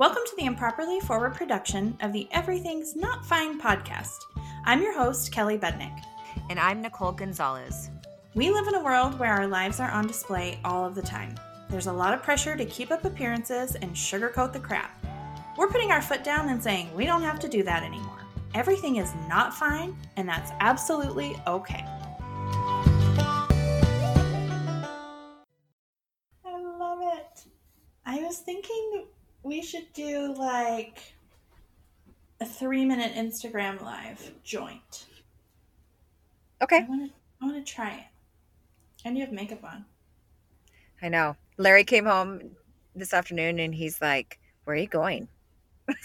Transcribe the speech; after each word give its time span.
Welcome 0.00 0.22
to 0.24 0.36
the 0.36 0.46
improperly 0.46 0.98
forward 1.00 1.34
production 1.34 1.94
of 2.00 2.14
the 2.14 2.26
Everything's 2.32 2.96
Not 2.96 3.22
Fine 3.26 3.60
podcast. 3.60 4.16
I'm 4.64 4.80
your 4.80 4.96
host, 4.96 5.30
Kelly 5.30 5.58
Bednick. 5.58 5.94
And 6.48 6.58
I'm 6.58 6.80
Nicole 6.80 7.12
Gonzalez. 7.12 7.90
We 8.34 8.50
live 8.50 8.66
in 8.66 8.76
a 8.76 8.82
world 8.82 9.18
where 9.18 9.34
our 9.34 9.46
lives 9.46 9.78
are 9.78 9.90
on 9.90 10.06
display 10.06 10.58
all 10.64 10.86
of 10.86 10.94
the 10.94 11.02
time. 11.02 11.34
There's 11.68 11.86
a 11.86 11.92
lot 11.92 12.14
of 12.14 12.22
pressure 12.22 12.56
to 12.56 12.64
keep 12.64 12.90
up 12.90 13.04
appearances 13.04 13.74
and 13.74 13.90
sugarcoat 13.90 14.54
the 14.54 14.60
crap. 14.60 15.04
We're 15.58 15.68
putting 15.68 15.92
our 15.92 16.00
foot 16.00 16.24
down 16.24 16.48
and 16.48 16.62
saying 16.62 16.94
we 16.96 17.04
don't 17.04 17.20
have 17.20 17.38
to 17.40 17.46
do 17.46 17.62
that 17.64 17.82
anymore. 17.82 18.24
Everything 18.54 18.96
is 18.96 19.12
not 19.28 19.52
fine, 19.52 19.94
and 20.16 20.26
that's 20.26 20.50
absolutely 20.60 21.36
okay. 21.46 21.84
I 26.42 26.56
love 26.56 27.00
it. 27.02 27.44
I 28.06 28.20
was 28.20 28.38
thinking 28.38 29.04
we 29.42 29.62
should 29.62 29.92
do 29.92 30.34
like 30.34 31.00
a 32.40 32.46
three 32.46 32.84
minute 32.84 33.14
Instagram 33.14 33.82
live 33.82 34.32
joint. 34.42 35.06
Okay. 36.62 36.78
I 36.78 36.88
want 36.88 37.10
to. 37.10 37.16
I 37.42 37.46
want 37.46 37.66
to 37.66 37.72
try 37.72 37.90
it. 37.90 38.04
And 39.04 39.16
you 39.16 39.24
have 39.24 39.32
makeup 39.32 39.64
on. 39.64 39.84
I 41.02 41.08
know. 41.08 41.36
Larry 41.56 41.84
came 41.84 42.04
home 42.04 42.50
this 42.94 43.14
afternoon 43.14 43.58
and 43.58 43.74
he's 43.74 44.00
like, 44.00 44.38
Where 44.64 44.76
are 44.76 44.78
you 44.78 44.86
going? 44.86 45.28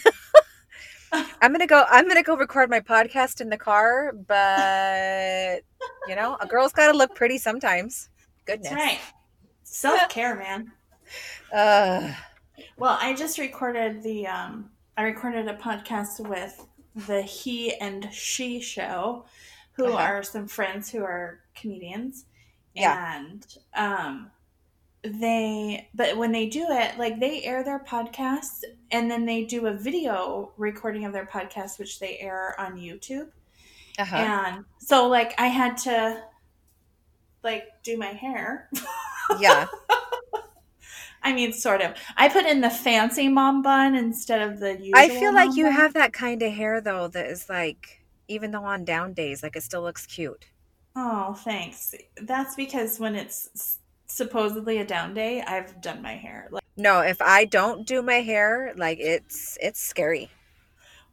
I'm 1.11 1.51
gonna 1.51 1.67
go 1.67 1.85
I'm 1.89 2.07
gonna 2.07 2.23
go 2.23 2.35
record 2.35 2.69
my 2.69 2.79
podcast 2.79 3.39
in 3.39 3.49
the 3.49 3.57
car, 3.57 4.13
but 4.27 5.61
you 6.07 6.15
know, 6.15 6.37
a 6.41 6.47
girl's 6.47 6.73
gotta 6.73 6.97
look 6.97 7.15
pretty 7.15 7.37
sometimes. 7.37 8.09
Goodness. 8.45 8.69
That's 8.69 8.81
right. 8.81 8.99
Self 9.63 10.09
care, 10.09 10.35
man. 10.35 10.71
Uh 11.53 12.13
Well, 12.77 12.97
I 13.01 13.13
just 13.13 13.37
recorded 13.37 14.03
the 14.03 14.27
um 14.27 14.69
I 14.97 15.03
recorded 15.03 15.47
a 15.47 15.55
podcast 15.55 16.19
with 16.27 16.65
the 17.07 17.21
He 17.21 17.75
and 17.75 18.07
She 18.13 18.61
show, 18.61 19.25
who 19.73 19.85
Uh-huh. 19.87 19.97
are 19.97 20.23
some 20.23 20.47
friends 20.47 20.89
who 20.89 21.03
are 21.03 21.39
comedians. 21.55 22.25
Yeah. 22.73 23.17
And 23.17 23.45
um 23.75 24.31
they 25.03 25.87
but 25.93 26.17
when 26.17 26.31
they 26.31 26.47
do 26.47 26.65
it, 26.69 26.97
like 26.97 27.19
they 27.19 27.43
air 27.43 27.63
their 27.63 27.79
podcasts 27.79 28.63
and 28.91 29.09
then 29.11 29.25
they 29.25 29.43
do 29.43 29.67
a 29.67 29.73
video 29.73 30.51
recording 30.57 31.05
of 31.05 31.13
their 31.13 31.25
podcast 31.27 31.77
which 31.77 31.99
they 31.99 32.17
air 32.19 32.55
on 32.59 32.77
YouTube. 32.77 33.29
uh-huh. 33.99 34.15
And 34.15 34.65
so 34.79 35.07
like 35.07 35.33
I 35.39 35.47
had 35.47 35.77
to 35.79 36.23
like 37.43 37.65
do 37.83 37.97
my 37.97 38.07
hair. 38.13 38.69
Yeah. 39.39 39.67
I 41.25 41.33
mean, 41.33 41.51
sort 41.53 41.81
of. 41.81 41.95
I 42.15 42.29
put 42.29 42.45
in 42.45 42.61
the 42.61 42.69
fancy 42.69 43.27
mom 43.27 43.61
bun 43.61 43.95
instead 43.95 44.41
of 44.41 44.59
the 44.61 44.79
usual. 44.81 44.93
I 44.93 45.09
feel 45.09 45.33
like 45.33 45.55
you 45.55 45.65
bun. 45.65 45.73
have 45.73 45.93
that 45.93 46.11
kind 46.13 46.41
of 46.41 46.51
hair 46.53 46.81
though 46.81 47.07
that 47.09 47.27
is 47.27 47.49
like 47.49 48.03
even 48.27 48.49
though 48.51 48.65
on 48.65 48.83
down 48.85 49.13
days, 49.13 49.43
like 49.43 49.55
it 49.55 49.61
still 49.63 49.83
looks 49.83 50.05
cute. 50.07 50.45
Oh, 50.95 51.33
thanks. 51.33 51.93
That's 52.21 52.55
because 52.55 52.99
when 52.99 53.15
it's 53.15 53.79
supposedly 54.07 54.77
a 54.79 54.85
down 54.85 55.13
day, 55.13 55.41
I've 55.41 55.81
done 55.81 56.01
my 56.01 56.15
hair. 56.15 56.47
Like, 56.51 56.63
No, 56.77 57.01
if 57.01 57.21
I 57.21 57.43
don't 57.45 57.85
do 57.85 58.01
my 58.01 58.21
hair, 58.21 58.73
like 58.77 58.99
it's 58.99 59.57
it's 59.61 59.81
scary. 59.81 60.31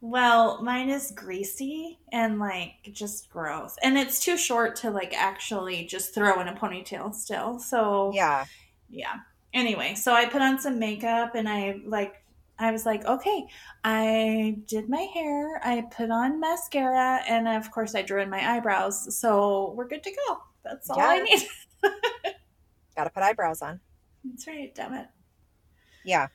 well, 0.01 0.61
mine 0.61 0.89
is 0.89 1.11
greasy 1.11 1.99
and 2.11 2.39
like 2.39 2.73
just 2.91 3.29
gross, 3.29 3.75
and 3.83 3.97
it's 3.97 4.19
too 4.23 4.37
short 4.37 4.75
to 4.77 4.89
like 4.91 5.13
actually 5.15 5.85
just 5.85 6.13
throw 6.13 6.39
in 6.41 6.47
a 6.47 6.55
ponytail 6.55 7.13
still. 7.13 7.59
So 7.59 8.11
Yeah. 8.11 8.45
yeah. 8.89 9.15
Anyway, 9.53 9.95
so 9.95 10.13
I 10.13 10.25
put 10.25 10.41
on 10.41 10.59
some 10.59 10.79
makeup 10.79 11.35
and 11.35 11.47
I 11.47 11.79
like 11.85 12.23
I 12.59 12.71
was 12.71 12.85
like, 12.85 13.03
okay, 13.05 13.45
I 13.83 14.57
did 14.67 14.87
my 14.87 15.01
hair, 15.13 15.59
I 15.63 15.85
put 15.91 16.11
on 16.11 16.39
mascara, 16.39 17.21
and 17.27 17.47
of 17.47 17.71
course 17.71 17.95
I 17.95 18.03
drew 18.03 18.21
in 18.21 18.29
my 18.29 18.55
eyebrows. 18.55 19.17
So 19.17 19.73
we're 19.75 19.87
good 19.87 20.03
to 20.03 20.11
go. 20.11 20.37
That's 20.63 20.89
all 20.89 20.99
I 20.99 21.19
need. 21.19 21.41
Gotta 22.95 23.09
put 23.09 23.23
eyebrows 23.23 23.61
on. 23.61 23.79
That's 24.23 24.47
right, 24.47 24.73
damn 24.73 24.93
it. 24.93 25.07
Yeah. 26.05 26.27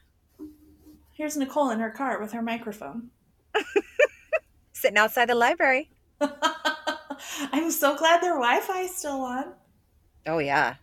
Here's 1.12 1.36
Nicole 1.36 1.70
in 1.70 1.80
her 1.80 1.90
car 1.90 2.20
with 2.20 2.32
her 2.32 2.42
microphone. 2.42 3.10
Sitting 4.72 4.98
outside 4.98 5.28
the 5.28 5.34
library. 5.34 5.90
I'm 6.20 7.70
so 7.70 7.96
glad 7.96 8.22
their 8.22 8.34
Wi-Fi 8.34 8.82
is 8.82 8.96
still 8.96 9.22
on. 9.22 9.54
Oh 10.26 10.38
yeah. 10.38 10.74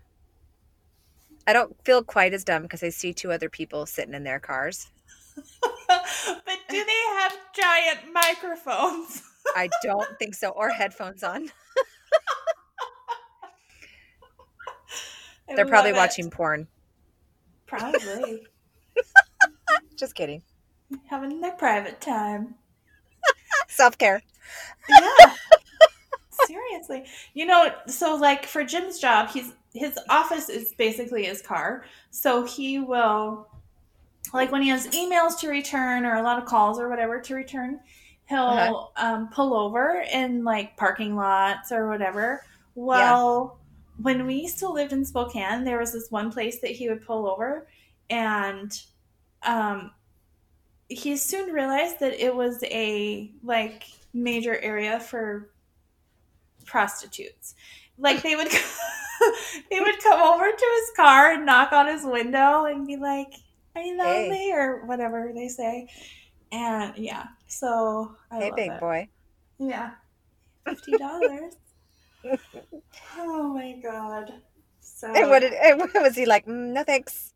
I 1.47 1.53
don't 1.53 1.75
feel 1.83 2.03
quite 2.03 2.33
as 2.33 2.43
dumb 2.43 2.63
because 2.63 2.83
I 2.83 2.89
see 2.89 3.13
two 3.13 3.31
other 3.31 3.49
people 3.49 3.85
sitting 3.85 4.13
in 4.13 4.23
their 4.23 4.39
cars. 4.39 4.91
but 5.87 6.57
do 6.69 6.83
they 6.83 7.03
have 7.19 7.37
giant 7.55 7.99
microphones? 8.11 9.21
I 9.55 9.69
don't 9.83 10.17
think 10.17 10.33
so, 10.33 10.49
or 10.49 10.69
headphones 10.69 11.23
on. 11.23 11.49
They're 15.55 15.67
probably 15.67 15.91
it. 15.91 15.95
watching 15.95 16.31
porn. 16.31 16.67
Probably 17.67 18.43
Just 19.95 20.15
kidding. 20.15 20.41
having 21.07 21.39
their 21.41 21.51
private 21.53 22.01
time. 22.01 22.55
Self 23.67 23.97
care. 23.97 24.21
Yeah. 24.89 25.09
Seriously. 26.47 27.05
You 27.33 27.45
know, 27.45 27.71
so 27.87 28.15
like 28.15 28.45
for 28.45 28.63
Jim's 28.63 28.99
job, 28.99 29.29
he's 29.29 29.53
his 29.73 29.97
office 30.09 30.47
is 30.49 30.73
basically 30.77 31.25
his 31.25 31.41
car. 31.41 31.85
So 32.11 32.45
he 32.45 32.79
will 32.79 33.47
like 34.33 34.51
when 34.51 34.61
he 34.61 34.69
has 34.69 34.87
emails 34.87 35.37
to 35.39 35.49
return 35.49 36.05
or 36.05 36.15
a 36.15 36.23
lot 36.23 36.37
of 36.39 36.45
calls 36.45 36.79
or 36.79 36.89
whatever 36.89 37.19
to 37.21 37.35
return, 37.35 37.79
he'll 38.27 38.39
Uh-huh. 38.39 38.87
um, 38.95 39.29
pull 39.29 39.53
over 39.53 40.03
in 40.11 40.43
like 40.43 40.75
parking 40.77 41.15
lots 41.15 41.71
or 41.71 41.87
whatever. 41.89 42.41
Well, 42.75 43.59
when 44.01 44.25
we 44.25 44.47
still 44.47 44.73
lived 44.73 44.93
in 44.93 45.05
Spokane, 45.05 45.63
there 45.63 45.79
was 45.79 45.93
this 45.93 46.09
one 46.11 46.31
place 46.31 46.59
that 46.59 46.71
he 46.71 46.89
would 46.89 47.05
pull 47.05 47.27
over 47.29 47.67
and 48.09 48.81
um 49.43 49.91
he 50.89 51.17
soon 51.17 51.51
realized 51.51 51.99
that 51.99 52.13
it 52.13 52.33
was 52.35 52.63
a 52.65 53.31
like 53.43 53.85
major 54.13 54.57
area 54.59 54.99
for 54.99 55.49
prostitutes. 56.65 57.55
Like 57.97 58.21
they 58.23 58.35
would 58.35 58.49
they 59.71 59.79
would 59.79 59.99
come 60.03 60.21
over 60.21 60.45
to 60.51 60.65
his 60.79 60.91
car 60.95 61.31
and 61.33 61.45
knock 61.45 61.71
on 61.71 61.87
his 61.87 62.03
window 62.05 62.65
and 62.65 62.87
be 62.87 62.97
like, 62.97 63.31
"Are 63.75 63.81
you 63.81 63.97
Hey. 64.01 64.37
lonely?" 64.37 64.51
or 64.53 64.85
whatever 64.85 65.31
they 65.35 65.47
say. 65.47 65.87
And 66.51 66.97
yeah, 66.97 67.25
so 67.47 68.15
I 68.31 68.39
Hey, 68.39 68.51
big 68.51 68.77
it. 68.77 68.79
boy. 68.79 69.09
Yeah, 69.59 69.91
fifty 70.65 70.95
dollars. 70.97 71.55
oh 73.17 73.53
my 73.53 73.73
god! 73.81 74.31
So 74.81 75.07
And 75.15 75.29
what 75.29 75.39
did? 75.39 75.53
And 75.63 75.79
what 75.79 75.93
was 75.95 76.15
he 76.15 76.25
like? 76.25 76.45
Mm, 76.45 76.73
no 76.73 76.83
thanks. 76.83 77.33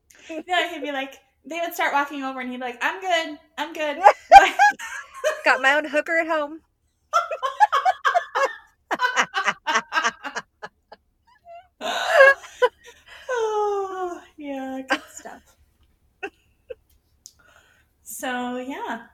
yeah, 0.47 0.71
he'd 0.71 0.81
be 0.81 0.91
like, 0.91 1.15
they 1.45 1.59
would 1.59 1.73
start 1.73 1.93
walking 1.93 2.23
over, 2.23 2.39
and 2.39 2.49
he'd 2.51 2.57
be 2.57 2.61
like, 2.63 2.79
"I'm 2.81 2.99
good, 3.01 3.39
I'm 3.57 3.73
good." 3.73 4.03
Got 5.43 5.61
my 5.61 5.73
own 5.73 5.85
hooker 5.85 6.17
at 6.17 6.27
home. 6.27 6.61
Yeah, 14.39 14.81
good 14.89 15.01
stuff. 15.13 15.41
so, 18.03 18.57
yeah. 18.57 19.07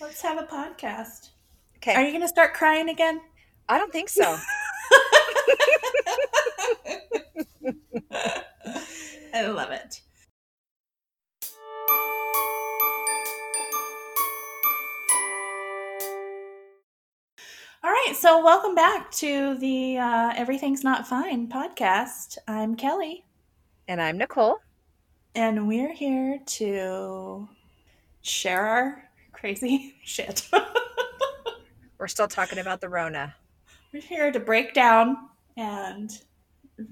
Let's 0.00 0.22
have 0.22 0.38
a 0.38 0.46
podcast. 0.46 1.30
Okay. 1.76 1.94
Are 1.94 2.02
you 2.02 2.10
going 2.10 2.22
to 2.22 2.28
start 2.28 2.54
crying 2.54 2.88
again? 2.88 3.20
I 3.68 3.78
don't 3.78 3.92
think 3.92 4.08
so. 4.08 4.22
I 9.34 9.46
love 9.48 9.70
it. 9.70 10.00
All 17.84 17.90
right, 17.92 18.14
so 18.16 18.42
welcome 18.42 18.74
back 18.74 19.10
to 19.12 19.56
the 19.58 19.98
uh, 19.98 20.32
Everything's 20.34 20.82
Not 20.82 21.06
Fine 21.06 21.48
podcast. 21.48 22.38
I'm 22.48 22.74
Kelly, 22.74 23.24
And 23.88 24.00
I'm 24.00 24.18
Nicole. 24.18 24.58
and 25.34 25.68
we're 25.68 25.92
here 25.92 26.40
to 26.46 27.48
share 28.22 28.66
our 28.66 29.02
crazy 29.32 29.94
shit. 30.04 30.48
We're 31.98 32.08
still 32.08 32.28
talking 32.28 32.58
about 32.58 32.80
the 32.82 32.90
Rona. 32.90 33.34
we're 33.92 34.02
here 34.02 34.30
to 34.30 34.38
break 34.38 34.74
down 34.74 35.16
and 35.56 36.10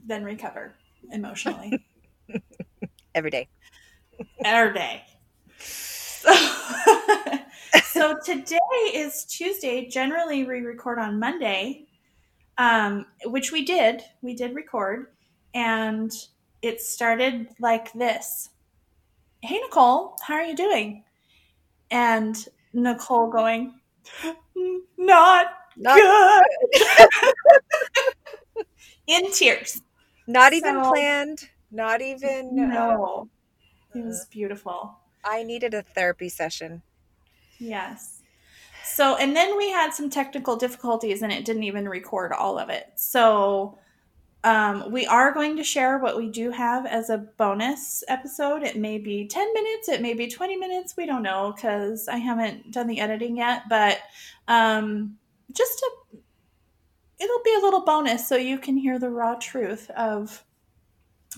then 0.07 0.25
recover 0.25 0.75
emotionally. 1.13 1.85
Every 3.15 3.29
day. 3.31 3.49
Every 4.47 4.73
day. 4.73 5.03
So, 5.59 6.33
so 7.85 8.17
today 8.25 8.57
is 8.95 9.27
Tuesday. 9.27 9.87
Generally, 9.91 10.45
we 10.45 10.61
record 10.61 10.99
on 10.99 11.19
Monday, 11.21 11.85
um, 12.57 13.05
which 13.27 13.53
we 13.53 13.63
did. 13.67 14.01
We 14.23 14.35
did 14.35 14.55
record, 14.55 15.09
and 15.53 16.11
it 16.65 16.81
started 16.81 17.49
like 17.61 17.93
this. 17.93 18.49
Hey, 19.43 19.59
Nicole, 19.59 20.17
how 20.23 20.35
are 20.35 20.45
you 20.45 20.57
doing? 20.57 21.05
And 21.91 22.35
Nicole 22.73 23.31
going, 23.31 23.75
Not, 24.97 25.49
not 25.77 25.99
good. 25.99 27.35
In 29.07 29.31
tears. 29.33 29.83
Not 30.27 30.53
so, 30.53 30.57
even 30.57 30.81
planned. 30.81 31.51
Not 31.71 32.01
even. 32.01 32.57
No. 32.57 33.29
Uh, 33.95 33.99
it 33.99 34.05
was 34.07 34.27
beautiful. 34.31 34.99
I 35.23 35.43
needed 35.43 35.75
a 35.75 35.83
therapy 35.83 36.31
session. 36.31 36.81
Yes. 37.59 38.23
So, 38.85 39.17
and 39.17 39.37
then 39.37 39.59
we 39.59 39.71
had 39.71 39.93
some 39.93 40.09
technical 40.09 40.57
difficulties 40.57 41.21
and 41.21 41.31
it 41.31 41.45
didn't 41.45 41.65
even 41.65 41.87
record 41.89 42.33
all 42.33 42.59
of 42.59 42.71
it. 42.71 42.87
So, 42.97 43.79
um, 44.45 44.93
we 44.93 45.07
are 45.07 45.33
going 45.33 45.57
to 45.57 45.65
share 45.65 45.99
what 45.99 46.19
we 46.19 46.29
do 46.29 46.51
have 46.51 46.85
as 46.85 47.09
a 47.09 47.17
bonus 47.17 48.05
episode. 48.09 48.63
It 48.63 48.77
may 48.77 48.99
be 48.99 49.27
10 49.27 49.55
minutes, 49.55 49.89
it 49.89 50.03
may 50.03 50.13
be 50.13 50.29
20 50.29 50.57
minutes. 50.57 50.97
We 50.99 51.07
don't 51.07 51.23
know 51.23 51.55
because 51.57 52.09
I 52.09 52.19
haven't 52.19 52.71
done 52.71 52.87
the 52.87 53.01
editing 53.01 53.39
yet, 53.39 53.63
but 53.71 53.99
um, 54.47 55.17
just 55.51 55.81
a, 55.81 56.19
it'll 57.19 57.43
be 57.43 57.55
a 57.55 57.65
little 57.65 57.87
bonus 57.87 58.29
so 58.29 58.37
you 58.37 58.59
can 58.59 58.77
hear 58.77 58.99
the 58.99 59.09
raw 59.09 59.35
truth 59.37 59.89
of 59.97 60.45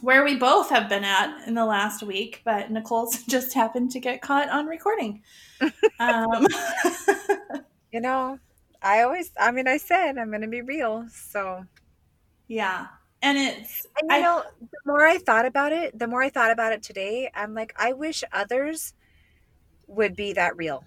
where 0.00 0.24
we 0.24 0.34
both 0.34 0.68
have 0.70 0.88
been 0.88 1.04
at 1.04 1.46
in 1.46 1.54
the 1.54 1.64
last 1.64 2.02
week. 2.02 2.42
But 2.44 2.72
Nicole's 2.72 3.22
just 3.28 3.54
happened 3.54 3.92
to 3.92 4.00
get 4.00 4.20
caught 4.20 4.50
on 4.50 4.66
recording. 4.66 5.22
um, 6.00 6.44
you 7.92 8.00
know, 8.00 8.40
I 8.82 9.02
always, 9.02 9.30
I 9.38 9.52
mean, 9.52 9.68
I 9.68 9.76
said 9.76 10.18
I'm 10.18 10.30
going 10.30 10.42
to 10.42 10.48
be 10.48 10.62
real. 10.62 11.06
So 11.08 11.64
yeah. 12.48 12.88
And 13.22 13.38
it's 13.38 13.86
and 13.98 14.10
you 14.10 14.16
I, 14.16 14.20
know, 14.20 14.42
the 14.60 14.78
more 14.84 15.04
I 15.04 15.18
thought 15.18 15.46
about 15.46 15.72
it, 15.72 15.98
the 15.98 16.06
more 16.06 16.22
I 16.22 16.28
thought 16.28 16.50
about 16.50 16.72
it 16.72 16.82
today, 16.82 17.30
I'm 17.34 17.54
like, 17.54 17.74
I 17.76 17.92
wish 17.92 18.22
others 18.32 18.94
would 19.86 20.14
be 20.14 20.32
that 20.34 20.56
real. 20.56 20.84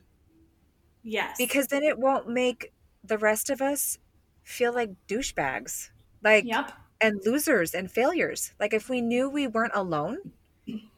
Yes. 1.03 1.37
Because 1.37 1.67
then 1.67 1.83
it 1.83 1.97
won't 1.97 2.29
make 2.29 2.71
the 3.03 3.17
rest 3.17 3.49
of 3.49 3.61
us 3.61 3.97
feel 4.43 4.73
like 4.73 4.91
douchebags. 5.07 5.89
Like 6.23 6.45
yep. 6.45 6.71
and 7.01 7.19
losers 7.25 7.73
and 7.73 7.89
failures. 7.89 8.53
Like 8.59 8.73
if 8.73 8.89
we 8.89 9.01
knew 9.01 9.29
we 9.29 9.47
weren't 9.47 9.73
alone. 9.75 10.33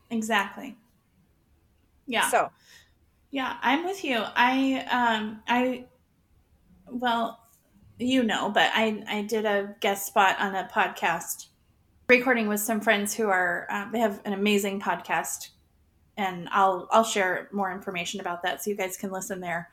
Exactly. 0.10 0.78
Yeah. 2.06 2.30
So 2.30 2.52
yeah, 3.30 3.58
I'm 3.62 3.86
with 3.86 4.04
you. 4.04 4.22
I 4.22 4.86
um 4.92 5.42
I 5.48 5.86
well, 6.90 7.41
you 8.02 8.24
know, 8.24 8.50
but 8.50 8.72
I 8.74 9.04
I 9.08 9.22
did 9.22 9.46
a 9.46 9.76
guest 9.80 10.08
spot 10.08 10.38
on 10.40 10.56
a 10.56 10.70
podcast 10.74 11.48
recording 12.10 12.48
with 12.48 12.60
some 12.60 12.82
friends 12.82 13.14
who 13.14 13.30
are 13.30 13.68
um, 13.70 13.92
they 13.92 14.00
have 14.00 14.22
an 14.26 14.34
amazing 14.34 14.82
podcast, 14.82 15.50
and 16.18 16.50
I'll 16.52 16.88
I'll 16.92 17.04
share 17.04 17.48
more 17.52 17.72
information 17.72 18.20
about 18.20 18.44
that 18.44 18.64
so 18.64 18.70
you 18.70 18.76
guys 18.76 18.98
can 18.98 19.12
listen 19.12 19.40
there. 19.40 19.70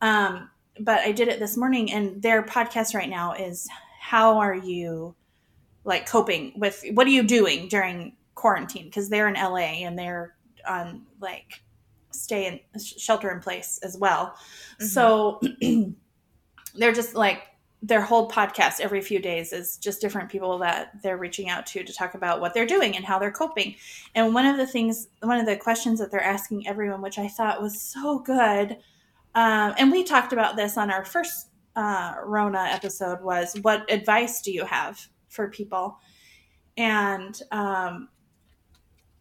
Um, 0.00 0.50
but 0.80 1.00
I 1.00 1.12
did 1.12 1.28
it 1.28 1.38
this 1.38 1.56
morning, 1.56 1.92
and 1.92 2.20
their 2.20 2.42
podcast 2.42 2.94
right 2.94 3.08
now 3.08 3.32
is 3.34 3.68
how 4.00 4.38
are 4.38 4.54
you 4.54 5.14
like 5.84 6.08
coping 6.08 6.52
with 6.56 6.84
what 6.92 7.06
are 7.06 7.10
you 7.10 7.22
doing 7.22 7.68
during 7.68 8.16
quarantine 8.34 8.84
because 8.84 9.08
they're 9.08 9.28
in 9.28 9.34
LA 9.34 9.84
and 9.86 9.98
they're 9.98 10.34
on 10.66 11.02
like 11.20 11.62
stay 12.10 12.46
in 12.46 12.80
shelter 12.80 13.30
in 13.30 13.40
place 13.40 13.78
as 13.82 13.96
well. 13.96 14.34
Mm-hmm. 14.80 14.86
So 14.86 15.40
they're 16.74 16.92
just 16.92 17.14
like 17.14 17.49
their 17.82 18.02
whole 18.02 18.28
podcast 18.28 18.80
every 18.80 19.00
few 19.00 19.18
days 19.18 19.52
is 19.52 19.78
just 19.78 20.00
different 20.00 20.28
people 20.28 20.58
that 20.58 21.02
they're 21.02 21.16
reaching 21.16 21.48
out 21.48 21.64
to 21.66 21.82
to 21.82 21.92
talk 21.92 22.14
about 22.14 22.40
what 22.40 22.52
they're 22.52 22.66
doing 22.66 22.94
and 22.94 23.04
how 23.04 23.18
they're 23.18 23.30
coping. 23.30 23.74
And 24.14 24.34
one 24.34 24.44
of 24.44 24.58
the 24.58 24.66
things, 24.66 25.08
one 25.20 25.38
of 25.38 25.46
the 25.46 25.56
questions 25.56 25.98
that 25.98 26.10
they're 26.10 26.22
asking 26.22 26.68
everyone, 26.68 27.00
which 27.00 27.18
I 27.18 27.28
thought 27.28 27.62
was 27.62 27.80
so 27.80 28.18
good, 28.18 28.76
um, 29.34 29.74
and 29.78 29.90
we 29.90 30.04
talked 30.04 30.32
about 30.32 30.56
this 30.56 30.76
on 30.76 30.90
our 30.90 31.04
first 31.04 31.48
uh, 31.76 32.16
Rona 32.24 32.68
episode, 32.70 33.22
was 33.22 33.56
what 33.62 33.90
advice 33.90 34.42
do 34.42 34.52
you 34.52 34.64
have 34.64 35.00
for 35.28 35.48
people? 35.48 35.98
And 36.76 37.40
um, 37.50 38.08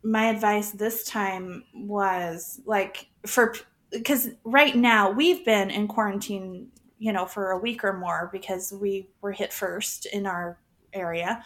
my 0.03 0.29
advice 0.29 0.71
this 0.71 1.03
time 1.05 1.63
was 1.73 2.59
like 2.65 3.07
for 3.25 3.55
because 3.91 4.29
right 4.43 4.75
now 4.75 5.09
we've 5.09 5.43
been 5.45 5.69
in 5.69 5.87
quarantine 5.87 6.67
you 6.99 7.11
know, 7.13 7.25
for 7.25 7.51
a 7.51 7.57
week 7.57 7.83
or 7.83 7.93
more 7.93 8.29
because 8.31 8.71
we 8.71 9.07
were 9.21 9.31
hit 9.31 9.51
first 9.51 10.05
in 10.05 10.27
our 10.27 10.59
area. 10.93 11.43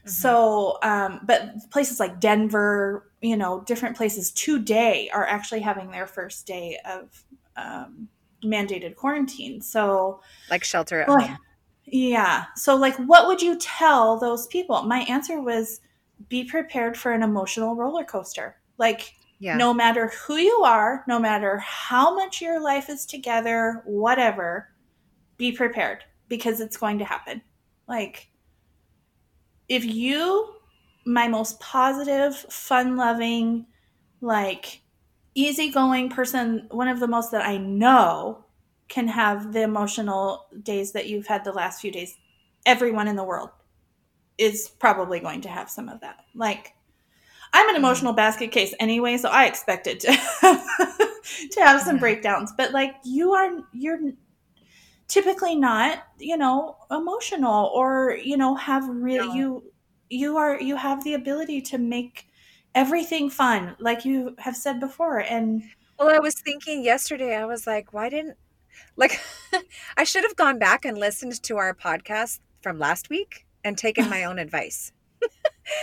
Mm-hmm. 0.00 0.10
So, 0.10 0.78
um, 0.82 1.20
but 1.24 1.70
places 1.70 1.98
like 1.98 2.20
Denver, 2.20 3.10
you 3.22 3.36
know, 3.36 3.60
different 3.60 3.96
places 3.96 4.30
today 4.32 5.08
are 5.12 5.26
actually 5.26 5.60
having 5.60 5.90
their 5.90 6.06
first 6.06 6.46
day 6.46 6.78
of 6.84 7.24
um, 7.56 8.08
mandated 8.44 8.96
quarantine. 8.96 9.60
So, 9.60 10.20
like 10.50 10.64
shelter 10.64 11.02
at 11.02 11.08
home. 11.08 11.38
Yeah. 11.86 12.46
So, 12.56 12.74
like, 12.74 12.96
what 12.96 13.28
would 13.28 13.40
you 13.40 13.56
tell 13.58 14.18
those 14.18 14.46
people? 14.48 14.82
My 14.82 15.00
answer 15.00 15.40
was 15.40 15.80
be 16.28 16.44
prepared 16.44 16.96
for 16.96 17.12
an 17.12 17.22
emotional 17.22 17.76
roller 17.76 18.04
coaster. 18.04 18.56
Like, 18.78 19.14
yeah. 19.38 19.56
no 19.56 19.72
matter 19.72 20.12
who 20.26 20.36
you 20.36 20.62
are, 20.64 21.04
no 21.06 21.18
matter 21.18 21.58
how 21.58 22.14
much 22.14 22.40
your 22.40 22.60
life 22.60 22.88
is 22.88 23.06
together, 23.06 23.82
whatever, 23.84 24.68
be 25.36 25.52
prepared 25.52 26.04
because 26.28 26.60
it's 26.60 26.76
going 26.76 26.98
to 26.98 27.04
happen. 27.04 27.42
Like, 27.88 28.28
if 29.68 29.84
you, 29.84 30.54
my 31.04 31.28
most 31.28 31.60
positive, 31.60 32.34
fun 32.34 32.96
loving, 32.96 33.66
like, 34.20 34.82
easygoing 35.34 36.08
person, 36.08 36.66
one 36.70 36.88
of 36.88 37.00
the 37.00 37.06
most 37.06 37.30
that 37.32 37.46
I 37.46 37.58
know 37.58 38.44
can 38.88 39.08
have 39.08 39.52
the 39.52 39.62
emotional 39.62 40.46
days 40.62 40.92
that 40.92 41.08
you've 41.08 41.26
had 41.26 41.44
the 41.44 41.52
last 41.52 41.80
few 41.80 41.90
days, 41.90 42.16
everyone 42.64 43.08
in 43.08 43.16
the 43.16 43.24
world 43.24 43.50
is 44.38 44.68
probably 44.68 45.20
going 45.20 45.40
to 45.42 45.48
have 45.48 45.70
some 45.70 45.88
of 45.88 46.00
that. 46.00 46.24
Like, 46.34 46.74
I'm 47.52 47.68
an 47.68 47.74
mm-hmm. 47.74 47.84
emotional 47.84 48.12
basket 48.12 48.52
case 48.52 48.74
anyway, 48.80 49.16
so 49.16 49.28
I 49.28 49.46
expected 49.46 50.00
to 50.00 50.12
to 51.50 51.60
have 51.60 51.80
some 51.82 51.98
breakdowns. 51.98 52.52
But 52.56 52.72
like, 52.72 52.94
you 53.04 53.32
are, 53.32 53.58
you're 53.72 54.12
typically 55.08 55.54
not 55.54 56.04
you 56.18 56.36
know 56.36 56.76
emotional 56.90 57.70
or 57.74 58.18
you 58.22 58.36
know 58.36 58.54
have 58.54 58.88
really 58.88 59.28
no. 59.28 59.34
you 59.34 59.72
you 60.10 60.36
are 60.36 60.60
you 60.60 60.76
have 60.76 61.02
the 61.04 61.14
ability 61.14 61.60
to 61.60 61.78
make 61.78 62.28
everything 62.74 63.30
fun 63.30 63.76
like 63.78 64.04
you 64.04 64.34
have 64.38 64.56
said 64.56 64.80
before 64.80 65.18
and 65.18 65.62
well 65.98 66.14
i 66.14 66.18
was 66.18 66.34
thinking 66.40 66.82
yesterday 66.84 67.34
i 67.34 67.44
was 67.44 67.66
like 67.66 67.92
why 67.92 68.08
didn't 68.08 68.36
like 68.96 69.20
i 69.96 70.04
should 70.04 70.24
have 70.24 70.36
gone 70.36 70.58
back 70.58 70.84
and 70.84 70.98
listened 70.98 71.40
to 71.42 71.56
our 71.56 71.74
podcast 71.74 72.40
from 72.60 72.78
last 72.78 73.08
week 73.08 73.46
and 73.64 73.78
taken 73.78 74.08
my 74.10 74.24
own 74.24 74.38
advice 74.38 74.92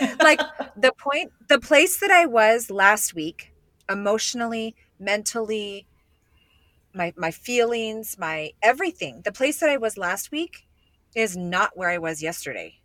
like 0.20 0.40
the 0.76 0.92
point 0.98 1.32
the 1.48 1.58
place 1.58 1.98
that 1.98 2.10
i 2.10 2.24
was 2.26 2.70
last 2.70 3.14
week 3.14 3.52
emotionally 3.90 4.74
mentally 4.98 5.86
my 6.94 7.12
my 7.16 7.30
feelings, 7.30 8.16
my 8.18 8.52
everything. 8.62 9.22
The 9.24 9.32
place 9.32 9.60
that 9.60 9.68
I 9.68 9.76
was 9.76 9.98
last 9.98 10.30
week 10.30 10.66
is 11.14 11.36
not 11.36 11.76
where 11.76 11.90
I 11.90 11.98
was 11.98 12.22
yesterday. 12.22 12.78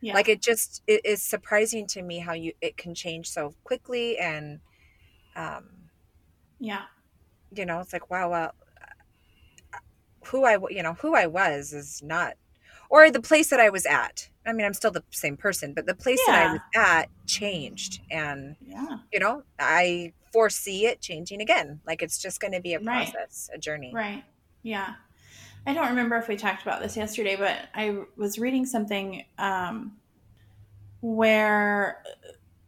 Yeah. 0.00 0.14
Like 0.14 0.28
it 0.28 0.42
just 0.42 0.82
it 0.86 1.00
is 1.04 1.22
surprising 1.22 1.86
to 1.88 2.02
me 2.02 2.18
how 2.18 2.34
you 2.34 2.52
it 2.60 2.76
can 2.76 2.94
change 2.94 3.30
so 3.30 3.54
quickly 3.64 4.18
and 4.18 4.60
um 5.34 5.64
yeah. 6.60 6.82
You 7.54 7.66
know, 7.66 7.80
it's 7.80 7.92
like 7.92 8.10
wow, 8.10 8.30
well 8.30 8.54
who 10.26 10.44
I 10.44 10.58
you 10.70 10.82
know, 10.82 10.94
who 10.94 11.14
I 11.14 11.26
was 11.26 11.72
is 11.72 12.02
not 12.02 12.34
or 12.90 13.10
the 13.10 13.20
place 13.20 13.48
that 13.50 13.60
I 13.60 13.70
was 13.70 13.86
at. 13.86 14.28
I 14.46 14.52
mean, 14.52 14.66
I'm 14.66 14.74
still 14.74 14.90
the 14.90 15.02
same 15.10 15.36
person, 15.38 15.72
but 15.72 15.86
the 15.86 15.94
place 15.94 16.20
yeah. 16.26 16.32
that 16.32 16.46
I 16.46 16.52
was 16.52 16.60
at 16.76 17.08
changed 17.26 18.02
and 18.10 18.56
yeah. 18.60 18.98
you 19.10 19.20
know, 19.20 19.42
I 19.58 20.12
foresee 20.34 20.86
it 20.86 21.00
changing 21.00 21.40
again. 21.40 21.80
Like 21.86 22.02
it's 22.02 22.18
just 22.18 22.40
going 22.40 22.52
to 22.54 22.60
be 22.60 22.74
a 22.74 22.80
process, 22.80 23.48
right. 23.48 23.56
a 23.56 23.60
journey. 23.60 23.92
Right. 23.94 24.24
Yeah. 24.64 24.94
I 25.64 25.72
don't 25.72 25.90
remember 25.90 26.16
if 26.16 26.26
we 26.26 26.36
talked 26.36 26.62
about 26.62 26.82
this 26.82 26.96
yesterday, 26.96 27.36
but 27.36 27.56
I 27.72 28.00
was 28.16 28.36
reading 28.36 28.66
something 28.66 29.24
um, 29.38 29.92
where 31.00 32.02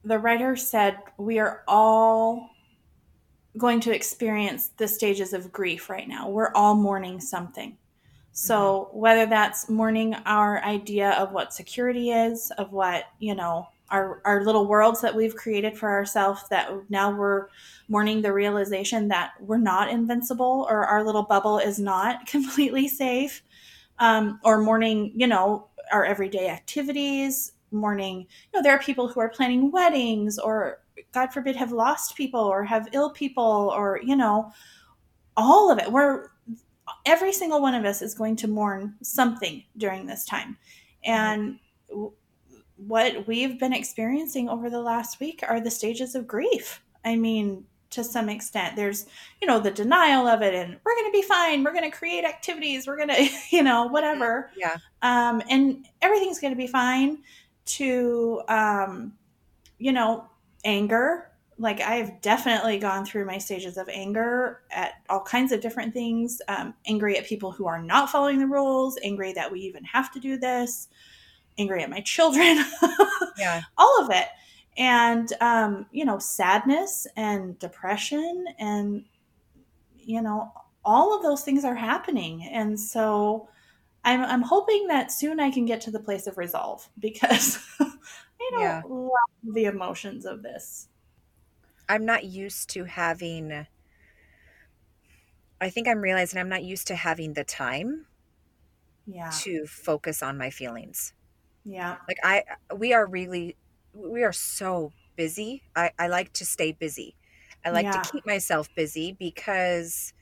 the 0.05 0.17
writer 0.17 0.55
said 0.55 0.97
we 1.19 1.41
are 1.41 1.65
all 1.67 2.51
going 3.59 3.81
to 3.81 3.95
experience 3.95 4.69
the 4.77 4.87
stages 4.87 5.33
of 5.33 5.51
grief 5.51 5.91
right 5.91 6.07
now. 6.07 6.29
We're 6.29 6.53
all 6.55 6.77
mourning 6.77 7.21
something. 7.21 7.77
So, 8.31 8.89
mm-hmm. 8.91 8.99
whether 8.99 9.27
that's 9.27 9.69
mourning 9.69 10.15
our 10.25 10.63
idea 10.63 11.11
of 11.13 11.33
what 11.33 11.53
security 11.53 12.11
is, 12.11 12.53
of 12.59 12.71
what, 12.71 13.07
you 13.19 13.35
know, 13.35 13.67
our, 13.91 14.21
our 14.25 14.45
little 14.45 14.67
worlds 14.67 15.01
that 15.01 15.15
we've 15.15 15.37
created 15.37 15.77
for 15.77 15.89
ourselves 15.89 16.43
that 16.51 16.71
now 16.91 17.11
we're 17.11 17.49
mourning 17.89 18.21
the 18.21 18.33
realization 18.33 19.09
that 19.09 19.33
we're 19.41 19.59
not 19.59 19.89
invincible 19.89 20.67
or 20.69 20.85
our 20.85 21.05
little 21.05 21.23
bubble 21.23 21.59
is 21.59 21.79
not 21.79 22.27
completely 22.27 22.89
safe 22.89 23.43
um, 23.99 24.41
or 24.45 24.59
mourning 24.59 25.13
you 25.15 25.27
know 25.27 25.69
our 25.93 26.05
everyday 26.05 26.49
activities 26.49 27.53
mourning 27.71 28.19
you 28.21 28.27
know 28.55 28.63
there 28.63 28.73
are 28.73 28.81
people 28.81 29.09
who 29.09 29.21
are 29.21 29.29
planning 29.29 29.71
weddings 29.71 30.39
or 30.39 30.81
God 31.13 31.33
forbid, 31.33 31.57
have 31.57 31.73
lost 31.73 32.17
people 32.17 32.41
or 32.41 32.65
have 32.65 32.89
ill 32.93 33.11
people 33.11 33.73
or, 33.75 34.01
you 34.03 34.17
know, 34.17 34.53
all 35.37 35.71
of 35.71 35.79
it. 35.79 35.91
We're, 35.91 36.29
every 37.05 37.33
single 37.33 37.61
one 37.61 37.75
of 37.75 37.85
us 37.85 38.03
is 38.03 38.15
going 38.15 38.37
to 38.37 38.49
mourn 38.49 38.95
something 39.03 39.65
during 39.77 40.07
this 40.07 40.25
time. 40.25 40.57
And 41.05 41.59
what 42.77 43.27
we've 43.27 43.59
been 43.59 43.73
experiencing 43.73 44.49
over 44.49 44.69
the 44.69 44.81
last 44.81 45.21
week 45.21 45.43
are 45.47 45.61
the 45.61 45.71
stages 45.71 46.15
of 46.15 46.27
grief. 46.27 46.83
I 47.05 47.17
mean, 47.17 47.65
to 47.91 48.05
some 48.05 48.29
extent, 48.29 48.77
there's, 48.77 49.07
you 49.41 49.49
know, 49.49 49.61
the 49.61 49.71
denial 49.71 50.27
of 50.27 50.43
it 50.43 50.55
and 50.55 50.79
we're 50.85 50.95
going 50.95 51.11
to 51.11 51.19
be 51.19 51.23
fine. 51.23 51.65
We're 51.65 51.73
going 51.73 51.91
to 51.91 51.97
create 51.97 52.25
activities. 52.25 52.87
We're 52.87 52.97
going 52.97 53.09
to, 53.15 53.29
you 53.51 53.63
know, 53.63 53.87
whatever. 53.87 54.51
Yeah. 54.57 54.77
Um, 55.03 55.43
and 55.49 55.87
everything's 56.03 56.39
going 56.39 56.53
to 56.53 56.59
be 56.59 56.67
fine 56.67 57.19
to, 57.67 58.43
um, 58.49 59.15
you 59.79 59.93
know, 59.93 60.29
anger. 60.65 61.31
Like 61.59 61.81
I've 61.81 62.21
definitely 62.21 62.79
gone 62.79 63.07
through 63.07 63.25
my 63.25 63.39
stages 63.39 63.79
of 63.79 63.89
anger 63.89 64.61
at 64.71 64.95
all 65.09 65.23
kinds 65.23 65.53
of 65.53 65.61
different 65.61 65.95
things. 65.95 66.43
Um, 66.49 66.75
angry 66.87 67.17
at 67.17 67.25
people 67.25 67.51
who 67.51 67.67
are 67.67 67.81
not 67.81 68.11
following 68.11 68.39
the 68.39 68.47
rules, 68.47 68.99
angry 69.03 69.33
that 69.33 69.51
we 69.51 69.61
even 69.61 69.85
have 69.85 70.13
to 70.13 70.21
do 70.21 70.37
this, 70.37 70.89
angry 71.59 71.83
at 71.83 71.91
my 71.91 72.01
children. 72.01 72.65
yeah. 73.39 73.63
All 73.77 74.03
of 74.03 74.11
it. 74.11 74.27
And, 74.77 75.33
um, 75.41 75.87
you 75.91 76.05
know, 76.05 76.19
sadness 76.19 77.07
and 77.17 77.59
depression 77.59 78.45
and, 78.59 79.05
you 79.97 80.21
know, 80.21 80.53
all 80.85 81.17
of 81.17 81.23
those 81.23 81.43
things 81.43 81.65
are 81.65 81.75
happening. 81.75 82.49
And 82.53 82.79
so 82.79 83.49
I'm, 84.05 84.23
I'm 84.23 84.43
hoping 84.43 84.87
that 84.89 85.11
soon 85.11 85.41
I 85.41 85.51
can 85.51 85.67
get 85.67 85.81
to 85.83 85.91
the 85.91 85.99
place 85.99 86.27
of 86.27 86.39
resolve 86.39 86.89
because 86.99 87.59
I 87.81 88.51
don't 88.51 88.61
yeah. 88.61 88.83
love 88.87 89.55
the 89.55 89.65
emotions 89.65 90.25
of 90.25 90.43
this. 90.43 90.89
I'm 91.89 92.05
not 92.05 92.25
used 92.25 92.71
to 92.71 92.85
having, 92.85 93.67
I 95.61 95.71
think 95.71 95.89
I'm 95.89 96.01
realizing 96.01 96.39
I'm 96.39 96.49
not 96.49 96.65
used 96.65 96.89
to 96.89 96.97
having 96.97 97.33
the 97.33 97.45
time 97.45 98.07
yeah. 99.07 99.31
to 99.43 99.67
focus 99.67 100.23
on 100.23 100.37
my 100.37 100.51
feelings. 100.51 101.13
Yeah. 101.69 101.97
Like 102.07 102.19
I, 102.23 102.45
we 102.75 102.95
are 102.95 103.05
really, 103.05 103.57
we 103.93 104.23
are 104.23 104.33
so 104.33 104.93
busy. 105.17 105.63
I, 105.75 105.91
I 105.99 106.07
like 106.07 106.33
to 106.35 106.47
stay 106.47 106.73
busy. 106.73 107.17
I 107.65 107.71
like 107.71 107.85
yeah. 107.85 108.01
to 108.01 108.11
keep 108.13 108.25
myself 108.25 108.69
busy 108.77 109.17
because, 109.19 110.13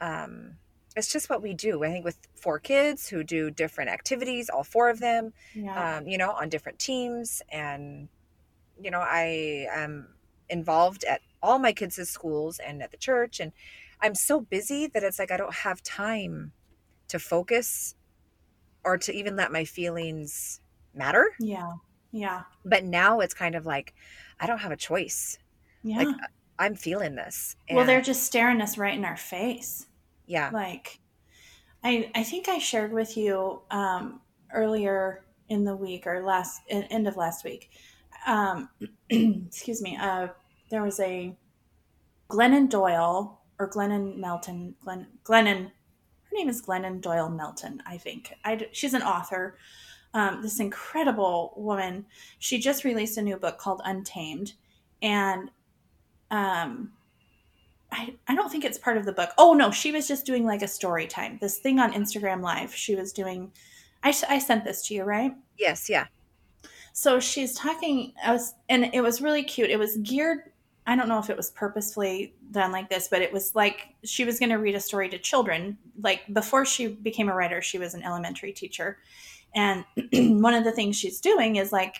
um, 0.00 0.56
it's 0.94 1.10
just 1.10 1.30
what 1.30 1.40
we 1.40 1.54
do. 1.54 1.82
I 1.84 1.88
think 1.88 2.04
with 2.04 2.18
four 2.34 2.58
kids 2.58 3.08
who 3.08 3.24
do 3.24 3.50
different 3.50 3.88
activities, 3.88 4.50
all 4.50 4.62
four 4.62 4.90
of 4.90 5.00
them, 5.00 5.32
yeah. 5.54 5.96
um, 5.96 6.06
you 6.06 6.18
know, 6.18 6.32
on 6.32 6.50
different 6.50 6.78
teams. 6.78 7.40
And, 7.50 8.08
you 8.78 8.90
know, 8.90 9.00
I 9.00 9.68
am 9.72 10.08
involved 10.50 11.04
at 11.04 11.22
all 11.42 11.58
my 11.58 11.72
kids' 11.72 12.06
schools 12.10 12.58
and 12.58 12.82
at 12.82 12.90
the 12.90 12.98
church. 12.98 13.40
And 13.40 13.52
I'm 14.02 14.14
so 14.14 14.40
busy 14.40 14.86
that 14.88 15.02
it's 15.02 15.18
like 15.18 15.30
I 15.30 15.38
don't 15.38 15.54
have 15.54 15.82
time 15.82 16.52
to 17.08 17.18
focus 17.18 17.94
or 18.84 18.98
to 18.98 19.14
even 19.14 19.34
let 19.34 19.50
my 19.50 19.64
feelings 19.64 20.60
matter. 20.94 21.30
Yeah. 21.40 21.72
Yeah. 22.12 22.42
But 22.64 22.84
now 22.84 23.20
it's 23.20 23.34
kind 23.34 23.54
of 23.54 23.66
like 23.66 23.94
I 24.40 24.46
don't 24.46 24.58
have 24.58 24.72
a 24.72 24.76
choice. 24.76 25.38
Yeah. 25.82 25.98
Like 25.98 26.16
I'm 26.58 26.74
feeling 26.74 27.14
this. 27.14 27.56
well, 27.70 27.84
they're 27.84 28.02
just 28.02 28.24
staring 28.24 28.60
us 28.60 28.78
right 28.78 28.96
in 28.96 29.04
our 29.04 29.16
face. 29.16 29.86
Yeah. 30.26 30.50
Like 30.52 31.00
I 31.82 32.10
I 32.14 32.22
think 32.22 32.48
I 32.48 32.58
shared 32.58 32.92
with 32.92 33.16
you 33.16 33.62
um 33.70 34.20
earlier 34.52 35.24
in 35.48 35.64
the 35.64 35.76
week 35.76 36.06
or 36.06 36.22
last 36.22 36.62
end 36.68 37.06
of 37.08 37.16
last 37.16 37.44
week. 37.44 37.70
Um 38.26 38.68
excuse 39.10 39.82
me. 39.82 39.96
Uh 40.00 40.28
there 40.70 40.82
was 40.82 41.00
a 41.00 41.36
Glennon 42.30 42.68
Doyle 42.68 43.40
or 43.58 43.70
Glennon 43.70 44.16
Melton 44.16 44.74
Glenn 44.82 45.06
Glennon 45.24 45.70
her 46.32 46.38
name 46.38 46.48
is 46.48 46.62
Glennon 46.62 47.00
Doyle 47.00 47.28
Melton, 47.28 47.82
I 47.84 47.98
think. 47.98 48.32
I, 48.44 48.66
she's 48.72 48.94
an 48.94 49.02
author. 49.02 49.58
Um, 50.14 50.42
this 50.42 50.60
incredible 50.60 51.54
woman. 51.56 52.04
She 52.38 52.58
just 52.58 52.84
released 52.84 53.16
a 53.16 53.22
new 53.22 53.36
book 53.36 53.58
called 53.58 53.80
Untamed, 53.84 54.52
and 55.00 55.50
um, 56.30 56.92
I, 57.92 58.14
I 58.26 58.34
don't 58.34 58.50
think 58.50 58.64
it's 58.64 58.78
part 58.78 58.96
of 58.96 59.04
the 59.04 59.12
book. 59.12 59.30
Oh 59.38 59.52
no, 59.52 59.70
she 59.70 59.92
was 59.92 60.08
just 60.08 60.26
doing 60.26 60.44
like 60.44 60.62
a 60.62 60.68
story 60.68 61.06
time. 61.06 61.38
This 61.40 61.58
thing 61.58 61.78
on 61.78 61.92
Instagram 61.92 62.42
Live. 62.42 62.74
She 62.74 62.94
was 62.94 63.12
doing. 63.12 63.52
I, 64.02 64.14
I 64.28 64.38
sent 64.38 64.64
this 64.64 64.86
to 64.88 64.94
you, 64.94 65.04
right? 65.04 65.32
Yes. 65.58 65.88
Yeah. 65.88 66.06
So 66.92 67.20
she's 67.20 67.54
talking. 67.54 68.14
I 68.24 68.32
was, 68.32 68.54
and 68.68 68.90
it 68.92 69.02
was 69.02 69.20
really 69.20 69.42
cute. 69.42 69.70
It 69.70 69.78
was 69.78 69.96
geared. 69.98 70.38
I 70.86 70.96
don't 70.96 71.08
know 71.08 71.18
if 71.18 71.30
it 71.30 71.36
was 71.36 71.50
purposefully 71.50 72.34
done 72.50 72.72
like 72.72 72.90
this, 72.90 73.08
but 73.08 73.22
it 73.22 73.32
was 73.32 73.54
like 73.54 73.94
she 74.04 74.24
was 74.24 74.38
going 74.38 74.50
to 74.50 74.56
read 74.56 74.74
a 74.74 74.80
story 74.80 75.08
to 75.10 75.18
children. 75.18 75.78
Like 76.00 76.22
before 76.32 76.64
she 76.64 76.88
became 76.88 77.28
a 77.28 77.34
writer, 77.34 77.62
she 77.62 77.78
was 77.78 77.94
an 77.94 78.02
elementary 78.02 78.52
teacher, 78.52 78.98
and 79.54 79.84
one 80.42 80.54
of 80.54 80.64
the 80.64 80.72
things 80.72 80.96
she's 80.96 81.20
doing 81.20 81.56
is 81.56 81.72
like 81.72 81.96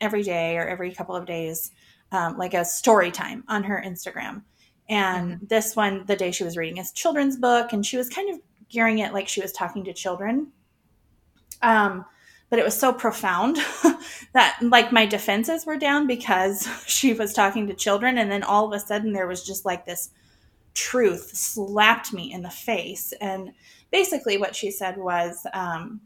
every 0.00 0.22
day 0.22 0.56
or 0.56 0.66
every 0.66 0.92
couple 0.92 1.14
of 1.14 1.26
days, 1.26 1.70
um, 2.12 2.38
like 2.38 2.54
a 2.54 2.64
story 2.64 3.10
time 3.10 3.44
on 3.48 3.64
her 3.64 3.82
Instagram 3.84 4.42
and 4.90 5.34
mm-hmm. 5.34 5.46
this 5.46 5.76
one, 5.76 6.04
the 6.06 6.16
day 6.16 6.32
she 6.32 6.44
was 6.44 6.56
reading 6.56 6.80
a 6.80 6.84
children's 6.92 7.36
book, 7.36 7.72
and 7.72 7.86
she 7.86 7.96
was 7.96 8.10
kind 8.10 8.28
of 8.28 8.40
gearing 8.68 8.98
it 8.98 9.14
like 9.14 9.28
she 9.28 9.40
was 9.40 9.52
talking 9.52 9.84
to 9.84 9.94
children. 9.94 10.48
Um, 11.62 12.04
but 12.50 12.58
it 12.58 12.64
was 12.64 12.76
so 12.76 12.92
profound 12.92 13.56
that 14.32 14.58
like 14.60 14.90
my 14.90 15.06
defenses 15.06 15.64
were 15.64 15.76
down 15.76 16.08
because 16.08 16.68
she 16.86 17.14
was 17.14 17.32
talking 17.32 17.68
to 17.68 17.74
children, 17.74 18.18
and 18.18 18.30
then 18.30 18.42
all 18.42 18.66
of 18.66 18.72
a 18.72 18.84
sudden 18.84 19.12
there 19.12 19.28
was 19.28 19.46
just 19.46 19.64
like 19.64 19.86
this 19.86 20.10
truth 20.74 21.30
slapped 21.34 22.12
me 22.12 22.32
in 22.32 22.42
the 22.42 22.50
face. 22.50 23.12
And 23.20 23.52
basically, 23.92 24.38
what 24.38 24.56
she 24.56 24.72
said 24.72 24.98
was, 24.98 25.46
um, 25.54 26.00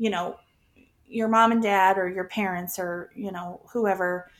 you 0.00 0.08
know, 0.08 0.36
your 1.06 1.28
mom 1.28 1.52
and 1.52 1.62
dad 1.62 1.98
or 1.98 2.08
your 2.08 2.24
parents 2.24 2.78
or 2.78 3.10
you 3.14 3.30
know 3.30 3.60
whoever 3.72 4.30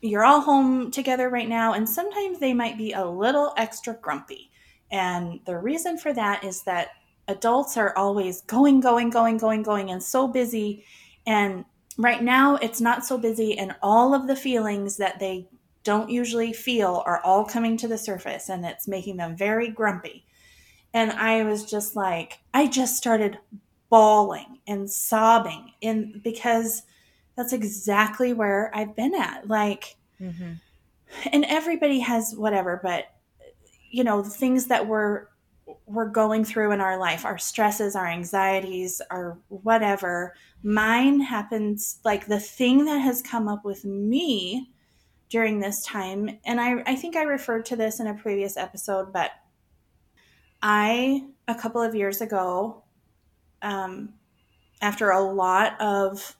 you're 0.00 0.24
all 0.24 0.40
home 0.40 0.92
together 0.92 1.28
right 1.28 1.48
now, 1.48 1.72
and 1.72 1.88
sometimes 1.88 2.38
they 2.38 2.54
might 2.54 2.78
be 2.78 2.92
a 2.92 3.04
little 3.04 3.52
extra 3.56 3.94
grumpy. 3.94 4.50
And 4.92 5.40
the 5.44 5.58
reason 5.58 5.98
for 5.98 6.12
that 6.12 6.44
is 6.44 6.62
that 6.62 6.90
adults 7.26 7.76
are 7.76 7.96
always 7.96 8.42
going, 8.42 8.80
going, 8.80 9.10
going, 9.10 9.38
going, 9.38 9.64
going, 9.64 9.90
and 9.90 10.00
so 10.00 10.28
busy. 10.28 10.84
And 11.26 11.64
right 11.98 12.22
now, 12.22 12.54
it's 12.56 12.80
not 12.80 13.04
so 13.04 13.18
busy, 13.18 13.58
and 13.58 13.74
all 13.82 14.14
of 14.14 14.28
the 14.28 14.36
feelings 14.36 14.98
that 14.98 15.18
they 15.18 15.48
don't 15.82 16.10
usually 16.10 16.52
feel 16.52 17.02
are 17.06 17.20
all 17.24 17.44
coming 17.44 17.76
to 17.78 17.88
the 17.88 17.98
surface, 17.98 18.48
and 18.48 18.64
it's 18.64 18.86
making 18.86 19.16
them 19.16 19.36
very 19.36 19.68
grumpy. 19.68 20.24
And 20.94 21.10
I 21.10 21.42
was 21.42 21.68
just 21.68 21.96
like, 21.96 22.38
I 22.54 22.68
just 22.68 22.96
started 22.96 23.38
bawling 23.88 24.58
and 24.66 24.90
sobbing 24.90 25.72
in 25.80 26.20
because 26.22 26.82
that's 27.36 27.52
exactly 27.52 28.32
where 28.32 28.70
I've 28.74 28.96
been 28.96 29.14
at. 29.14 29.48
Like, 29.48 29.96
mm-hmm. 30.20 30.52
and 31.32 31.44
everybody 31.44 32.00
has 32.00 32.34
whatever, 32.36 32.80
but 32.82 33.06
you 33.90 34.04
know, 34.04 34.22
the 34.22 34.30
things 34.30 34.66
that 34.66 34.86
we're 34.86 35.26
we're 35.86 36.08
going 36.08 36.44
through 36.44 36.72
in 36.72 36.80
our 36.80 36.98
life, 36.98 37.24
our 37.24 37.38
stresses, 37.38 37.96
our 37.96 38.06
anxieties, 38.06 39.00
our 39.10 39.38
whatever. 39.48 40.34
Mine 40.62 41.20
happens 41.20 41.98
like 42.04 42.26
the 42.26 42.40
thing 42.40 42.84
that 42.84 42.98
has 42.98 43.22
come 43.22 43.48
up 43.48 43.64
with 43.64 43.84
me 43.84 44.70
during 45.28 45.58
this 45.58 45.84
time, 45.84 46.38
and 46.44 46.60
I, 46.60 46.82
I 46.86 46.94
think 46.94 47.16
I 47.16 47.22
referred 47.22 47.66
to 47.66 47.76
this 47.76 47.98
in 47.98 48.06
a 48.06 48.14
previous 48.14 48.56
episode, 48.56 49.12
but 49.12 49.32
I, 50.62 51.24
a 51.48 51.54
couple 51.54 51.82
of 51.82 51.94
years 51.94 52.20
ago, 52.20 52.84
um, 53.62 54.14
after 54.80 55.10
a 55.10 55.20
lot 55.20 55.80
of 55.80 56.36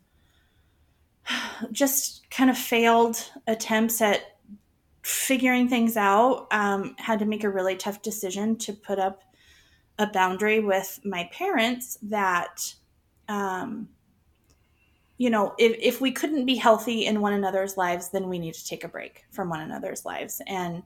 just 1.72 2.28
kind 2.30 2.50
of 2.50 2.56
failed 2.56 3.30
attempts 3.46 4.00
at 4.00 4.36
figuring 5.02 5.68
things 5.68 5.96
out. 5.96 6.48
Um, 6.50 6.96
had 6.98 7.20
to 7.20 7.26
make 7.26 7.44
a 7.44 7.50
really 7.50 7.76
tough 7.76 8.02
decision 8.02 8.56
to 8.58 8.72
put 8.72 8.98
up 8.98 9.22
a 9.98 10.06
boundary 10.06 10.60
with 10.60 11.00
my 11.04 11.28
parents 11.32 11.98
that, 12.02 12.74
um, 13.28 13.88
you 15.16 15.30
know, 15.30 15.54
if, 15.58 15.76
if 15.80 16.00
we 16.00 16.12
couldn't 16.12 16.44
be 16.44 16.56
healthy 16.56 17.06
in 17.06 17.20
one 17.20 17.32
another's 17.32 17.76
lives, 17.76 18.10
then 18.10 18.28
we 18.28 18.38
need 18.38 18.54
to 18.54 18.66
take 18.66 18.84
a 18.84 18.88
break 18.88 19.24
from 19.30 19.48
one 19.48 19.60
another's 19.60 20.04
lives. 20.04 20.42
And 20.46 20.82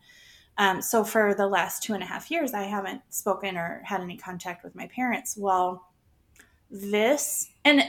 um, 0.58 0.82
so 0.82 1.02
for 1.02 1.34
the 1.34 1.48
last 1.48 1.82
two 1.82 1.94
and 1.94 2.02
a 2.02 2.06
half 2.06 2.30
years, 2.30 2.52
I 2.52 2.64
haven't 2.64 3.00
spoken 3.08 3.56
or 3.56 3.82
had 3.84 4.00
any 4.02 4.16
contact 4.16 4.62
with 4.62 4.74
my 4.76 4.86
parents. 4.88 5.36
Well, 5.36 5.89
this, 6.70 7.48
and 7.64 7.82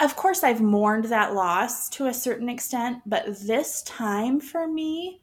of 0.00 0.16
course, 0.16 0.42
I've 0.42 0.60
mourned 0.60 1.06
that 1.06 1.34
loss 1.34 1.88
to 1.90 2.06
a 2.06 2.14
certain 2.14 2.48
extent, 2.48 3.02
but 3.06 3.24
this 3.40 3.82
time 3.82 4.40
for 4.40 4.66
me 4.66 5.20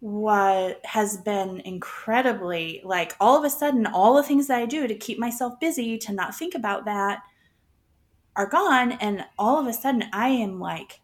what 0.00 0.80
has 0.86 1.18
been 1.18 1.60
incredibly 1.60 2.80
like 2.84 3.14
all 3.20 3.36
of 3.36 3.44
a 3.44 3.50
sudden 3.50 3.86
all 3.86 4.16
the 4.16 4.22
things 4.22 4.46
that 4.46 4.56
I 4.56 4.64
do 4.64 4.86
to 4.86 4.94
keep 4.94 5.18
myself 5.18 5.60
busy 5.60 5.98
to 5.98 6.12
not 6.14 6.34
think 6.34 6.54
about 6.54 6.86
that 6.86 7.22
are 8.34 8.46
gone 8.46 8.92
and 8.92 9.26
all 9.38 9.60
of 9.60 9.66
a 9.66 9.74
sudden 9.74 10.04
I 10.10 10.28
am 10.28 10.58
like 10.58 11.00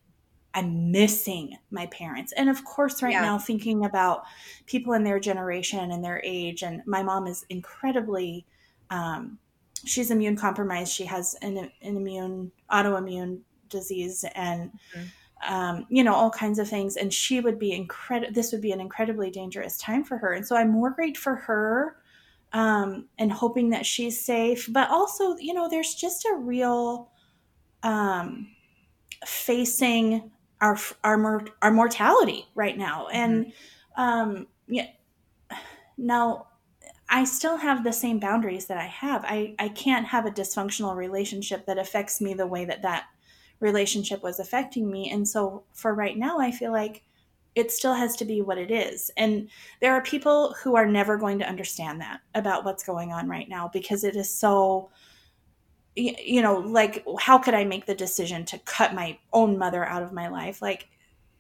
I'm 0.57 0.91
missing 0.91 1.59
my 1.71 1.85
parents. 1.87 2.33
And 2.33 2.49
of 2.49 2.65
course, 2.65 3.03
right 3.03 3.13
yeah. 3.13 3.21
now, 3.21 3.39
thinking 3.39 3.85
about 3.85 4.23
people 4.65 4.95
in 4.95 5.05
their 5.05 5.21
generation 5.21 5.91
and 5.91 6.03
their 6.03 6.23
age, 6.25 6.63
and 6.63 6.81
my 6.87 7.03
mom 7.03 7.27
is 7.27 7.45
incredibly, 7.51 8.47
um, 8.89 9.39
she's 9.85 10.11
immune 10.11 10.37
compromised. 10.37 10.93
She 10.93 11.05
has 11.05 11.35
an, 11.43 11.57
an 11.59 11.97
immune, 11.97 12.53
autoimmune 12.71 13.41
disease, 13.69 14.25
and 14.35 14.71
mm-hmm. 14.97 15.55
um, 15.55 15.87
you 15.89 16.03
know 16.05 16.15
all 16.15 16.31
kinds 16.31 16.59
of 16.59 16.69
things. 16.69 16.97
And 16.97 17.13
she 17.13 17.41
would 17.41 17.59
be 17.59 17.73
incredible. 17.73 18.33
This 18.33 18.53
would 18.53 18.61
be 18.61 18.73
an 18.73 18.81
incredibly 18.81 19.31
dangerous 19.31 19.79
time 19.79 20.05
for 20.05 20.19
her. 20.19 20.33
And 20.33 20.47
so 20.47 20.57
I'm 20.57 20.81
worried 20.81 21.17
for 21.17 21.37
her, 21.37 21.97
um, 22.53 23.09
and 23.19 23.33
hoping 23.33 23.71
that 23.71 23.87
she's 23.87 24.21
safe. 24.21 24.69
But 24.71 24.91
also, 24.91 25.37
you 25.37 25.55
know, 25.55 25.69
there's 25.69 25.95
just 25.95 26.25
a 26.25 26.35
real 26.35 27.11
um, 27.83 28.49
facing 29.27 30.31
our 30.61 30.79
our 31.05 31.45
our 31.63 31.71
mortality 31.71 32.47
right 32.55 32.77
now, 32.77 33.07
mm-hmm. 33.07 33.17
and 33.17 33.53
um, 33.97 34.47
yeah. 34.69 34.87
Now, 35.99 36.49
I 37.09 37.25
still 37.25 37.57
have 37.57 37.85
the 37.85 37.93
same 37.93 38.19
boundaries 38.19 38.67
that 38.67 38.79
I 38.79 38.87
have. 38.87 39.25
I, 39.25 39.55
I 39.59 39.69
can't 39.69 40.07
have 40.07 40.27
a 40.27 40.31
dysfunctional 40.31 40.97
relationship 40.97 41.67
that 41.67 41.79
affects 41.79 42.21
me 42.21 42.35
the 42.35 42.47
way 42.47 42.65
that 42.65 42.83
that 42.83 43.05
relationship 43.61 44.23
was 44.23 44.41
affecting 44.41 44.91
me. 44.91 45.11
And 45.11 45.27
so 45.27 45.65
for 45.73 45.95
right 45.95 46.17
now, 46.17 46.39
I 46.39 46.51
feel 46.51 46.73
like 46.73 47.03
it 47.55 47.73
still 47.73 47.95
has 47.95 48.17
to 48.17 48.25
be 48.25 48.43
what 48.43 48.59
it 48.59 48.71
is. 48.71 49.11
And 49.17 49.49
there 49.81 49.95
are 49.95 50.03
people 50.03 50.55
who 50.63 50.77
are 50.77 50.87
never 50.87 51.17
going 51.17 51.39
to 51.39 51.49
understand 51.49 52.01
that 52.01 52.21
about 52.35 52.65
what's 52.65 52.85
going 52.85 53.13
on 53.13 53.29
right 53.29 53.49
now 53.49 53.71
because 53.73 54.05
it 54.05 54.15
is 54.15 54.31
so 54.31 54.91
you 55.97 56.43
know 56.43 56.59
like 56.59 57.03
how 57.19 57.39
could 57.39 57.55
i 57.55 57.65
make 57.65 57.87
the 57.87 57.95
decision 57.95 58.45
to 58.45 58.59
cut 58.59 58.95
my 58.95 59.19
own 59.33 59.57
mother 59.57 59.83
out 59.83 60.03
of 60.03 60.13
my 60.13 60.29
life 60.29 60.61
like 60.61 60.89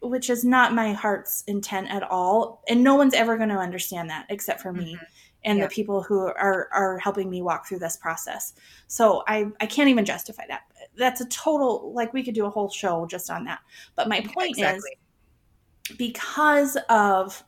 which 0.00 0.30
is 0.30 0.44
not 0.44 0.74
my 0.74 0.92
heart's 0.92 1.44
intent 1.46 1.90
at 1.90 2.02
all 2.02 2.62
and 2.68 2.82
no 2.82 2.94
one's 2.94 3.12
ever 3.12 3.36
going 3.36 3.50
to 3.50 3.56
understand 3.56 4.08
that 4.08 4.24
except 4.30 4.60
for 4.60 4.72
me 4.72 4.94
mm-hmm. 4.94 5.04
And 5.46 5.58
yeah. 5.58 5.64
the 5.64 5.70
people 5.70 6.02
who 6.02 6.26
are 6.26 6.68
are 6.72 6.98
helping 6.98 7.30
me 7.30 7.40
walk 7.40 7.66
through 7.66 7.78
this 7.78 7.96
process 7.96 8.52
so 8.86 9.22
i 9.26 9.46
i 9.60 9.66
can't 9.66 9.88
even 9.88 10.04
justify 10.04 10.42
that 10.48 10.62
that's 10.98 11.20
a 11.20 11.26
total 11.26 11.92
like 11.94 12.12
we 12.12 12.22
could 12.22 12.34
do 12.34 12.44
a 12.44 12.50
whole 12.50 12.68
show 12.68 13.06
just 13.06 13.30
on 13.30 13.44
that 13.44 13.60
but 13.94 14.08
my 14.08 14.20
point 14.20 14.50
exactly. 14.50 14.90
is 15.88 15.96
because 15.96 16.76
of 16.90 17.42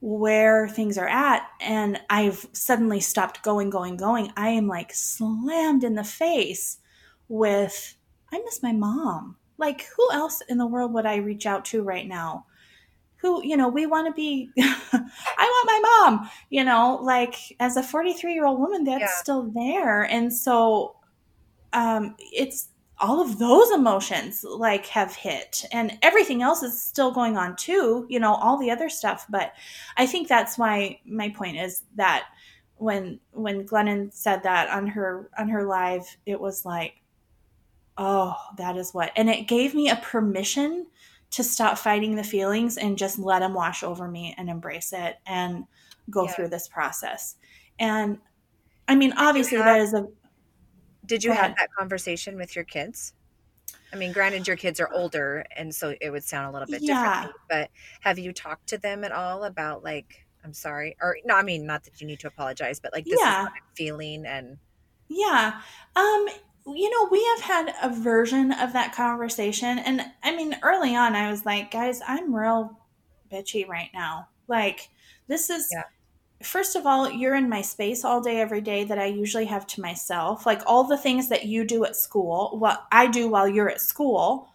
where 0.00 0.68
things 0.68 0.98
are 0.98 1.08
at 1.08 1.48
and 1.60 1.98
I've 2.10 2.46
suddenly 2.52 3.00
stopped 3.00 3.42
going 3.42 3.70
going 3.70 3.96
going 3.96 4.30
I 4.36 4.50
am 4.50 4.68
like 4.68 4.92
slammed 4.92 5.82
in 5.82 5.94
the 5.94 6.04
face 6.04 6.78
with 7.28 7.96
I 8.30 8.38
miss 8.44 8.62
my 8.62 8.72
mom 8.72 9.36
like 9.56 9.88
who 9.96 10.12
else 10.12 10.42
in 10.48 10.58
the 10.58 10.66
world 10.66 10.92
would 10.92 11.06
I 11.06 11.16
reach 11.16 11.46
out 11.46 11.64
to 11.66 11.82
right 11.82 12.06
now 12.06 12.44
who 13.24 13.42
you 13.42 13.56
know 13.56 13.68
we 13.68 13.86
want 13.86 14.06
to 14.06 14.12
be 14.12 14.50
I 14.58 14.60
want 14.92 15.66
my 15.66 15.80
mom 15.82 16.30
you 16.50 16.62
know 16.62 16.98
like 17.02 17.34
as 17.58 17.78
a 17.78 17.82
43 17.82 18.34
year 18.34 18.44
old 18.44 18.60
woman 18.60 18.84
that's 18.84 19.00
yeah. 19.00 19.08
still 19.16 19.44
there. 19.44 20.02
And 20.02 20.32
so 20.32 20.96
um 21.72 22.14
it's 22.18 22.68
all 22.98 23.20
of 23.20 23.38
those 23.38 23.70
emotions 23.70 24.44
like 24.44 24.86
have 24.86 25.14
hit. 25.14 25.64
And 25.72 25.98
everything 26.02 26.42
else 26.42 26.62
is 26.62 26.80
still 26.80 27.10
going 27.10 27.38
on 27.38 27.56
too 27.56 28.06
you 28.10 28.20
know 28.20 28.34
all 28.34 28.58
the 28.58 28.70
other 28.70 28.90
stuff. 28.90 29.24
But 29.30 29.54
i 29.96 30.06
think 30.06 30.28
that's 30.28 30.58
why 30.58 31.00
my 31.06 31.30
point 31.30 31.56
is 31.56 31.82
that 31.94 32.26
when 32.76 33.18
when 33.32 33.66
glennon 33.66 34.12
said 34.12 34.42
that 34.42 34.68
on 34.68 34.86
her 34.86 35.30
on 35.38 35.48
her 35.48 35.64
live 35.64 36.04
it 36.26 36.40
was 36.40 36.64
like 36.66 36.94
oh 37.96 38.34
that 38.58 38.76
is 38.76 38.92
what 38.92 39.12
and 39.14 39.30
it 39.30 39.46
gave 39.46 39.74
me 39.74 39.88
a 39.88 39.96
permission 39.96 40.84
to 41.30 41.42
stop 41.42 41.78
fighting 41.78 42.14
the 42.14 42.24
feelings 42.24 42.76
and 42.76 42.96
just 42.96 43.18
let 43.18 43.40
them 43.40 43.54
wash 43.54 43.82
over 43.82 44.08
me 44.08 44.34
and 44.38 44.48
embrace 44.48 44.92
it 44.92 45.16
and 45.26 45.64
go 46.10 46.24
yeah. 46.24 46.32
through 46.32 46.48
this 46.48 46.68
process 46.68 47.36
and 47.78 48.18
i 48.88 48.94
mean 48.94 49.12
obviously 49.16 49.56
have- 49.56 49.66
that 49.66 49.80
is 49.80 49.94
a 49.94 50.06
did 51.06 51.24
you 51.24 51.32
have 51.32 51.56
that 51.56 51.68
conversation 51.72 52.36
with 52.36 52.54
your 52.54 52.64
kids? 52.64 53.14
I 53.92 53.96
mean, 53.96 54.12
granted, 54.12 54.46
your 54.46 54.56
kids 54.56 54.80
are 54.80 54.90
older, 54.92 55.44
and 55.56 55.72
so 55.74 55.94
it 56.00 56.10
would 56.10 56.24
sound 56.24 56.48
a 56.48 56.52
little 56.52 56.70
bit 56.70 56.82
yeah. 56.82 57.02
differently. 57.02 57.40
But 57.48 57.70
have 58.00 58.18
you 58.18 58.32
talked 58.32 58.68
to 58.68 58.78
them 58.78 59.04
at 59.04 59.12
all 59.12 59.44
about 59.44 59.84
like, 59.84 60.26
I'm 60.44 60.52
sorry, 60.52 60.96
or 61.00 61.16
no? 61.24 61.36
I 61.36 61.42
mean, 61.42 61.66
not 61.66 61.84
that 61.84 62.00
you 62.00 62.06
need 62.06 62.20
to 62.20 62.26
apologize, 62.26 62.80
but 62.80 62.92
like, 62.92 63.04
this 63.04 63.20
yeah. 63.20 63.40
is 63.40 63.44
what 63.44 63.52
I'm 63.52 63.74
feeling, 63.76 64.26
and 64.26 64.58
yeah, 65.08 65.60
um, 65.94 66.26
you 66.66 66.90
know, 66.90 67.08
we 67.10 67.24
have 67.24 67.40
had 67.40 67.74
a 67.82 67.94
version 67.94 68.52
of 68.52 68.72
that 68.72 68.94
conversation, 68.94 69.78
and 69.78 70.02
I 70.22 70.34
mean, 70.34 70.56
early 70.62 70.96
on, 70.96 71.14
I 71.14 71.30
was 71.30 71.44
like, 71.44 71.70
guys, 71.70 72.00
I'm 72.06 72.34
real 72.34 72.78
bitchy 73.30 73.68
right 73.68 73.90
now. 73.92 74.28
Like, 74.48 74.88
this 75.28 75.50
is 75.50 75.68
yeah 75.72 75.82
first 76.44 76.76
of 76.76 76.86
all, 76.86 77.10
you're 77.10 77.34
in 77.34 77.48
my 77.48 77.62
space 77.62 78.04
all 78.04 78.20
day, 78.20 78.40
every 78.40 78.60
day 78.60 78.84
that 78.84 78.98
I 78.98 79.06
usually 79.06 79.46
have 79.46 79.66
to 79.68 79.80
myself. 79.80 80.46
Like 80.46 80.62
all 80.66 80.84
the 80.84 80.98
things 80.98 81.28
that 81.28 81.46
you 81.46 81.64
do 81.64 81.84
at 81.84 81.96
school, 81.96 82.56
what 82.58 82.84
I 82.92 83.06
do 83.06 83.28
while 83.28 83.48
you're 83.48 83.70
at 83.70 83.80
school, 83.80 84.48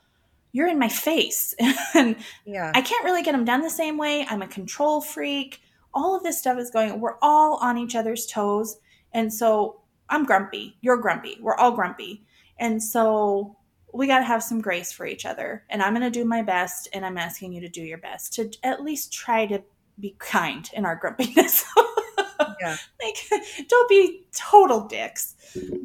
you're 0.52 0.68
in 0.68 0.80
my 0.80 0.90
face. 0.90 1.54
and 1.94 2.16
yeah. 2.46 2.72
I 2.74 2.82
can't 2.82 3.04
really 3.04 3.24
get 3.24 3.34
them 3.34 3.46
done 3.46 3.62
the 3.62 3.70
same 3.70 3.98
way. 3.98 4.26
I'm 4.30 4.42
a 4.42 4.48
control 4.48 5.02
freak. 5.02 5.62
All 5.94 6.16
of 6.16 6.24
this 6.24 6.40
stuff 6.40 6.60
is 6.60 6.70
going, 6.70 7.00
we're 7.00 7.18
all 7.22 7.58
on 7.58 7.78
each 7.78 7.96
other's 7.96 8.26
toes. 8.26 8.78
And 9.12 9.34
so 9.34 9.82
I'm 10.10 10.26
grumpy. 10.26 10.78
You're 10.82 10.98
grumpy. 10.98 11.38
We're 11.42 11.56
all 11.56 11.72
grumpy. 11.72 12.26
And 12.58 12.82
so 12.82 13.56
we 13.94 14.08
got 14.08 14.20
to 14.20 14.26
have 14.26 14.44
some 14.44 14.62
grace 14.62 14.92
for 14.92 15.06
each 15.06 15.26
other. 15.26 15.64
And 15.70 15.82
I'm 15.82 15.94
going 15.94 16.02
to 16.04 16.20
do 16.20 16.26
my 16.26 16.42
best. 16.42 16.90
And 16.94 17.06
I'm 17.06 17.18
asking 17.18 17.54
you 17.54 17.62
to 17.62 17.70
do 17.70 17.82
your 17.82 17.98
best 17.98 18.34
to 18.34 18.52
at 18.64 18.84
least 18.84 19.14
try 19.14 19.46
to 19.48 19.64
be 20.00 20.16
kind 20.20 20.70
in 20.74 20.86
our 20.86 20.96
grumpiness. 20.96 21.66
yeah. 22.62 22.78
Like 23.02 23.44
don't 23.68 23.90
be 23.90 24.26
total 24.34 24.88
dicks. 24.88 25.36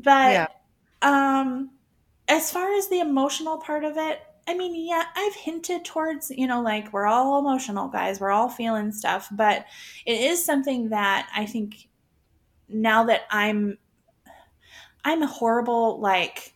But 0.02 0.32
yeah. 0.32 0.46
um 1.02 1.70
as 2.28 2.50
far 2.50 2.72
as 2.74 2.88
the 2.88 3.00
emotional 3.00 3.58
part 3.58 3.84
of 3.84 3.96
it, 3.96 4.20
I 4.46 4.54
mean, 4.54 4.74
yeah, 4.74 5.04
I've 5.14 5.34
hinted 5.34 5.84
towards, 5.84 6.30
you 6.30 6.46
know, 6.46 6.62
like 6.62 6.92
we're 6.92 7.06
all 7.06 7.38
emotional 7.38 7.88
guys, 7.88 8.20
we're 8.20 8.30
all 8.30 8.48
feeling 8.48 8.92
stuff, 8.92 9.28
but 9.30 9.66
it 10.06 10.20
is 10.20 10.44
something 10.44 10.90
that 10.90 11.28
I 11.34 11.46
think 11.46 11.88
now 12.68 13.04
that 13.04 13.22
I'm 13.30 13.78
I'm 15.04 15.22
a 15.22 15.26
horrible 15.26 16.00
like 16.00 16.54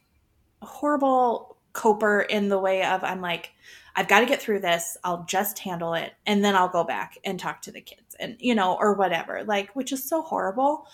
horrible 0.63 1.57
coper 1.73 2.21
in 2.23 2.49
the 2.49 2.59
way 2.59 2.85
of 2.85 3.05
I'm 3.05 3.21
like 3.21 3.53
I've 3.99 4.07
got 4.07 4.21
to 4.21 4.27
get 4.27 4.41
through 4.41 4.61
this. 4.61 4.97
I'll 5.03 5.25
just 5.25 5.59
handle 5.59 5.95
it 5.95 6.13
and 6.25 6.45
then 6.45 6.55
I'll 6.55 6.69
go 6.69 6.85
back 6.85 7.19
and 7.25 7.39
talk 7.39 7.63
to 7.63 7.73
the 7.73 7.81
kids 7.81 8.15
and, 8.21 8.37
you 8.39 8.55
know, 8.55 8.77
or 8.79 8.95
whatever, 8.95 9.43
like, 9.43 9.75
which 9.75 9.91
is 9.91 10.05
so 10.05 10.23
horrible. 10.23 10.87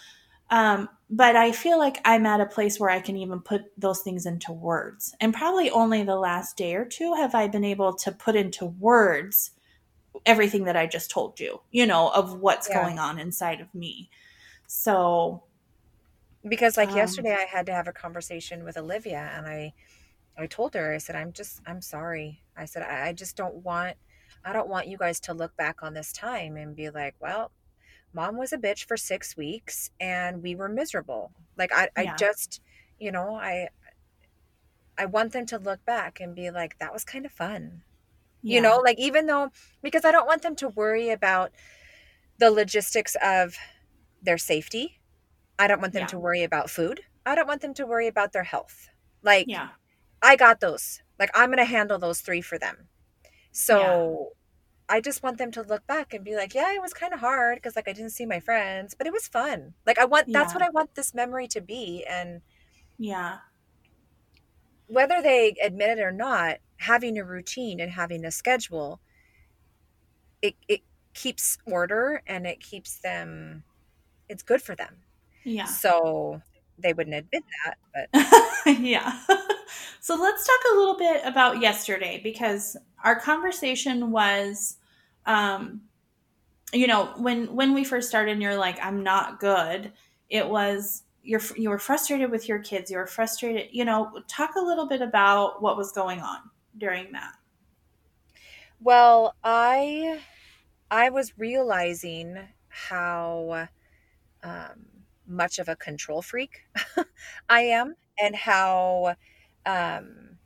Um, 0.49 0.89
but 1.11 1.37
I 1.37 1.53
feel 1.53 1.79
like 1.79 1.99
I'm 2.07 2.25
at 2.25 2.41
a 2.41 2.47
place 2.47 2.81
where 2.81 2.89
I 2.89 3.01
can 3.01 3.19
even 3.19 3.41
put 3.41 3.65
those 3.77 4.01
things 4.01 4.25
into 4.25 4.53
words. 4.53 5.15
And 5.21 5.35
probably 5.35 5.69
only 5.71 6.03
the 6.03 6.17
last 6.17 6.57
day 6.57 6.77
or 6.77 6.87
two 6.87 7.13
have 7.13 7.35
I 7.35 7.47
been 7.47 7.63
able 7.63 7.93
to 7.97 8.11
put 8.11 8.37
into 8.37 8.65
words 8.65 9.51
everything 10.25 10.65
that 10.65 10.77
I 10.77 10.87
just 10.87 11.11
told 11.11 11.39
you, 11.41 11.61
you 11.71 11.85
know, 11.85 12.09
of 12.09 12.41
what's 12.41 12.71
yeah. 12.71 12.83
going 12.83 12.99
on 12.99 13.19
inside 13.19 13.61
of 13.61 13.75
me. 13.75 14.09
So, 14.67 15.43
because 16.49 16.77
like 16.77 16.91
um, 16.91 16.97
yesterday, 16.97 17.37
I 17.39 17.45
had 17.45 17.67
to 17.67 17.73
have 17.73 17.89
a 17.89 17.93
conversation 17.93 18.65
with 18.65 18.77
Olivia 18.77 19.31
and 19.35 19.47
I, 19.47 19.73
I 20.37 20.47
told 20.47 20.75
her, 20.75 20.93
I 20.93 20.99
said, 20.99 21.17
I'm 21.17 21.33
just, 21.33 21.61
I'm 21.67 21.81
sorry. 21.81 22.43
I 22.57 22.65
said, 22.65 22.83
I, 22.83 23.09
I 23.09 23.13
just 23.13 23.37
don't 23.37 23.57
want, 23.57 23.97
I 24.45 24.53
don't 24.53 24.69
want 24.69 24.89
you 24.89 24.99
guys 24.99 25.21
to 25.21 25.35
look 25.35 25.57
back 25.57 25.83
on 25.83 25.95
this 25.95 26.13
time 26.13 26.57
and 26.57 26.77
be 26.77 26.91
like, 26.91 27.15
well, 27.21 27.51
mom 28.13 28.37
was 28.37 28.53
a 28.53 28.59
bitch 28.59 28.87
for 28.87 28.97
six 28.97 29.37
weeks 29.37 29.91
and 30.01 30.43
we 30.43 30.55
were 30.55 30.69
miserable. 30.69 31.33
Like, 31.57 31.73
I, 31.73 31.89
yeah. 31.97 32.13
I 32.13 32.17
just, 32.17 32.61
you 32.99 33.11
know, 33.11 33.35
I, 33.37 33.69
I 34.99 35.07
want 35.07 35.33
them 35.33 35.47
to 35.47 35.59
look 35.59 35.85
back 35.85 36.21
and 36.21 36.35
be 36.35 36.51
like, 36.51 36.79
that 36.79 36.93
was 36.93 37.05
kind 37.05 37.25
of 37.25 37.33
fun. 37.33 37.83
Yeah. 38.43 38.57
You 38.57 38.63
know, 38.63 38.79
like, 38.79 38.99
even 38.99 39.27
though, 39.27 39.51
because 39.83 40.05
I 40.05 40.13
don't 40.13 40.27
want 40.27 40.43
them 40.43 40.57
to 40.57 40.69
worry 40.69 41.11
about 41.11 41.53
the 42.39 42.51
logistics 42.51 43.17
of 43.23 43.57
their 44.23 44.39
safety. 44.39 45.01
I 45.59 45.67
don't 45.67 45.81
want 45.81 45.93
them 45.93 46.03
yeah. 46.03 46.09
to 46.09 46.19
worry 46.19 46.43
about 46.43 46.71
food. 46.71 47.01
I 47.27 47.35
don't 47.35 47.49
want 47.49 47.63
them 47.63 47.75
to 47.75 47.87
worry 47.87 48.09
about 48.09 48.33
their 48.33 48.43
health. 48.43 48.89
Like, 49.23 49.47
yeah 49.49 49.69
I 50.25 50.37
got 50.37 50.61
those. 50.61 51.03
Like 51.19 51.31
I'm 51.35 51.51
going 51.51 51.59
to 51.59 51.65
handle 51.65 51.99
those 51.99 52.23
three 52.23 52.41
for 52.41 52.59
them. 52.59 52.89
So 53.53 54.33
yeah. 54.89 54.97
I 54.97 55.01
just 55.01 55.23
want 55.23 55.37
them 55.37 55.53
to 55.53 55.63
look 55.63 55.87
back 55.87 56.15
and 56.15 56.25
be 56.25 56.35
like, 56.35 56.55
yeah, 56.55 56.73
it 56.73 56.81
was 56.81 56.95
kind 56.95 57.13
of 57.13 57.21
hard 57.21 57.57
because 57.57 57.77
like 57.77 57.89
I 57.89 57.93
didn't 57.93 58.11
see 58.11 58.25
my 58.25 58.41
friends, 58.41 58.95
but 58.95 59.07
it 59.07 59.13
was 59.13 59.29
fun. 59.29 59.75
Like 59.87 59.99
I 59.99 60.07
want 60.07 60.33
that's 60.33 60.55
what 60.55 60.63
I 60.63 60.71
want 60.71 60.95
this 60.95 61.15
memory 61.15 61.47
to 61.49 61.61
be 61.61 62.05
and 62.09 62.41
yeah. 62.99 63.39
Whether 64.87 65.23
they 65.23 65.55
admit 65.63 65.99
it 65.99 66.03
or 66.03 66.13
not, 66.13 66.57
having 66.79 67.19
a 67.19 67.25
routine 67.25 67.79
and 67.79 67.93
having 67.93 68.25
a 68.25 68.31
schedule 68.31 69.01
it 70.43 70.57
it 70.69 70.81
keeps 71.13 71.59
order 71.67 72.23
and 72.27 72.47
it 72.47 72.61
keeps 72.61 72.97
them 72.97 73.63
it's 74.29 74.43
good 74.43 74.63
for 74.63 74.75
them. 74.75 74.97
Yeah. 75.45 75.67
So 75.67 76.41
they 76.79 76.93
wouldn't 76.93 77.17
admit 77.17 77.45
that, 77.65 77.79
but 78.13 78.79
yeah. 78.81 79.21
so 80.01 80.17
let's 80.17 80.47
talk 80.47 80.61
a 80.73 80.77
little 80.77 80.97
bit 80.97 81.23
about 81.25 81.61
yesterday 81.61 82.21
because 82.23 82.77
our 83.03 83.19
conversation 83.19 84.11
was 84.11 84.77
um 85.27 85.83
you 86.73 86.87
know 86.87 87.13
when 87.17 87.55
when 87.55 87.73
we 87.73 87.85
first 87.85 88.09
started 88.09 88.33
and 88.33 88.43
you're 88.43 88.57
like 88.57 88.79
i'm 88.83 89.03
not 89.03 89.41
good 89.41 89.93
it 90.29 90.49
was 90.49 91.03
you're 91.23 91.41
you 91.57 91.71
were 91.71 91.79
frustrated 91.79 92.31
with 92.31 92.49
your 92.49 92.59
kids 92.59 92.91
you 92.91 92.97
were 92.99 93.07
frustrated 93.07 93.69
you 93.73 93.85
know 93.85 94.11
talk 94.29 94.57
a 94.57 94.61
little 94.61 94.87
bit 94.87 95.01
about 95.01 95.63
what 95.63 95.77
was 95.77 95.93
going 95.93 96.21
on 96.21 96.39
during 96.77 97.13
that 97.13 97.35
well 98.81 99.35
i 99.45 100.21
i 100.91 101.09
was 101.09 101.39
realizing 101.39 102.37
how 102.69 103.69
um, 104.43 104.87
much 105.27 105.59
of 105.59 105.69
a 105.69 105.77
control 105.77 106.23
freak 106.23 106.65
i 107.49 107.61
am 107.61 107.95
and 108.21 108.37
how 108.37 109.15
um, 109.67 110.37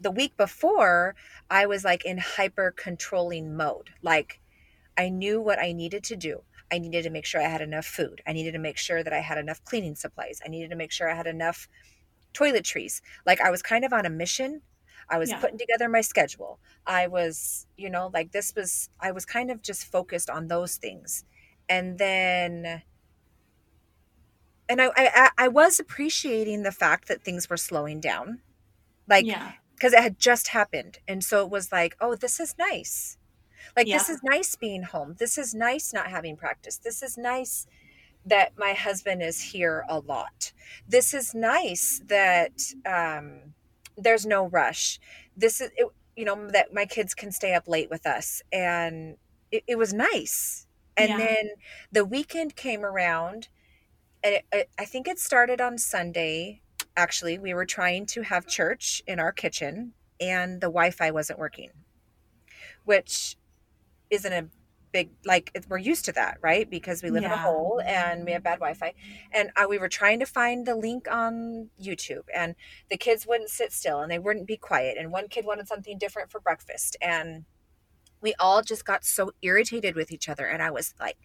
the 0.00 0.10
week 0.10 0.36
before 0.36 1.14
i 1.50 1.66
was 1.66 1.84
like 1.84 2.04
in 2.04 2.18
hyper 2.18 2.72
controlling 2.76 3.56
mode 3.56 3.90
like 4.02 4.40
i 4.96 5.08
knew 5.08 5.40
what 5.40 5.58
i 5.58 5.72
needed 5.72 6.04
to 6.04 6.16
do 6.16 6.42
I 6.70 6.78
needed 6.78 7.04
to 7.04 7.10
make 7.10 7.24
sure 7.24 7.40
I 7.40 7.48
had 7.48 7.60
enough 7.60 7.86
food. 7.86 8.20
I 8.26 8.32
needed 8.32 8.52
to 8.52 8.58
make 8.58 8.76
sure 8.76 9.02
that 9.02 9.12
I 9.12 9.20
had 9.20 9.38
enough 9.38 9.64
cleaning 9.64 9.94
supplies. 9.94 10.40
I 10.44 10.48
needed 10.48 10.70
to 10.70 10.76
make 10.76 10.90
sure 10.90 11.10
I 11.10 11.14
had 11.14 11.26
enough 11.26 11.68
toiletries. 12.34 13.00
Like 13.24 13.40
I 13.40 13.50
was 13.50 13.62
kind 13.62 13.84
of 13.84 13.92
on 13.92 14.06
a 14.06 14.10
mission. 14.10 14.62
I 15.08 15.18
was 15.18 15.30
yeah. 15.30 15.38
putting 15.38 15.58
together 15.58 15.88
my 15.88 16.00
schedule. 16.00 16.58
I 16.86 17.06
was, 17.06 17.66
you 17.76 17.88
know, 17.88 18.10
like 18.12 18.32
this 18.32 18.52
was, 18.56 18.90
I 19.00 19.12
was 19.12 19.24
kind 19.24 19.50
of 19.50 19.62
just 19.62 19.84
focused 19.84 20.28
on 20.28 20.48
those 20.48 20.76
things. 20.76 21.24
And 21.68 21.98
then, 21.98 22.82
and 24.68 24.80
I, 24.82 24.90
I, 24.96 25.30
I 25.38 25.48
was 25.48 25.78
appreciating 25.78 26.62
the 26.62 26.72
fact 26.72 27.08
that 27.08 27.22
things 27.22 27.48
were 27.48 27.56
slowing 27.56 28.00
down. 28.00 28.40
Like, 29.08 29.26
yeah. 29.26 29.52
Because 29.74 29.92
it 29.92 30.02
had 30.02 30.18
just 30.18 30.48
happened. 30.48 30.98
And 31.06 31.22
so 31.22 31.44
it 31.44 31.50
was 31.50 31.70
like, 31.70 31.96
oh, 32.00 32.14
this 32.14 32.40
is 32.40 32.54
nice 32.58 33.18
like 33.74 33.86
yeah. 33.86 33.98
this 33.98 34.08
is 34.08 34.20
nice 34.22 34.54
being 34.54 34.82
home. 34.82 35.16
This 35.18 35.38
is 35.38 35.54
nice 35.54 35.92
not 35.92 36.08
having 36.08 36.36
practice. 36.36 36.78
This 36.78 37.02
is 37.02 37.16
nice 37.16 37.66
that 38.24 38.52
my 38.58 38.72
husband 38.72 39.22
is 39.22 39.40
here 39.40 39.84
a 39.88 39.98
lot. 40.00 40.52
This 40.86 41.14
is 41.14 41.34
nice 41.34 42.02
that 42.06 42.52
um, 42.84 43.54
there's 43.96 44.26
no 44.26 44.46
rush. 44.48 45.00
This 45.36 45.60
is, 45.60 45.70
it, 45.76 45.86
you 46.16 46.24
know, 46.24 46.50
that 46.50 46.74
my 46.74 46.86
kids 46.86 47.14
can 47.14 47.30
stay 47.30 47.54
up 47.54 47.68
late 47.68 47.88
with 47.90 48.06
us. 48.06 48.42
And 48.52 49.16
it, 49.50 49.62
it 49.66 49.78
was 49.78 49.92
nice. 49.92 50.66
And 50.96 51.10
yeah. 51.10 51.16
then 51.18 51.48
the 51.92 52.04
weekend 52.04 52.56
came 52.56 52.84
around, 52.84 53.48
it, 54.34 54.44
it, 54.52 54.70
I 54.78 54.84
think 54.84 55.08
it 55.08 55.18
started 55.18 55.60
on 55.60 55.78
Sunday. 55.78 56.62
Actually, 56.96 57.38
we 57.38 57.54
were 57.54 57.66
trying 57.66 58.06
to 58.06 58.22
have 58.22 58.46
church 58.46 59.02
in 59.06 59.20
our 59.20 59.32
kitchen, 59.32 59.92
and 60.20 60.60
the 60.60 60.68
Wi 60.68 60.90
Fi 60.90 61.10
wasn't 61.10 61.38
working, 61.38 61.70
which 62.84 63.36
isn't 64.10 64.32
a 64.32 64.48
big 64.92 65.10
like 65.24 65.50
we're 65.68 65.76
used 65.76 66.04
to 66.06 66.12
that 66.12 66.38
right 66.40 66.70
because 66.70 67.02
we 67.02 67.10
live 67.10 67.22
yeah. 67.22 67.28
in 67.28 67.34
a 67.34 67.42
hole 67.42 67.82
and 67.84 68.24
we 68.24 68.32
have 68.32 68.42
bad 68.42 68.58
wi-fi 68.58 68.94
and 69.32 69.50
uh, 69.56 69.66
we 69.68 69.78
were 69.78 69.88
trying 69.88 70.18
to 70.18 70.24
find 70.24 70.64
the 70.64 70.74
link 70.74 71.06
on 71.10 71.68
youtube 71.78 72.22
and 72.34 72.54
the 72.88 72.96
kids 72.96 73.26
wouldn't 73.26 73.50
sit 73.50 73.72
still 73.72 74.00
and 74.00 74.10
they 74.10 74.18
wouldn't 74.18 74.46
be 74.46 74.56
quiet 74.56 74.96
and 74.98 75.12
one 75.12 75.28
kid 75.28 75.44
wanted 75.44 75.68
something 75.68 75.98
different 75.98 76.30
for 76.30 76.40
breakfast 76.40 76.96
and 77.02 77.44
we 78.22 78.32
all 78.38 78.62
just 78.62 78.86
got 78.86 79.04
so 79.04 79.32
irritated 79.42 79.94
with 79.94 80.10
each 80.10 80.28
other 80.28 80.46
and 80.46 80.62
i 80.62 80.70
was 80.70 80.94
like 80.98 81.18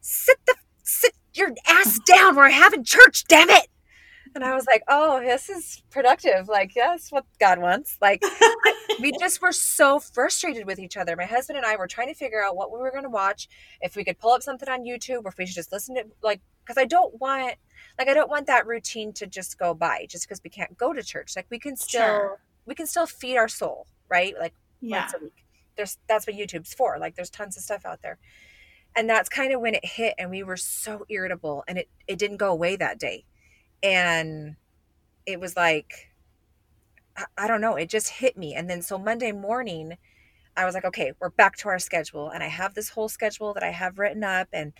sit 0.00 0.36
the 0.46 0.56
sit 0.86 1.12
your 1.34 1.50
ass 1.66 1.98
down 2.06 2.34
we're 2.36 2.48
having 2.48 2.84
church 2.84 3.24
damn 3.28 3.50
it 3.50 3.68
and 4.36 4.44
I 4.44 4.54
was 4.54 4.66
like, 4.66 4.84
oh, 4.86 5.20
this 5.20 5.48
is 5.48 5.82
productive. 5.90 6.46
Like, 6.46 6.72
that's 6.74 7.10
what 7.10 7.24
God 7.40 7.58
wants. 7.58 7.96
Like, 8.02 8.22
we 9.00 9.10
just 9.18 9.40
were 9.40 9.50
so 9.50 9.98
frustrated 9.98 10.66
with 10.66 10.78
each 10.78 10.96
other. 10.96 11.16
My 11.16 11.24
husband 11.24 11.56
and 11.56 11.66
I 11.66 11.76
were 11.76 11.86
trying 11.86 12.08
to 12.08 12.14
figure 12.14 12.44
out 12.44 12.54
what 12.54 12.70
we 12.70 12.78
were 12.78 12.90
going 12.90 13.04
to 13.04 13.10
watch, 13.10 13.48
if 13.80 13.96
we 13.96 14.04
could 14.04 14.18
pull 14.18 14.32
up 14.32 14.42
something 14.42 14.68
on 14.68 14.84
YouTube, 14.84 15.22
or 15.24 15.28
if 15.28 15.38
we 15.38 15.46
should 15.46 15.54
just 15.54 15.72
listen 15.72 15.94
to, 15.96 16.04
like, 16.22 16.42
because 16.62 16.76
I 16.76 16.84
don't 16.84 17.18
want, 17.18 17.54
like, 17.98 18.08
I 18.08 18.14
don't 18.14 18.28
want 18.28 18.46
that 18.46 18.66
routine 18.66 19.14
to 19.14 19.26
just 19.26 19.58
go 19.58 19.72
by 19.72 20.06
just 20.08 20.28
because 20.28 20.42
we 20.44 20.50
can't 20.50 20.76
go 20.76 20.92
to 20.92 21.02
church. 21.02 21.34
Like, 21.34 21.46
we 21.50 21.58
can 21.58 21.74
still, 21.74 22.02
sure. 22.02 22.40
we 22.66 22.74
can 22.74 22.86
still 22.86 23.06
feed 23.06 23.38
our 23.38 23.48
soul, 23.48 23.86
right? 24.10 24.34
Like, 24.38 24.52
yeah. 24.82 25.00
once 25.00 25.14
a 25.14 25.18
week. 25.24 25.44
There's, 25.76 25.96
that's 26.08 26.26
what 26.26 26.36
YouTube's 26.36 26.74
for. 26.74 26.98
Like, 26.98 27.16
there's 27.16 27.30
tons 27.30 27.56
of 27.56 27.62
stuff 27.62 27.86
out 27.86 28.02
there. 28.02 28.18
And 28.96 29.08
that's 29.08 29.28
kind 29.28 29.52
of 29.52 29.60
when 29.60 29.74
it 29.74 29.84
hit, 29.84 30.14
and 30.18 30.30
we 30.30 30.42
were 30.42 30.56
so 30.56 31.04
irritable, 31.10 31.64
and 31.68 31.78
it, 31.78 31.88
it 32.08 32.18
didn't 32.18 32.38
go 32.38 32.50
away 32.50 32.76
that 32.76 32.98
day. 32.98 33.24
And 33.82 34.56
it 35.26 35.40
was 35.40 35.56
like 35.56 36.12
I, 37.16 37.24
I 37.36 37.46
don't 37.48 37.60
know 37.60 37.74
it 37.76 37.90
just 37.90 38.08
hit 38.08 38.38
me. 38.38 38.54
And 38.54 38.70
then 38.70 38.80
so 38.80 38.96
monday 38.96 39.32
morning 39.32 39.96
i 40.56 40.64
was 40.64 40.74
like 40.74 40.84
okay 40.84 41.12
we're 41.20 41.30
back 41.30 41.56
to 41.58 41.68
our 41.68 41.78
schedule. 41.78 42.30
And 42.30 42.42
i 42.42 42.48
have 42.48 42.74
this 42.74 42.90
whole 42.90 43.08
schedule 43.08 43.52
that 43.54 43.62
i 43.62 43.70
have 43.70 43.98
written 43.98 44.24
up 44.24 44.48
and 44.52 44.72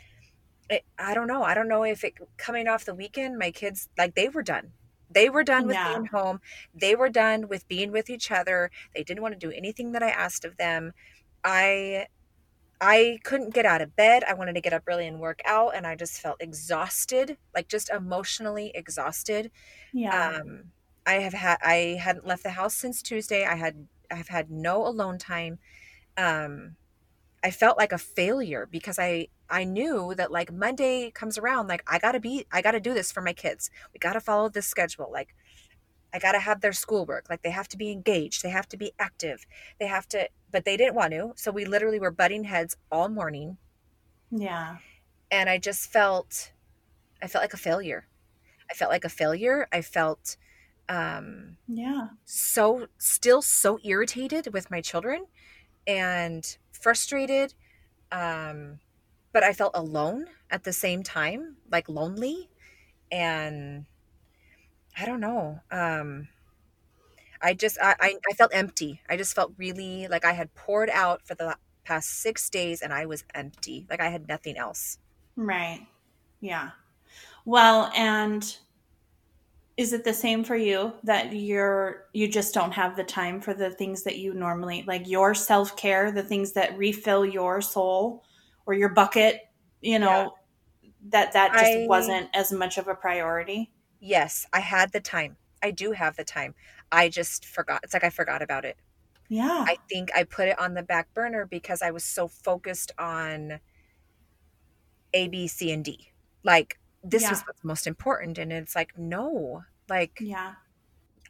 it, 0.71 0.85
i 0.99 1.15
don't 1.15 1.29
know 1.29 1.43
i 1.43 1.55
don't 1.55 1.69
know 1.69 1.85
if 1.85 2.03
it 2.03 2.15
coming 2.39 2.67
off 2.67 2.85
the 2.85 2.95
weekend 2.95 3.39
my 3.39 3.51
kids 3.51 3.89
like 3.99 4.15
they 4.15 4.29
were 4.29 4.43
done. 4.43 4.73
They 5.09 5.31
were 5.31 5.45
done 5.45 5.69
with 5.69 5.77
yeah. 5.77 5.91
being 5.91 6.07
home. 6.07 6.41
They 6.75 6.97
were 6.97 7.09
done 7.09 7.47
with 7.47 7.69
being 7.69 7.93
with 7.93 8.11
each 8.11 8.33
other. 8.33 8.73
They 8.93 9.05
didn't 9.05 9.23
want 9.23 9.39
to 9.39 9.47
do 9.47 9.55
anything 9.57 9.93
that 9.93 10.03
i 10.03 10.11
asked 10.11 10.45
of 10.45 10.57
them. 10.57 10.93
I 11.45 12.07
I 12.81 13.19
couldn't 13.25 13.55
get 13.55 13.65
out 13.67 13.81
of 13.81 13.97
bed. 13.97 14.25
I 14.25 14.35
wanted 14.35 14.55
to 14.55 14.61
get 14.61 14.73
up 14.75 14.85
early 14.87 15.07
and 15.07 15.21
work 15.21 15.41
out, 15.47 15.75
and 15.75 15.87
I 15.87 15.97
just 15.97 16.21
felt 16.21 16.43
exhausted, 16.43 17.39
like 17.55 17.69
just 17.69 17.91
emotionally 17.91 18.71
exhausted. 18.75 19.51
Yeah. 19.93 20.13
Um, 20.13 20.73
I 21.07 21.15
have 21.15 21.35
had 21.35 21.59
I 21.63 21.99
hadn't 22.01 22.27
left 22.27 22.43
the 22.45 22.51
house 22.51 22.77
since 22.77 23.03
Tuesday. 23.03 23.47
I 23.47 23.57
had 23.57 23.89
I've 24.11 24.29
had 24.29 24.51
no 24.51 24.87
alone 24.87 25.19
time. 25.19 25.59
Um, 26.17 26.77
I 27.45 27.51
felt 27.53 27.79
like 27.79 27.93
a 27.93 27.99
failure 27.99 28.67
because 28.67 28.99
I 28.99 29.29
I 29.51 29.65
knew 29.65 30.15
that 30.17 30.33
like 30.33 30.53
Monday 30.53 31.11
comes 31.13 31.39
around, 31.39 31.69
like 31.69 31.83
I 31.87 31.99
gotta 31.99 32.21
be 32.21 32.47
I 32.53 32.63
gotta 32.63 32.81
do 32.81 32.95
this 32.95 33.13
for 33.13 33.23
my 33.23 33.33
kids. 33.35 33.71
We 33.95 33.99
gotta 34.01 34.21
follow 34.21 34.49
this 34.51 34.67
schedule. 34.67 35.11
Like 35.13 35.35
I 36.13 36.19
got 36.19 36.33
to 36.33 36.41
have 36.41 36.61
their 36.61 36.73
schoolwork. 36.73 37.27
Like 37.29 37.43
they 37.43 37.51
have 37.51 37.69
to 37.69 37.77
be 37.77 37.91
engaged, 37.91 38.43
they 38.43 38.51
have 38.51 38.69
to 38.71 38.77
be 38.77 38.93
active, 38.99 39.47
they 39.79 39.87
have 39.87 40.09
to, 40.09 40.29
but 40.57 40.65
they 40.65 40.79
didn't 40.79 40.95
want 40.95 41.13
to. 41.13 41.35
So 41.37 41.51
we 41.51 41.67
literally 41.67 42.01
were 42.01 42.11
butting 42.11 42.45
heads 42.45 42.79
all 42.91 43.11
morning. 43.11 43.59
Yeah. 44.31 44.79
And 45.31 45.51
I 45.51 45.59
just 45.59 45.93
felt, 45.93 46.51
I 47.23 47.27
felt 47.27 47.43
like 47.43 47.53
a 47.53 47.59
failure. 47.59 48.07
I 48.71 48.73
felt 48.73 48.91
like 48.91 49.05
a 49.05 49.11
failure. 49.11 49.69
I 49.71 49.83
felt, 49.83 50.39
um, 50.89 51.59
yeah, 51.69 52.09
so 52.25 52.87
still 52.97 53.43
so 53.43 53.79
irritated 53.85 54.55
with 54.55 54.71
my 54.71 54.81
children 54.81 55.27
and 55.87 56.57
frustrated. 56.73 57.53
Um, 58.11 58.79
but 59.35 59.43
I 59.43 59.53
felt 59.53 59.73
alone 59.75 60.25
at 60.51 60.65
the 60.65 60.73
same 60.73 61.03
time, 61.03 61.57
like 61.71 61.87
lonely. 61.87 62.49
And 63.13 63.85
I 64.99 65.05
don't 65.05 65.21
know. 65.21 65.61
Um, 65.71 66.29
I 67.43 67.55
just 67.55 67.79
I, 67.81 67.95
I, 68.01 68.15
I 68.31 68.35
felt 68.35 68.55
empty. 68.55 69.01
I 69.09 69.17
just 69.17 69.35
felt 69.35 69.53
really 69.57 70.09
like 70.09 70.25
I 70.25 70.33
had 70.33 70.55
poured 70.55 70.91
out 70.91 71.23
for 71.27 71.35
the 71.35 71.57
past 71.85 72.21
six 72.21 72.51
days 72.51 72.83
and 72.83 72.93
I 72.93 73.07
was 73.07 73.25
empty. 73.35 73.87
Like 73.89 74.01
I 74.01 74.09
had 74.09 74.29
nothing 74.29 74.57
else. 74.57 74.99
Right. 75.37 75.87
Yeah. 76.41 76.71
Well, 77.45 77.93
and 77.95 78.57
is 79.77 79.93
it 79.93 80.05
the 80.05 80.15
same 80.15 80.43
for 80.43 80.57
you 80.57 80.95
that 81.05 81.33
you're 81.33 82.07
you 82.13 82.29
just 82.29 82.55
don't 82.55 82.73
have 82.73 82.97
the 82.97 83.05
time 83.05 83.41
for 83.41 83.55
the 83.55 83.71
things 83.71 84.03
that 84.05 84.17
you 84.17 84.35
normally 84.35 84.85
like 84.87 85.09
your 85.09 85.35
self-care, 85.35 86.13
the 86.13 86.23
things 86.23 86.53
that 86.53 86.77
refill 86.79 87.25
your 87.25 87.61
soul 87.61 88.25
or 88.65 88.75
your 88.75 88.89
bucket, 88.89 89.43
you 89.81 89.99
know, 89.99 90.35
yeah. 90.83 90.91
that 91.11 91.33
that 91.35 91.53
just 91.53 91.65
I, 91.65 91.87
wasn't 91.87 92.29
as 92.35 92.53
much 92.53 92.79
of 92.79 92.89
a 92.89 92.95
priority? 92.95 93.71
yes, 94.01 94.47
I 94.53 94.61
had 94.61 94.93
the 94.93 95.01
time. 95.01 95.37
I 95.63 95.71
do 95.71 95.93
have 95.93 96.17
the 96.17 96.25
time. 96.25 96.55
I 96.93 97.09
just 97.09 97.45
forgot. 97.45 97.81
It's 97.83 97.95
like 97.95 98.05
I 98.05 98.11
forgot 98.11 98.43
about 98.43 98.65
it. 98.65 98.77
Yeah. 99.29 99.65
I 99.67 99.77
think 99.89 100.11
I 100.15 100.25
put 100.25 100.49
it 100.49 100.59
on 100.59 100.75
the 100.75 100.83
back 100.83 101.13
burner 101.15 101.47
because 101.47 101.83
I 101.83 101.91
was 101.91 102.05
so 102.05 102.29
focused 102.29 102.93
on 102.99 103.61
A, 105.13 105.29
B, 105.29 105.49
C, 105.49 105.73
and 105.73 105.85
D. 105.85 106.13
Like, 106.45 106.79
this 107.03 107.23
yeah. 107.23 107.31
was 107.31 107.43
what's 107.43 107.65
most 107.65 107.87
important. 107.87 108.39
And 108.39 108.53
it's 108.53 108.77
like, 108.77 108.97
no, 108.97 109.65
like, 109.89 110.19
yeah, 110.21 110.55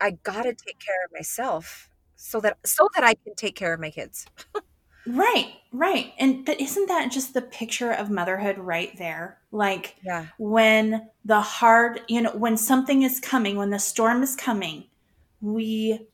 I 0.01 0.13
gotta 0.23 0.55
take 0.55 0.79
care 0.79 1.05
of 1.07 1.13
myself 1.13 1.91
so 2.17 2.41
that 2.41 2.59
so 2.65 2.89
that 2.95 3.05
I 3.05 3.15
can 3.15 3.35
take 3.35 3.55
care 3.55 3.73
of 3.73 3.81
my 3.81 3.91
kids. 3.91 4.27
Right, 5.07 5.55
right. 5.73 6.13
And 6.19 6.45
but 6.45 6.61
isn't 6.61 6.89
that 6.89 7.13
just 7.13 7.33
the 7.33 7.43
picture 7.43 7.93
of 7.93 8.11
motherhood 8.11 8.59
right 8.59 8.91
there? 8.99 9.39
Like 9.53 9.95
yeah. 10.05 10.27
when 10.37 11.09
the 11.25 11.41
hard, 11.41 12.01
you 12.09 12.23
know, 12.23 12.33
when 12.33 12.57
something 12.57 13.03
is 13.03 13.21
coming, 13.21 13.57
when 13.57 13.71
the 13.71 13.79
storm 13.79 14.23
is 14.23 14.35
coming, 14.35 14.85
we 15.41 16.07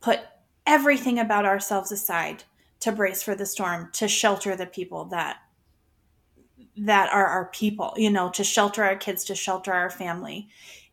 put 0.00 0.20
everything 0.66 1.18
about 1.18 1.44
ourselves 1.44 1.92
aside 1.92 2.44
to 2.80 2.92
brace 2.92 3.22
for 3.22 3.34
the 3.34 3.46
storm, 3.46 3.90
to 3.94 4.08
shelter 4.08 4.56
the 4.56 4.66
people 4.66 5.06
that 5.06 5.38
that 6.78 7.10
are 7.10 7.26
our 7.26 7.46
people, 7.46 7.94
you 7.96 8.10
know, 8.10 8.30
to 8.30 8.44
shelter 8.44 8.84
our 8.84 8.96
kids, 8.96 9.24
to 9.24 9.34
shelter 9.34 9.72
our 9.72 9.88
family. 9.88 10.48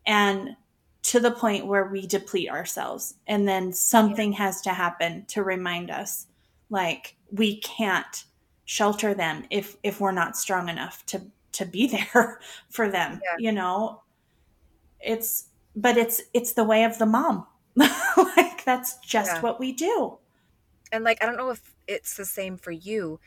And 0.06 0.56
to 1.04 1.20
the 1.20 1.30
point 1.30 1.66
where 1.66 1.84
we 1.84 2.06
deplete 2.06 2.48
ourselves 2.48 3.14
and 3.26 3.46
then 3.46 3.72
something 3.72 4.32
yeah. 4.32 4.38
has 4.38 4.60
to 4.62 4.70
happen 4.70 5.24
to 5.26 5.42
remind 5.42 5.90
us 5.90 6.26
like 6.70 7.16
we 7.30 7.60
can't 7.60 8.24
shelter 8.64 9.12
them 9.12 9.44
if 9.50 9.76
if 9.82 10.00
we're 10.00 10.12
not 10.12 10.36
strong 10.36 10.68
enough 10.68 11.04
to 11.04 11.20
to 11.52 11.66
be 11.66 11.86
there 12.14 12.40
for 12.70 12.90
them 12.90 13.20
yeah. 13.22 13.36
you 13.38 13.52
know 13.52 14.02
it's 14.98 15.48
but 15.74 15.96
it's 15.96 16.22
it's 16.32 16.52
the 16.52 16.64
way 16.64 16.84
of 16.84 16.98
the 16.98 17.06
mom 17.06 17.46
like 17.76 18.64
that's 18.64 18.98
just 18.98 19.32
yeah. 19.32 19.40
what 19.40 19.58
we 19.58 19.72
do 19.72 20.18
and 20.92 21.04
like 21.04 21.22
i 21.22 21.26
don't 21.26 21.36
know 21.36 21.50
if 21.50 21.74
it's 21.86 22.16
the 22.16 22.24
same 22.24 22.56
for 22.56 22.70
you 22.70 23.18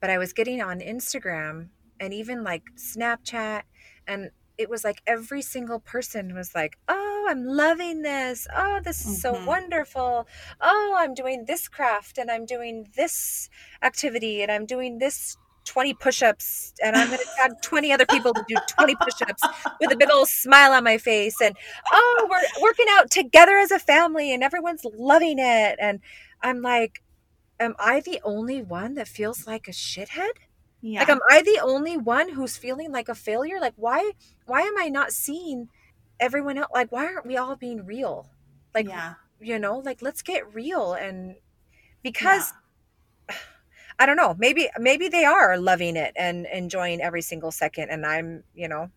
but 0.00 0.10
i 0.10 0.18
was 0.18 0.32
getting 0.32 0.62
on 0.62 0.80
instagram 0.80 1.68
and 1.98 2.14
even 2.14 2.44
like 2.44 2.64
snapchat 2.76 3.62
and 4.06 4.30
it 4.58 4.70
was 4.70 4.84
like 4.84 5.02
every 5.06 5.42
single 5.42 5.80
person 5.80 6.34
was 6.34 6.54
like 6.54 6.78
oh 6.88 7.26
i'm 7.28 7.44
loving 7.44 8.02
this 8.02 8.46
oh 8.54 8.80
this 8.84 9.00
is 9.00 9.22
mm-hmm. 9.22 9.36
so 9.36 9.46
wonderful 9.46 10.26
oh 10.60 10.94
i'm 10.98 11.14
doing 11.14 11.44
this 11.46 11.68
craft 11.68 12.18
and 12.18 12.30
i'm 12.30 12.46
doing 12.46 12.88
this 12.96 13.50
activity 13.82 14.42
and 14.42 14.52
i'm 14.52 14.66
doing 14.66 14.98
this 14.98 15.36
20 15.66 15.94
push-ups 15.94 16.72
and 16.82 16.96
i'm 16.96 17.08
going 17.08 17.18
to 17.18 17.26
tag 17.36 17.52
20 17.60 17.92
other 17.92 18.06
people 18.06 18.32
to 18.32 18.44
do 18.48 18.56
20 18.68 18.94
push-ups 18.96 19.42
with 19.80 19.92
a 19.92 19.96
big 19.96 20.08
old 20.10 20.28
smile 20.28 20.72
on 20.72 20.82
my 20.82 20.96
face 20.96 21.40
and 21.40 21.54
oh 21.92 22.28
we're 22.30 22.62
working 22.62 22.86
out 22.92 23.10
together 23.10 23.58
as 23.58 23.70
a 23.70 23.78
family 23.78 24.32
and 24.32 24.42
everyone's 24.42 24.84
loving 24.96 25.38
it 25.38 25.76
and 25.78 26.00
i'm 26.42 26.62
like 26.62 27.02
am 27.60 27.74
i 27.78 28.00
the 28.00 28.20
only 28.24 28.62
one 28.62 28.94
that 28.94 29.08
feels 29.08 29.46
like 29.46 29.68
a 29.68 29.72
shithead 29.72 30.30
yeah. 30.80 31.00
like 31.00 31.08
am 31.08 31.20
i 31.30 31.42
the 31.42 31.60
only 31.62 31.96
one 31.96 32.30
who's 32.30 32.56
feeling 32.56 32.92
like 32.92 33.08
a 33.08 33.14
failure 33.14 33.60
like 33.60 33.74
why 33.76 34.12
why 34.46 34.62
am 34.62 34.78
i 34.78 34.88
not 34.88 35.10
seeing 35.10 35.68
everyone 36.20 36.56
else 36.56 36.70
like 36.72 36.90
why 36.92 37.04
aren't 37.04 37.26
we 37.26 37.36
all 37.36 37.56
being 37.56 37.84
real 37.84 38.30
like 38.74 38.86
yeah. 38.88 39.14
you 39.40 39.58
know 39.58 39.78
like 39.78 40.00
let's 40.00 40.22
get 40.22 40.54
real 40.54 40.94
and 40.94 41.34
because 42.02 42.52
yeah 42.52 42.60
I 43.98 44.06
don't 44.06 44.16
know. 44.16 44.34
Maybe 44.38 44.68
maybe 44.78 45.08
they 45.08 45.24
are 45.24 45.58
loving 45.58 45.96
it 45.96 46.12
and 46.16 46.46
enjoying 46.52 47.00
every 47.00 47.22
single 47.22 47.50
second 47.50 47.90
and 47.90 48.04
I'm, 48.04 48.44
you 48.54 48.68
know. 48.68 48.90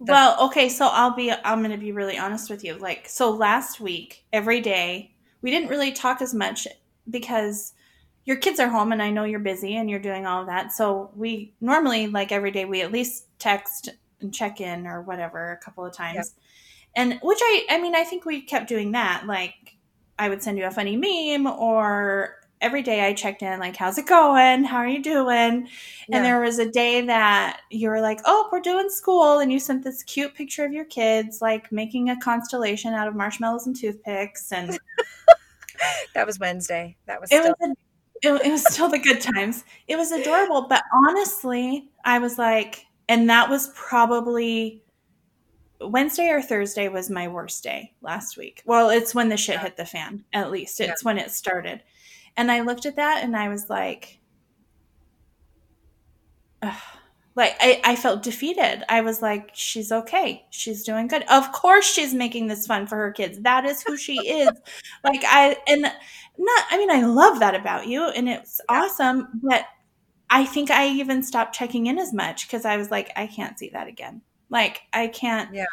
The- 0.00 0.12
well, 0.12 0.46
okay, 0.46 0.68
so 0.68 0.88
I'll 0.88 1.14
be 1.14 1.30
I'm 1.32 1.60
going 1.60 1.70
to 1.70 1.78
be 1.78 1.92
really 1.92 2.18
honest 2.18 2.50
with 2.50 2.62
you. 2.62 2.74
Like 2.74 3.08
so 3.08 3.30
last 3.30 3.80
week, 3.80 4.24
every 4.32 4.60
day, 4.60 5.14
we 5.40 5.50
didn't 5.50 5.70
really 5.70 5.92
talk 5.92 6.20
as 6.20 6.34
much 6.34 6.66
because 7.08 7.72
your 8.26 8.36
kids 8.36 8.60
are 8.60 8.68
home 8.68 8.92
and 8.92 9.00
I 9.00 9.10
know 9.10 9.24
you're 9.24 9.38
busy 9.38 9.76
and 9.76 9.88
you're 9.88 10.00
doing 10.00 10.26
all 10.26 10.40
of 10.40 10.48
that. 10.48 10.72
So 10.72 11.10
we 11.14 11.54
normally 11.60 12.08
like 12.08 12.32
every 12.32 12.50
day 12.50 12.64
we 12.64 12.82
at 12.82 12.92
least 12.92 13.26
text 13.38 13.88
and 14.20 14.34
check 14.34 14.60
in 14.60 14.86
or 14.86 15.00
whatever 15.00 15.52
a 15.52 15.64
couple 15.64 15.84
of 15.84 15.94
times. 15.94 16.16
Yep. 16.16 16.26
And 16.96 17.20
which 17.22 17.38
I 17.40 17.66
I 17.70 17.80
mean 17.80 17.94
I 17.94 18.04
think 18.04 18.24
we 18.24 18.42
kept 18.42 18.68
doing 18.68 18.92
that. 18.92 19.24
Like 19.26 19.76
I 20.18 20.28
would 20.28 20.42
send 20.42 20.58
you 20.58 20.66
a 20.66 20.70
funny 20.70 20.96
meme 20.96 21.46
or 21.46 22.36
every 22.60 22.82
day 22.82 23.06
I 23.06 23.12
checked 23.12 23.42
in, 23.42 23.60
like, 23.60 23.76
how's 23.76 23.98
it 23.98 24.06
going? 24.06 24.64
How 24.64 24.78
are 24.78 24.88
you 24.88 25.02
doing? 25.02 25.68
Yeah. 26.08 26.16
And 26.16 26.24
there 26.24 26.40
was 26.40 26.58
a 26.58 26.70
day 26.70 27.02
that 27.02 27.60
you 27.70 27.88
were 27.88 28.00
like, 28.00 28.20
oh, 28.24 28.48
we're 28.50 28.60
doing 28.60 28.88
school. 28.88 29.38
And 29.38 29.52
you 29.52 29.58
sent 29.58 29.84
this 29.84 30.02
cute 30.02 30.34
picture 30.34 30.64
of 30.64 30.72
your 30.72 30.84
kids, 30.84 31.40
like 31.42 31.70
making 31.70 32.10
a 32.10 32.18
constellation 32.18 32.94
out 32.94 33.08
of 33.08 33.14
marshmallows 33.14 33.66
and 33.66 33.76
toothpicks. 33.76 34.52
And 34.52 34.78
that 36.14 36.26
was 36.26 36.38
Wednesday. 36.38 36.96
That 37.06 37.20
was 37.20 37.30
it 37.30 37.42
still- 37.42 37.54
was, 37.60 37.70
a, 37.70 37.72
it, 38.22 38.46
it 38.46 38.50
was 38.50 38.72
still 38.72 38.88
the 38.88 38.98
good 38.98 39.20
times. 39.20 39.64
It 39.88 39.96
was 39.96 40.12
adorable. 40.12 40.66
But 40.68 40.82
honestly, 41.08 41.90
I 42.04 42.18
was 42.18 42.38
like, 42.38 42.86
and 43.08 43.28
that 43.30 43.48
was 43.48 43.70
probably 43.74 44.82
Wednesday 45.80 46.28
or 46.30 46.40
Thursday 46.40 46.88
was 46.88 47.10
my 47.10 47.28
worst 47.28 47.62
day 47.62 47.92
last 48.00 48.36
week. 48.36 48.62
Well, 48.66 48.90
it's 48.90 49.14
when 49.14 49.28
the 49.28 49.36
shit 49.36 49.56
yeah. 49.56 49.62
hit 49.62 49.76
the 49.76 49.84
fan, 49.84 50.24
at 50.32 50.50
least. 50.50 50.80
It's 50.80 51.02
yeah. 51.02 51.06
when 51.06 51.18
it 51.18 51.30
started. 51.30 51.82
And 52.36 52.50
I 52.52 52.60
looked 52.60 52.86
at 52.86 52.96
that 52.96 53.22
and 53.24 53.36
I 53.36 53.48
was 53.48 53.68
like, 53.70 54.20
Ugh. 56.62 56.74
like 57.34 57.54
I, 57.60 57.80
I 57.84 57.96
felt 57.96 58.22
defeated. 58.22 58.82
I 58.88 59.00
was 59.02 59.20
like, 59.22 59.50
she's 59.54 59.92
okay. 59.92 60.46
She's 60.50 60.82
doing 60.84 61.06
good. 61.08 61.24
Of 61.30 61.52
course 61.52 61.84
she's 61.84 62.14
making 62.14 62.46
this 62.46 62.66
fun 62.66 62.86
for 62.86 62.96
her 62.96 63.12
kids. 63.12 63.38
That 63.40 63.64
is 63.66 63.82
who 63.82 63.96
she 63.96 64.14
is. 64.28 64.50
like 65.04 65.22
I 65.26 65.56
and 65.68 65.82
not 65.82 66.64
I 66.70 66.78
mean, 66.78 66.90
I 66.90 67.02
love 67.02 67.40
that 67.40 67.54
about 67.54 67.86
you 67.86 68.04
and 68.08 68.28
it's 68.28 68.60
yeah. 68.70 68.82
awesome, 68.82 69.28
but 69.42 69.64
I 70.30 70.46
think 70.46 70.70
I 70.70 70.88
even 70.88 71.22
stopped 71.22 71.54
checking 71.56 71.86
in 71.88 71.98
as 71.98 72.12
much 72.14 72.48
because 72.48 72.64
I 72.66 72.76
was 72.78 72.90
like, 72.90 73.12
I 73.16 73.26
can't 73.28 73.58
see 73.58 73.70
that 73.70 73.88
again. 73.88 74.22
Like 74.50 74.82
I 74.92 75.08
can't 75.08 75.54
Yeah. 75.54 75.66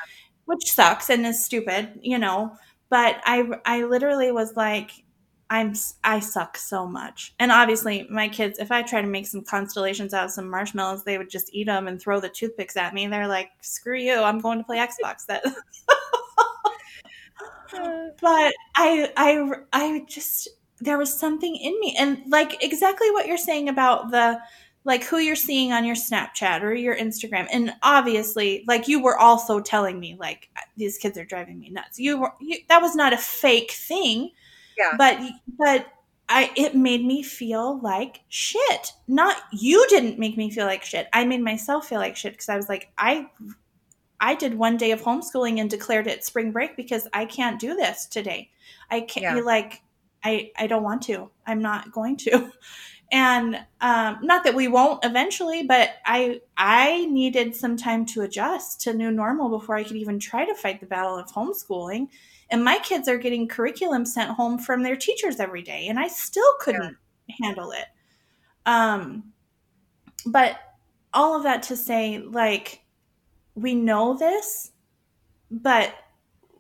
Which 0.45 0.71
sucks 0.73 1.09
and 1.09 1.25
is 1.27 1.43
stupid, 1.43 1.99
you 2.03 2.19
know. 2.19 2.57
But 2.89 3.21
I 3.25 3.49
I 3.65 3.83
literally 3.85 4.31
was 4.31 4.55
like, 4.57 4.91
I'm 5.53 5.75
I 6.03 6.19
suck 6.19 6.57
so 6.57 6.87
much. 6.87 7.35
And 7.37 7.51
obviously, 7.51 8.07
my 8.09 8.27
kids, 8.27 8.57
if 8.57 8.71
I 8.71 8.81
try 8.81 9.01
to 9.03 9.07
make 9.07 9.27
some 9.27 9.43
constellations 9.43 10.11
out 10.11 10.25
of 10.25 10.31
some 10.31 10.49
marshmallows, 10.49 11.03
they 11.03 11.19
would 11.19 11.29
just 11.29 11.53
eat 11.53 11.67
them 11.67 11.87
and 11.87 12.01
throw 12.01 12.19
the 12.19 12.27
toothpicks 12.27 12.75
at 12.75 12.95
me. 12.95 13.05
They're 13.05 13.27
like, 13.27 13.51
"Screw 13.61 13.99
you! 13.99 14.15
I'm 14.15 14.39
going 14.39 14.57
to 14.57 14.63
play 14.63 14.77
Xbox." 14.77 15.27
That. 15.27 15.43
but 18.19 18.53
I 18.75 19.11
I 19.15 19.51
I 19.71 20.05
just 20.07 20.47
there 20.79 20.97
was 20.97 21.13
something 21.13 21.55
in 21.55 21.79
me, 21.79 21.95
and 21.99 22.23
like 22.29 22.63
exactly 22.63 23.11
what 23.11 23.27
you're 23.27 23.37
saying 23.37 23.69
about 23.69 24.09
the 24.09 24.39
like 24.85 25.03
who 25.03 25.19
you're 25.19 25.35
seeing 25.35 25.71
on 25.71 25.85
your 25.85 25.95
Snapchat 25.95 26.63
or 26.63 26.73
your 26.73 26.95
Instagram. 26.95 27.47
And 27.53 27.75
obviously, 27.83 28.63
like 28.67 28.87
you 28.87 29.03
were 29.03 29.19
also 29.19 29.59
telling 29.59 29.99
me 29.99 30.17
like 30.19 30.49
these 30.77 30.97
kids 30.97 31.15
are 31.15 31.25
driving 31.25 31.59
me 31.59 31.69
nuts. 31.69 31.99
You 31.99 32.21
were 32.21 32.33
you, 32.41 32.57
that 32.69 32.81
was 32.81 32.95
not 32.95 33.13
a 33.13 33.17
fake 33.17 33.69
thing 33.69 34.31
yeah. 34.77 34.93
But 34.97 35.19
but 35.57 35.87
I 36.29 36.51
it 36.55 36.75
made 36.75 37.05
me 37.05 37.21
feel 37.21 37.79
like 37.81 38.21
shit. 38.29 38.93
Not 39.07 39.37
you 39.51 39.85
didn't 39.89 40.19
make 40.19 40.37
me 40.37 40.49
feel 40.49 40.65
like 40.65 40.83
shit. 40.83 41.07
I 41.13 41.25
made 41.25 41.41
myself 41.41 41.87
feel 41.87 41.99
like 41.99 42.15
shit 42.15 42.33
because 42.33 42.49
I 42.49 42.55
was 42.55 42.69
like 42.69 42.91
I 42.97 43.27
I 44.19 44.35
did 44.35 44.57
one 44.57 44.77
day 44.77 44.91
of 44.91 45.01
homeschooling 45.01 45.59
and 45.59 45.69
declared 45.69 46.07
it 46.07 46.23
spring 46.25 46.51
break 46.51 46.75
because 46.75 47.07
I 47.13 47.25
can't 47.25 47.59
do 47.59 47.75
this 47.75 48.05
today. 48.07 48.49
I 48.89 49.01
can't 49.01 49.23
yeah. 49.23 49.35
be 49.35 49.41
like 49.41 49.82
I 50.23 50.51
I 50.57 50.67
don't 50.67 50.83
want 50.83 51.01
to. 51.03 51.29
I'm 51.45 51.61
not 51.61 51.91
going 51.91 52.17
to. 52.17 52.51
And 53.13 53.63
um, 53.79 54.17
not 54.23 54.43
that 54.43 54.55
we 54.55 54.67
won't 54.67 55.05
eventually, 55.05 55.61
but 55.61 55.91
I 56.03 56.41
I 56.57 57.05
needed 57.05 57.55
some 57.55 57.77
time 57.77 58.07
to 58.07 58.21
adjust 58.21 58.81
to 58.81 58.93
new 58.93 59.11
normal 59.11 59.49
before 59.49 59.75
I 59.75 59.83
could 59.83 59.97
even 59.97 60.17
try 60.17 60.45
to 60.45 60.55
fight 60.55 60.79
the 60.79 60.87
battle 60.87 61.15
of 61.15 61.27
homeschooling. 61.27 62.07
And 62.49 62.65
my 62.65 62.79
kids 62.79 63.07
are 63.07 63.19
getting 63.19 63.47
curriculum 63.47 64.07
sent 64.07 64.31
home 64.31 64.57
from 64.57 64.81
their 64.81 64.95
teachers 64.95 65.39
every 65.39 65.61
day, 65.61 65.87
and 65.89 65.99
I 65.99 66.07
still 66.07 66.51
couldn't 66.59 66.97
yeah. 67.27 67.35
handle 67.43 67.71
it. 67.71 67.85
Um, 68.65 69.31
but 70.25 70.57
all 71.13 71.37
of 71.37 71.43
that 71.43 71.61
to 71.63 71.75
say, 71.75 72.17
like, 72.17 72.83
we 73.53 73.75
know 73.75 74.17
this, 74.17 74.71
but 75.51 75.93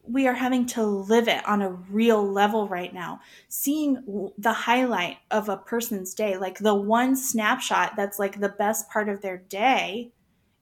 we 0.05 0.27
are 0.27 0.33
having 0.33 0.65
to 0.65 0.83
live 0.83 1.27
it 1.27 1.45
on 1.47 1.61
a 1.61 1.71
real 1.71 2.23
level 2.29 2.67
right 2.67 2.93
now. 2.93 3.21
Seeing 3.47 4.31
the 4.37 4.53
highlight 4.53 5.17
of 5.31 5.49
a 5.49 5.57
person's 5.57 6.13
day, 6.13 6.37
like 6.37 6.59
the 6.59 6.75
one 6.75 7.15
snapshot 7.15 7.93
that's 7.95 8.19
like 8.19 8.39
the 8.39 8.49
best 8.49 8.89
part 8.89 9.07
of 9.07 9.21
their 9.21 9.37
day, 9.37 10.11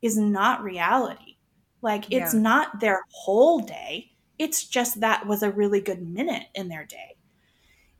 is 0.02 0.18
not 0.18 0.64
reality. 0.64 1.38
Like, 1.82 2.06
it's 2.12 2.34
yeah. 2.34 2.40
not 2.40 2.80
their 2.80 3.02
whole 3.12 3.60
day. 3.60 4.12
It's 4.38 4.68
just 4.68 5.00
that 5.02 5.26
was 5.28 5.44
a 5.44 5.52
really 5.52 5.82
good 5.82 6.02
minute 6.08 6.48
in 6.54 6.70
their 6.70 6.86
day. 6.86 7.16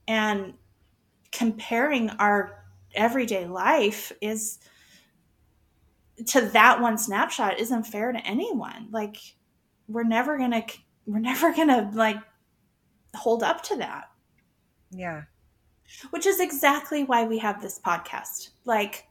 And 0.08 0.54
comparing 1.32 2.10
our 2.12 2.66
everyday 2.94 3.46
life 3.48 4.12
is 4.22 4.60
to 6.28 6.42
that 6.42 6.82
one 6.82 6.98
snapshot 6.98 7.60
isn't 7.60 7.84
fair 7.84 8.12
to 8.12 8.20
anyone. 8.28 8.90
Like 8.92 9.18
we're 9.88 10.04
never 10.04 10.38
going 10.38 10.52
to 10.52 10.64
we're 11.06 11.20
never 11.20 11.54
to 11.54 11.90
like 11.94 12.18
hold 13.16 13.44
up 13.44 13.64
to 13.64 13.78
that. 13.78 14.10
Yeah. 14.92 15.24
Which 16.12 16.26
is 16.26 16.40
exactly 16.40 17.04
why 17.04 17.26
we 17.26 17.38
have 17.40 17.62
this 17.62 17.80
podcast. 17.80 18.50
Like 18.66 19.08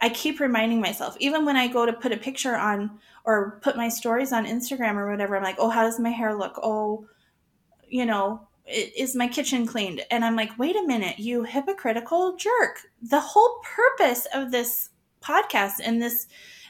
I 0.00 0.08
keep 0.10 0.40
reminding 0.40 0.80
myself, 0.80 1.16
even 1.20 1.44
when 1.44 1.56
I 1.56 1.68
go 1.68 1.86
to 1.86 1.92
put 1.92 2.12
a 2.12 2.18
picture 2.18 2.56
on 2.56 2.98
or 3.24 3.58
put 3.62 3.76
my 3.76 3.88
stories 3.88 4.32
on 4.32 4.46
Instagram 4.46 4.96
or 4.96 5.10
whatever, 5.10 5.36
I'm 5.36 5.42
like, 5.42 5.56
oh, 5.58 5.70
how 5.70 5.82
does 5.82 5.98
my 5.98 6.10
hair 6.10 6.34
look? 6.34 6.58
Oh, 6.62 7.06
you 7.88 8.04
know, 8.04 8.46
is 8.66 9.14
my 9.14 9.28
kitchen 9.28 9.66
cleaned? 9.66 10.02
And 10.10 10.24
I'm 10.24 10.36
like, 10.36 10.58
wait 10.58 10.76
a 10.76 10.86
minute, 10.86 11.18
you 11.18 11.44
hypocritical 11.44 12.36
jerk. 12.36 12.80
The 13.00 13.20
whole 13.20 13.60
purpose 13.62 14.26
of 14.34 14.50
this 14.50 14.90
podcast 15.22 15.80
and 15.82 16.02
this 16.02 16.26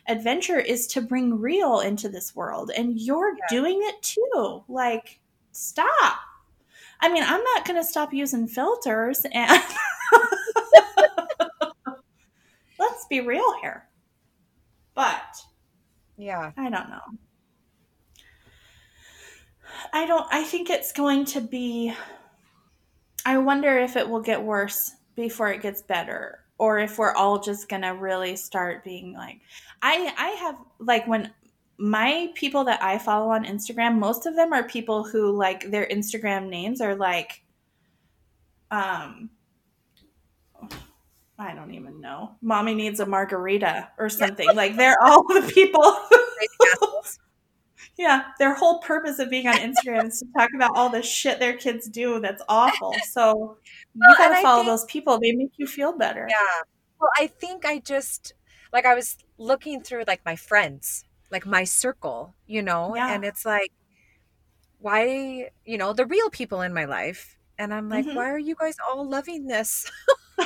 adventure 0.08 0.58
is 0.58 0.86
to 0.88 1.00
bring 1.00 1.40
real 1.40 1.80
into 1.80 2.08
this 2.08 2.34
world. 2.34 2.70
And 2.76 2.98
you're 2.98 3.36
yeah. 3.36 3.44
doing 3.48 3.78
it 3.82 4.02
too. 4.02 4.64
Like, 4.68 5.20
stop. 5.52 6.18
I 7.00 7.08
mean, 7.08 7.22
I'm 7.24 7.42
not 7.42 7.66
going 7.66 7.80
to 7.80 7.86
stop 7.86 8.12
using 8.12 8.46
filters 8.46 9.24
and. 9.32 9.62
let's 12.78 13.06
be 13.08 13.20
real 13.20 13.60
here. 13.60 13.84
But 14.94 15.44
yeah, 16.16 16.52
I 16.56 16.70
don't 16.70 16.88
know. 16.88 17.00
I 19.92 20.06
don't 20.06 20.26
I 20.30 20.42
think 20.42 20.70
it's 20.70 20.92
going 20.92 21.24
to 21.26 21.40
be 21.40 21.92
I 23.24 23.38
wonder 23.38 23.78
if 23.78 23.96
it 23.96 24.08
will 24.08 24.20
get 24.20 24.42
worse 24.42 24.92
before 25.14 25.50
it 25.50 25.62
gets 25.62 25.82
better 25.82 26.40
or 26.58 26.78
if 26.78 26.98
we're 26.98 27.12
all 27.14 27.38
just 27.38 27.68
to 27.82 27.88
really 27.88 28.36
start 28.36 28.84
being 28.84 29.12
like 29.12 29.40
I 29.82 30.12
I 30.16 30.28
have 30.42 30.56
like 30.78 31.06
when 31.06 31.32
my 31.78 32.30
people 32.34 32.64
that 32.64 32.82
I 32.82 32.98
follow 32.98 33.30
on 33.30 33.44
Instagram, 33.44 33.98
most 33.98 34.26
of 34.26 34.34
them 34.34 34.52
are 34.52 34.62
people 34.62 35.04
who 35.04 35.36
like 35.36 35.70
their 35.70 35.86
Instagram 35.86 36.48
names 36.48 36.80
are 36.80 36.94
like 36.94 37.42
um 38.70 39.30
I 41.38 41.54
don't 41.54 41.74
even 41.74 42.00
know. 42.00 42.32
Mommy 42.40 42.74
needs 42.74 43.00
a 43.00 43.06
margarita 43.06 43.90
or 43.98 44.08
something. 44.08 44.48
like 44.54 44.76
they're 44.76 45.00
all 45.02 45.22
the 45.28 45.50
people. 45.54 45.82
yeah, 47.98 48.24
their 48.38 48.54
whole 48.54 48.78
purpose 48.80 49.18
of 49.18 49.30
being 49.30 49.46
on 49.46 49.56
Instagram 49.56 50.08
is 50.08 50.20
to 50.20 50.26
talk 50.36 50.50
about 50.54 50.72
all 50.74 50.90
the 50.90 51.02
shit 51.02 51.38
their 51.38 51.54
kids 51.54 51.88
do 51.88 52.20
that's 52.20 52.42
awful. 52.48 52.94
So 53.10 53.56
well, 53.94 54.10
you 54.10 54.16
gotta 54.18 54.42
follow 54.42 54.62
think, 54.62 54.68
those 54.68 54.84
people. 54.84 55.18
They 55.18 55.32
make 55.32 55.52
you 55.56 55.66
feel 55.66 55.96
better. 55.96 56.26
Yeah. 56.28 56.62
Well, 57.00 57.10
I 57.18 57.26
think 57.26 57.64
I 57.64 57.78
just 57.78 58.34
like 58.72 58.84
I 58.84 58.94
was 58.94 59.16
looking 59.38 59.82
through 59.82 60.04
like 60.06 60.20
my 60.26 60.36
friends, 60.36 61.04
like 61.30 61.46
my 61.46 61.64
circle, 61.64 62.34
you 62.46 62.62
know, 62.62 62.94
yeah. 62.94 63.14
and 63.14 63.24
it's 63.24 63.46
like 63.46 63.72
why, 64.78 65.50
you 65.64 65.78
know, 65.78 65.94
the 65.94 66.06
real 66.06 66.28
people 66.28 66.60
in 66.60 66.74
my 66.74 66.84
life. 66.84 67.36
And 67.58 67.72
I'm 67.72 67.88
like, 67.88 68.04
mm-hmm. 68.04 68.16
why 68.16 68.30
are 68.30 68.38
you 68.38 68.54
guys 68.54 68.76
all 68.86 69.08
loving 69.08 69.46
this? 69.46 69.90
why 70.36 70.44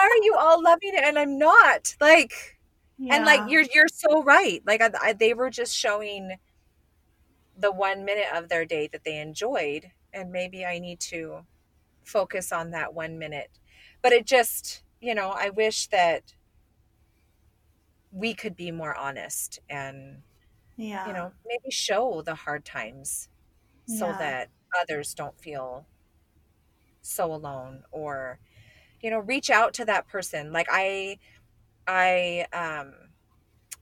are 0.00 0.24
you 0.24 0.34
all 0.38 0.62
loving 0.62 0.94
it 0.94 1.04
and 1.04 1.18
I'm 1.18 1.38
not? 1.38 1.94
Like, 2.00 2.58
yeah. 2.96 3.16
and 3.16 3.26
like 3.26 3.50
you're 3.50 3.64
you're 3.74 3.88
so 3.88 4.22
right. 4.22 4.62
Like 4.66 4.80
I, 4.80 4.90
I, 5.02 5.12
they 5.12 5.34
were 5.34 5.50
just 5.50 5.76
showing 5.76 6.36
the 7.60 7.72
one 7.72 8.04
minute 8.04 8.28
of 8.34 8.48
their 8.48 8.64
day 8.64 8.88
that 8.88 9.04
they 9.04 9.18
enjoyed, 9.18 9.90
and 10.12 10.32
maybe 10.32 10.64
I 10.64 10.78
need 10.78 11.00
to 11.00 11.44
focus 12.04 12.52
on 12.52 12.70
that 12.70 12.94
one 12.94 13.18
minute. 13.18 13.50
But 14.02 14.12
it 14.12 14.26
just, 14.26 14.82
you 15.00 15.14
know, 15.14 15.30
I 15.30 15.50
wish 15.50 15.88
that 15.88 16.34
we 18.12 18.34
could 18.34 18.56
be 18.56 18.70
more 18.70 18.94
honest 18.94 19.60
and 19.68 20.22
yeah 20.76 21.06
you 21.06 21.12
know 21.12 21.30
maybe 21.46 21.70
show 21.70 22.22
the 22.22 22.34
hard 22.34 22.64
times 22.64 23.28
so 23.86 24.06
yeah. 24.06 24.18
that 24.18 24.48
others 24.80 25.14
don't 25.14 25.38
feel 25.38 25.86
so 27.02 27.32
alone 27.32 27.82
or 27.92 28.38
you 29.00 29.10
know 29.10 29.18
reach 29.18 29.50
out 29.50 29.74
to 29.74 29.84
that 29.84 30.08
person 30.08 30.52
like 30.52 30.66
i 30.70 31.18
i 31.86 32.46
um 32.52 32.92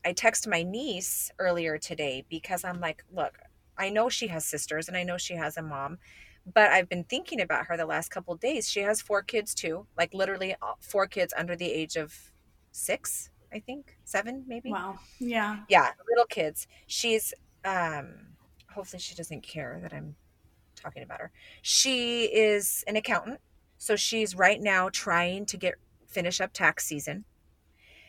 i 0.04 0.12
text 0.12 0.46
my 0.46 0.62
niece 0.62 1.30
earlier 1.38 1.78
today 1.78 2.24
because 2.28 2.64
i'm 2.64 2.80
like 2.80 3.04
look 3.12 3.38
i 3.78 3.88
know 3.88 4.08
she 4.08 4.28
has 4.28 4.44
sisters 4.44 4.88
and 4.88 4.96
i 4.96 5.02
know 5.02 5.16
she 5.16 5.34
has 5.34 5.56
a 5.56 5.62
mom 5.62 5.98
but 6.52 6.70
i've 6.70 6.88
been 6.88 7.04
thinking 7.04 7.40
about 7.40 7.66
her 7.66 7.76
the 7.76 7.86
last 7.86 8.10
couple 8.10 8.34
days 8.36 8.68
she 8.68 8.80
has 8.80 9.00
four 9.00 9.22
kids 9.22 9.54
too 9.54 9.86
like 9.96 10.12
literally 10.14 10.54
uh, 10.62 10.74
four 10.80 11.06
kids 11.06 11.32
under 11.36 11.56
the 11.56 11.70
age 11.70 11.96
of 11.96 12.32
six 12.72 13.30
i 13.52 13.58
think 13.58 13.96
seven 14.04 14.44
maybe 14.46 14.70
wow 14.70 14.98
yeah 15.18 15.60
yeah 15.68 15.92
little 16.08 16.26
kids 16.26 16.66
she's 16.86 17.32
um 17.64 18.14
hopefully 18.70 19.00
she 19.00 19.14
doesn't 19.14 19.42
care 19.42 19.78
that 19.82 19.92
i'm 19.92 20.14
talking 20.76 21.02
about 21.02 21.20
her 21.20 21.32
she 21.62 22.24
is 22.24 22.84
an 22.86 22.96
accountant 22.96 23.40
so 23.78 23.94
she's 23.94 24.34
right 24.34 24.60
now 24.60 24.88
trying 24.90 25.46
to 25.46 25.56
get 25.56 25.74
finish 26.08 26.40
up 26.40 26.52
tax 26.52 26.84
season. 26.84 27.24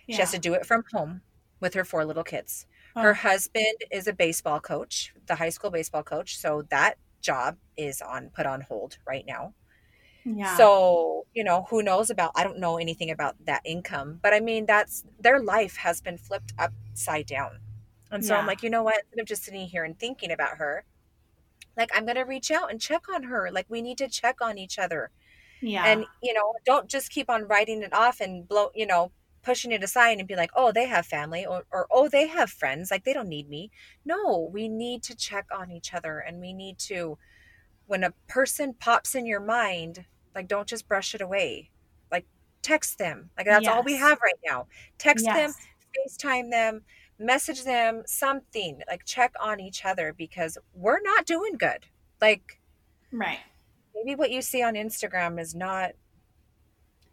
Yeah. 0.08 0.16
She 0.16 0.22
has 0.22 0.32
to 0.32 0.40
do 0.40 0.54
it 0.54 0.66
from 0.66 0.84
home 0.92 1.22
with 1.60 1.76
her 1.76 1.86
four 1.86 2.06
little 2.06 2.24
kids. 2.24 2.66
Oh. 3.00 3.04
Her 3.04 3.14
husband 3.14 3.76
is 3.92 4.08
a 4.08 4.14
baseball 4.14 4.60
coach, 4.60 5.14
the 5.26 5.36
high 5.36 5.50
school 5.50 5.72
baseball 5.72 6.04
coach, 6.04 6.38
so 6.38 6.64
that 6.70 6.98
job 7.22 7.58
is 7.78 8.02
on 8.02 8.30
put 8.36 8.46
on 8.46 8.62
hold 8.62 8.98
right 9.08 9.26
now. 9.26 9.54
Yeah. 10.26 10.58
So, 10.58 11.26
you 11.34 11.44
know, 11.44 11.66
who 11.70 11.82
knows 11.82 12.10
about 12.10 12.32
I 12.36 12.44
don't 12.44 12.60
know 12.60 12.78
anything 12.78 13.10
about 13.10 13.36
that 13.46 13.62
income, 13.64 14.20
but 14.22 14.34
I 14.34 14.42
mean 14.42 14.66
that's 14.66 15.06
their 15.20 15.42
life 15.42 15.78
has 15.78 16.02
been 16.02 16.18
flipped 16.18 16.54
upside 16.60 17.26
down. 17.26 17.60
And 18.12 18.26
so 18.26 18.34
yeah. 18.34 18.42
I'm 18.42 18.48
like, 18.48 18.64
you 18.64 18.70
know 18.70 18.84
what? 18.84 19.04
Instead 19.06 19.22
of 19.22 19.28
just 19.28 19.44
sitting 19.44 19.68
here 19.68 19.84
and 19.84 19.98
thinking 19.98 20.32
about 20.32 20.58
her, 20.58 20.84
like 21.78 21.92
I'm 21.96 22.06
gonna 22.06 22.26
reach 22.26 22.52
out 22.52 22.70
and 22.70 22.82
check 22.82 23.08
on 23.08 23.24
her. 23.24 23.50
Like 23.52 23.66
we 23.70 23.82
need 23.82 23.98
to 24.00 24.10
check 24.10 24.42
on 24.42 24.58
each 24.58 24.78
other. 24.78 25.12
Yeah. 25.62 25.86
And, 25.86 26.06
you 26.22 26.34
know, 26.34 26.54
don't 26.66 26.88
just 26.88 27.12
keep 27.12 27.30
on 27.30 27.48
writing 27.48 27.82
it 27.82 27.94
off 27.94 28.20
and 28.20 28.48
blow, 28.48 28.70
you 28.74 28.86
know, 28.86 29.12
pushing 29.41 29.71
it 29.71 29.84
aside 29.84 30.19
and 30.19 30.28
be 30.28 30.36
like, 30.36 30.52
oh, 30.56 30.71
they 30.71 30.88
have 30.88 31.06
family 31.06 31.45
or, 31.45 31.63
or 31.71 31.88
oh, 31.91 32.08
they 32.08 32.28
have 32.28 32.49
friends. 32.49 32.91
Like 32.91 33.04
they 33.04 33.13
don't 33.13 33.30
need 33.30 33.49
me. 33.49 33.71
No, 34.06 34.49
we 34.52 34.67
need 34.67 35.04
to 35.04 35.15
check 35.15 35.47
on 35.52 35.71
each 35.71 35.93
other 35.93 36.19
and 36.19 36.39
we 36.39 36.54
need 36.54 36.78
to, 36.80 37.17
when 37.88 38.04
a 38.04 38.13
person 38.28 38.73
pops 38.73 39.15
in 39.15 39.25
your 39.25 39.39
mind, 39.39 40.06
like 40.36 40.47
don't 40.47 40.67
just 40.67 40.88
brush 40.88 41.15
it 41.15 41.21
away. 41.21 41.69
Like 42.12 42.25
text 42.62 42.97
them. 42.97 43.30
Like 43.38 43.47
that's 43.47 43.63
yes. 43.63 43.73
all 43.73 43.84
we 43.84 43.95
have 43.97 44.19
right 44.21 44.39
now. 44.45 44.67
Text 44.97 45.25
yes. 45.25 45.36
them, 45.36 45.65
FaceTime 46.08 46.52
them, 46.52 46.82
message 47.17 47.63
them, 47.63 48.04
something. 48.06 48.82
Like 48.88 49.06
check 49.06 49.34
on 49.41 49.60
each 49.60 49.86
other 49.86 50.13
because 50.17 50.58
we're 50.73 51.02
not 51.02 51.25
doing 51.25 51.54
good. 51.58 51.86
Like, 52.21 52.60
right 53.12 53.39
maybe 54.04 54.15
what 54.15 54.32
you 54.32 54.41
see 54.41 54.63
on 54.63 54.75
Instagram 54.75 55.39
is 55.39 55.56
not 55.56 55.91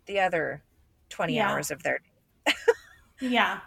the 0.07 0.21
other 0.21 0.63
20 1.09 1.35
yeah. 1.35 1.51
hours 1.51 1.71
of 1.71 1.83
their. 1.83 2.01
Yeah. 3.21 3.61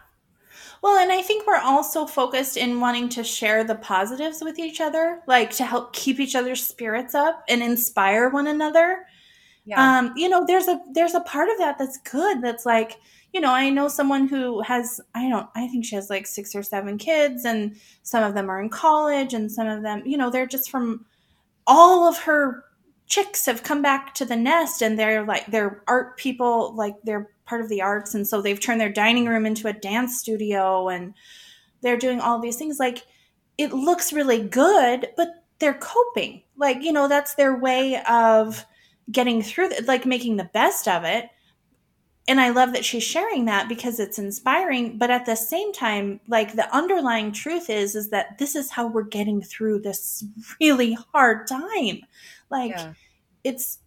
Well, 0.81 0.97
and 0.97 1.12
I 1.12 1.21
think 1.21 1.45
we're 1.45 1.57
also 1.57 2.05
focused 2.05 2.55
in 2.55 2.79
wanting 2.79 3.09
to 3.09 3.23
share 3.23 3.63
the 3.63 3.75
positives 3.75 4.41
with 4.41 4.59
each 4.59 4.79
other, 4.79 5.21
like 5.27 5.51
to 5.51 5.65
help 5.65 5.93
keep 5.93 6.19
each 6.19 6.35
other's 6.35 6.65
spirits 6.65 7.13
up 7.13 7.43
and 7.49 7.62
inspire 7.62 8.29
one 8.29 8.47
another. 8.47 9.05
Yeah. 9.65 9.99
Um, 9.99 10.13
you 10.15 10.29
know, 10.29 10.45
there's 10.45 10.67
a 10.67 10.79
there's 10.93 11.15
a 11.15 11.21
part 11.21 11.49
of 11.49 11.57
that 11.57 11.77
that's 11.77 11.97
good. 11.99 12.41
That's 12.41 12.65
like, 12.65 12.97
you 13.33 13.41
know, 13.41 13.51
I 13.51 13.69
know 13.69 13.89
someone 13.89 14.27
who 14.27 14.62
has 14.62 15.01
I 15.13 15.29
don't 15.29 15.47
I 15.55 15.67
think 15.67 15.85
she 15.85 15.95
has 15.95 16.09
like 16.09 16.25
six 16.25 16.55
or 16.55 16.63
seven 16.63 16.97
kids, 16.97 17.43
and 17.45 17.75
some 18.03 18.23
of 18.23 18.33
them 18.33 18.49
are 18.49 18.62
in 18.62 18.69
college, 18.69 19.33
and 19.33 19.51
some 19.51 19.67
of 19.67 19.83
them, 19.83 20.01
you 20.05 20.17
know, 20.17 20.29
they're 20.29 20.47
just 20.47 20.71
from 20.71 21.05
all 21.67 22.07
of 22.07 22.17
her 22.19 22.63
chicks 23.05 23.45
have 23.45 23.63
come 23.63 23.81
back 23.81 24.13
to 24.13 24.23
the 24.23 24.35
nest 24.35 24.83
and 24.83 24.97
they're 24.97 25.25
like 25.25 25.45
they're 25.47 25.83
art 25.88 26.15
people 26.17 26.75
like 26.75 26.93
they're 27.03 27.31
part 27.49 27.62
of 27.62 27.69
the 27.69 27.81
arts. 27.81 28.13
And 28.13 28.27
so 28.27 28.41
they've 28.41 28.59
turned 28.59 28.79
their 28.79 28.91
dining 28.91 29.25
room 29.25 29.45
into 29.45 29.67
a 29.67 29.73
dance 29.73 30.19
studio 30.19 30.88
and 30.88 31.15
they're 31.81 31.97
doing 31.97 32.21
all 32.21 32.39
these 32.39 32.57
things. 32.57 32.79
Like 32.79 33.05
it 33.57 33.73
looks 33.73 34.13
really 34.13 34.41
good 34.41 35.07
but 35.17 35.29
they're 35.57 35.73
coping. 35.73 36.43
Like 36.55 36.83
you 36.83 36.93
know 36.93 37.07
that's 37.07 37.33
their 37.35 37.57
way 37.57 38.01
of 38.07 38.65
getting 39.12 39.41
through 39.41 39.71
like 39.85 40.05
making 40.05 40.38
the 40.38 40.49
best 40.53 40.88
of 40.88 41.03
it. 41.03 41.29
And 42.27 42.39
i 42.39 42.49
love 42.49 42.73
that 42.73 42.85
she's 42.85 43.03
sharing 43.03 43.45
that 43.45 43.67
because 43.67 43.99
it's 43.99 44.19
inspiring. 44.19 44.99
But 44.99 45.09
at 45.09 45.25
the 45.25 45.35
same 45.35 45.73
time 45.73 46.19
like 46.27 46.53
the 46.53 46.73
underlying 46.75 47.31
truth 47.31 47.69
is 47.69 47.95
is 47.95 48.12
that 48.12 48.38
this 48.38 48.55
is 48.55 48.69
how 48.69 48.88
we're 48.88 49.03
getting 49.03 49.41
through 49.41 49.79
this 49.79 50.23
really 50.62 50.95
hard 51.13 51.47
time. 51.47 52.01
Like 52.51 52.71
yeah. 52.71 52.93
it's 53.43 53.79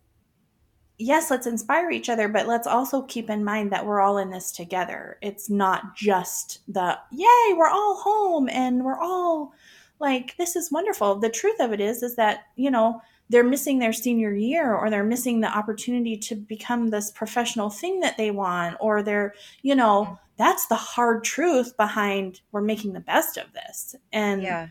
yes, 1.03 1.31
let's 1.31 1.47
inspire 1.47 1.91
each 1.91 2.09
other, 2.09 2.29
but 2.29 2.47
let's 2.47 2.67
also 2.67 3.03
keep 3.03 3.29
in 3.29 3.45
mind 3.45 3.73
that 3.73 3.85
we're 3.85 4.01
all 4.01 4.19
in 4.19 4.31
this 4.31 4.53
together. 4.53 5.19
It's 5.21 5.51
not 5.51 5.97
just 5.97 6.61
the 6.69 6.99
yay, 7.11 7.55
we're 7.57 7.69
all 7.69 7.97
home 7.97 8.49
and 8.49 8.85
we're 8.85 9.01
all 9.01 9.53
like 9.99 10.37
this 10.37 10.57
is 10.57 10.73
wonderful. 10.73 11.17
The 11.17 11.31
truth 11.31 11.61
of 11.61 11.73
it 11.73 11.81
is 11.81 12.03
is 12.03 12.17
that, 12.17 12.45
you 12.57 12.71
know, 12.71 13.03
they're 13.29 13.45
missing 13.45 13.79
their 13.79 13.93
senior 13.93 14.35
year 14.35 14.75
or 14.75 14.91
they're 14.91 15.05
missing 15.05 15.41
the 15.41 15.49
opportunity 15.49 16.17
to 16.19 16.35
become 16.35 16.89
this 16.89 17.11
professional 17.11 17.71
thing 17.71 18.01
that 18.01 18.17
they 18.17 18.31
want 18.31 18.77
or 18.81 19.03
they're, 19.03 19.35
you 19.63 19.75
know, 19.75 20.05
mm-hmm. 20.05 20.15
that's 20.37 20.67
the 20.67 20.75
hard 20.75 21.25
truth 21.25 21.77
behind 21.77 22.41
we're 22.53 22.61
making 22.61 22.93
the 22.93 23.01
best 23.01 23.37
of 23.37 23.53
this. 23.53 23.95
And 24.13 24.43
yeah. 24.43 24.69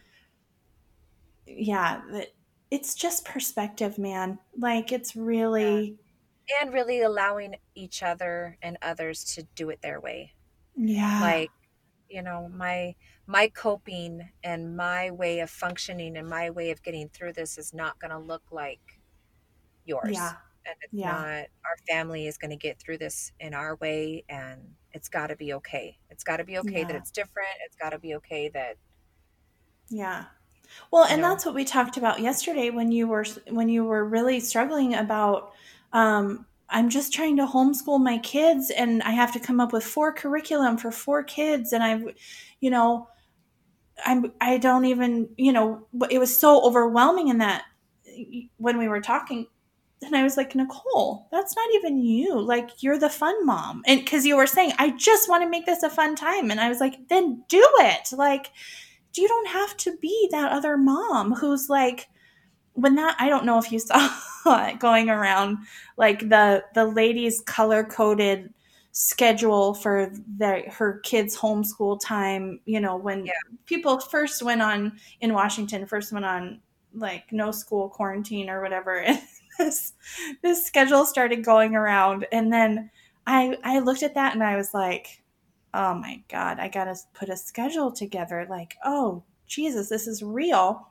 Yeah, 1.48 2.02
it's 2.70 2.96
just 2.96 3.26
perspective, 3.26 3.98
man. 3.98 4.40
Like 4.58 4.94
it's 4.94 5.16
really 5.16 5.82
yeah. 5.82 6.11
And 6.62 6.74
really 6.74 7.02
allowing 7.02 7.56
each 7.76 8.04
other 8.04 8.58
and 8.62 8.78
others 8.82 9.24
to 9.36 9.44
do 9.56 9.70
it 9.70 9.82
their 9.82 10.00
way. 10.00 10.34
Yeah. 10.76 11.22
Like, 11.22 11.52
you 12.10 12.22
know, 12.22 12.50
my 12.54 12.96
my 13.28 13.48
coping 13.48 14.30
and 14.44 14.76
my 14.76 15.12
way 15.12 15.40
of 15.40 15.50
functioning 15.50 16.18
and 16.18 16.28
my 16.28 16.50
way 16.50 16.72
of 16.72 16.84
getting 16.84 17.10
through 17.10 17.34
this 17.34 17.58
is 17.58 17.74
not 17.74 18.00
going 18.00 18.12
to 18.12 18.20
look 18.20 18.44
like 18.52 19.00
yours. 19.86 20.12
Yeah. 20.14 20.34
And 20.66 20.76
it's 20.82 20.94
yeah. 20.94 21.12
not 21.12 21.46
our 21.66 21.78
family 21.88 22.28
is 22.28 22.38
going 22.38 22.52
to 22.52 22.58
get 22.58 22.80
through 22.80 22.98
this 22.98 23.32
in 23.40 23.54
our 23.54 23.76
way 23.78 24.24
and 24.30 24.62
it's 24.92 25.10
got 25.10 25.28
to 25.28 25.36
be 25.36 25.54
okay. 25.54 25.98
It's 26.10 26.24
got 26.24 26.38
to 26.38 26.44
be 26.44 26.58
okay 26.60 26.80
yeah. 26.80 26.88
that 26.88 26.96
it's 26.96 27.12
different. 27.12 27.50
It's 27.66 27.76
got 27.78 27.92
to 27.92 28.00
be 28.00 28.16
okay 28.16 28.50
that 28.50 28.78
yeah 29.90 30.26
well, 30.92 31.04
and 31.04 31.22
know? 31.22 31.30
that's 31.30 31.46
what 31.46 31.56
we 31.56 31.66
talked 31.66 31.98
about 31.98 32.20
yesterday 32.20 32.70
when 32.70 32.92
you 32.92 33.08
were 33.08 33.26
when 33.50 33.70
you 33.70 33.84
were 33.84 34.06
really 34.06 34.40
struggling 34.40 34.94
about 34.96 35.54
um, 35.94 36.46
I'm 36.70 36.90
just 36.90 37.14
trying 37.14 37.38
to 37.38 37.46
homeschool 37.46 38.02
my 38.02 38.18
kids 38.20 38.72
and 38.72 39.04
I 39.04 39.12
have 39.12 39.34
to 39.34 39.40
come 39.40 39.60
up 39.60 39.74
with 39.74 39.84
four 39.84 40.14
curriculum 40.14 40.78
for 40.78 40.92
four 40.92 41.24
kids 41.24 41.74
and 41.74 41.84
I've 41.84 42.06
you 42.62 42.70
know 42.70 43.10
I'm 44.06 44.32
I 44.42 44.58
don't 44.58 44.86
even, 44.86 45.30
you 45.38 45.54
know, 45.54 45.88
it 46.10 46.20
was 46.20 46.38
so 46.38 46.64
overwhelming 46.66 47.28
in 47.28 47.40
that 47.40 47.64
when 48.58 48.78
we 48.78 48.88
were 48.88 49.02
talking 49.02 49.48
and 50.04 50.16
I 50.16 50.24
was 50.24 50.36
like, 50.36 50.56
Nicole, 50.56 51.28
that's 51.32 51.56
not 51.56 51.70
even 51.76 52.04
you. 52.04 52.40
Like, 52.40 52.82
you're 52.82 52.98
the 52.98 53.10
fun 53.10 53.46
mom. 53.46 53.84
And 53.86 54.00
because 54.00 54.26
you 54.26 54.36
were 54.36 54.48
saying, 54.48 54.74
I 54.80 54.92
just 54.92 55.30
want 55.30 55.44
to 55.44 55.50
make 55.50 55.68
this 55.68 55.84
a 55.84 55.92
fun 55.92 56.16
time. 56.16 56.50
And 56.50 56.60
I 56.60 56.70
was 56.70 56.80
like, 56.80 57.08
then 57.08 57.44
do 57.48 57.64
it. 57.80 58.12
Like, 58.12 58.52
you 59.16 59.28
don't 59.28 59.50
have 59.50 59.78
to 59.78 59.96
be 59.98 60.28
that 60.32 60.52
other 60.52 60.76
mom 60.76 61.34
who's 61.34 61.70
like, 61.70 62.08
when 62.74 62.96
that, 62.96 63.16
I 63.20 63.30
don't 63.30 63.46
know 63.46 63.58
if 63.58 63.72
you 63.72 63.80
saw 63.80 64.10
it 64.46 64.78
going 64.80 65.10
around, 65.10 65.60
like 65.98 66.20
the, 66.30 66.64
the 66.74 66.86
ladies 66.86 67.42
color 67.42 67.84
coded 67.84 68.54
schedule 68.92 69.74
for 69.74 70.12
their 70.38 70.70
her 70.70 71.00
kids 71.00 71.38
homeschool 71.38 72.00
time 72.04 72.60
you 72.66 72.80
know 72.80 72.98
when 72.98 73.26
yeah. 73.26 73.32
people 73.66 74.00
first 74.00 74.44
went 74.44 74.62
on 74.62 74.92
in 75.22 75.34
washington 75.34 75.86
first 75.86 76.12
went 76.12 76.26
on 76.26 76.60
like 76.94 77.24
no 77.32 77.52
school 77.52 77.88
quarantine 77.88 78.50
or 78.50 78.62
whatever 78.62 79.00
and 79.00 79.22
this 79.58 79.94
this 80.42 80.66
schedule 80.66 81.06
started 81.06 81.44
going 81.44 81.74
around 81.74 82.26
and 82.34 82.52
then 82.52 82.90
i 83.28 83.58
i 83.64 83.80
looked 83.80 84.04
at 84.04 84.14
that 84.14 84.34
and 84.34 84.44
i 84.44 84.58
was 84.58 84.74
like 84.74 85.24
oh 85.74 85.94
my 85.94 86.22
god 86.28 86.60
i 86.60 86.68
gotta 86.68 86.96
put 87.14 87.30
a 87.30 87.38
schedule 87.38 87.92
together 87.92 88.46
like 88.50 88.76
oh 88.84 89.24
jesus 89.48 89.88
this 89.88 90.06
is 90.06 90.22
real 90.22 90.91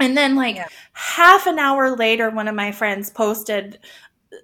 and 0.00 0.16
then 0.16 0.34
like 0.34 0.56
yeah. 0.56 0.68
half 0.92 1.46
an 1.46 1.58
hour 1.58 1.94
later 1.96 2.30
one 2.30 2.48
of 2.48 2.54
my 2.54 2.72
friends 2.72 3.10
posted 3.10 3.78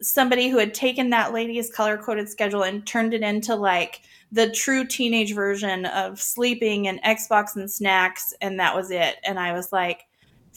somebody 0.01 0.49
who 0.49 0.59
had 0.59 0.74
taken 0.74 1.11
that 1.11 1.32
lady's 1.32 1.70
color 1.70 1.96
coded 1.96 2.28
schedule 2.28 2.62
and 2.62 2.86
turned 2.86 3.14
it 3.14 3.22
into 3.22 3.55
like 3.55 4.03
the 4.32 4.51
true 4.51 4.86
teenage 4.86 5.34
version 5.34 5.86
of 5.86 6.20
sleeping 6.20 6.88
and 6.88 7.03
Xbox 7.03 7.57
and 7.57 7.70
snacks, 7.70 8.34
and 8.40 8.61
that 8.61 8.74
was 8.74 8.90
it. 8.90 9.16
And 9.24 9.38
I 9.38 9.53
was 9.53 9.72
like, 9.72 10.07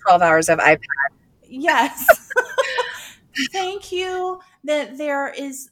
12 0.01 0.21
hours 0.21 0.49
of 0.49 0.59
iPad. 0.59 0.79
Yes. 1.47 2.29
Thank 3.51 3.91
you. 3.91 4.39
That 4.63 4.97
there 4.97 5.29
is, 5.29 5.69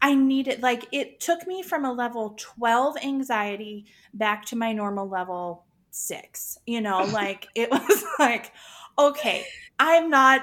I 0.00 0.14
needed, 0.14 0.62
like, 0.62 0.86
it 0.92 1.20
took 1.20 1.46
me 1.46 1.62
from 1.62 1.84
a 1.84 1.92
level 1.92 2.34
12 2.38 2.96
anxiety 3.02 3.86
back 4.14 4.44
to 4.46 4.56
my 4.56 4.72
normal 4.72 5.08
level 5.08 5.65
six. 5.96 6.58
You 6.66 6.80
know, 6.80 7.04
like, 7.04 7.48
it 7.54 7.70
was 7.70 8.04
like, 8.18 8.52
okay, 8.98 9.46
I'm 9.78 10.10
not 10.10 10.42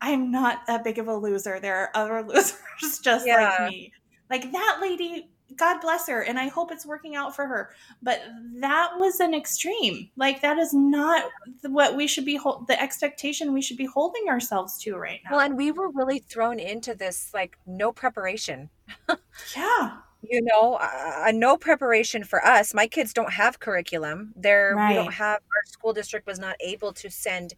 I'm 0.00 0.30
not 0.30 0.66
that 0.66 0.84
big 0.84 0.98
of 0.98 1.08
a 1.08 1.16
loser. 1.16 1.58
There 1.60 1.76
are 1.76 1.90
other 1.94 2.22
losers 2.28 2.98
just 3.02 3.26
yeah. 3.26 3.56
like 3.60 3.70
me. 3.70 3.92
Like 4.28 4.52
that 4.52 4.78
lady, 4.80 5.30
God 5.56 5.80
bless 5.80 6.08
her, 6.08 6.22
and 6.22 6.38
I 6.38 6.48
hope 6.48 6.72
it's 6.72 6.84
working 6.84 7.14
out 7.14 7.34
for 7.34 7.46
her. 7.46 7.70
But 8.02 8.22
that 8.56 8.90
was 8.98 9.20
an 9.20 9.34
extreme. 9.34 10.10
Like 10.16 10.42
that 10.42 10.58
is 10.58 10.74
not 10.74 11.24
what 11.62 11.96
we 11.96 12.06
should 12.06 12.24
be 12.24 12.38
the 12.66 12.80
expectation 12.80 13.52
we 13.52 13.62
should 13.62 13.76
be 13.76 13.86
holding 13.86 14.28
ourselves 14.28 14.78
to 14.82 14.96
right 14.96 15.20
now. 15.24 15.36
Well, 15.36 15.40
and 15.40 15.56
we 15.56 15.70
were 15.70 15.90
really 15.90 16.18
thrown 16.18 16.58
into 16.58 16.94
this 16.94 17.32
like 17.32 17.56
no 17.66 17.92
preparation. 17.92 18.70
yeah. 19.56 19.98
You 20.22 20.42
know, 20.42 20.74
uh, 20.74 21.30
no 21.32 21.56
preparation 21.56 22.24
for 22.24 22.44
us. 22.44 22.74
My 22.74 22.86
kids 22.88 23.12
don't 23.12 23.32
have 23.32 23.60
curriculum. 23.60 24.32
They're 24.34 24.74
right. 24.74 24.88
we 24.88 24.94
don't 24.94 25.12
have 25.12 25.36
our 25.36 25.64
school 25.66 25.92
district 25.92 26.26
was 26.26 26.38
not 26.38 26.56
able 26.60 26.92
to 26.94 27.10
send 27.10 27.54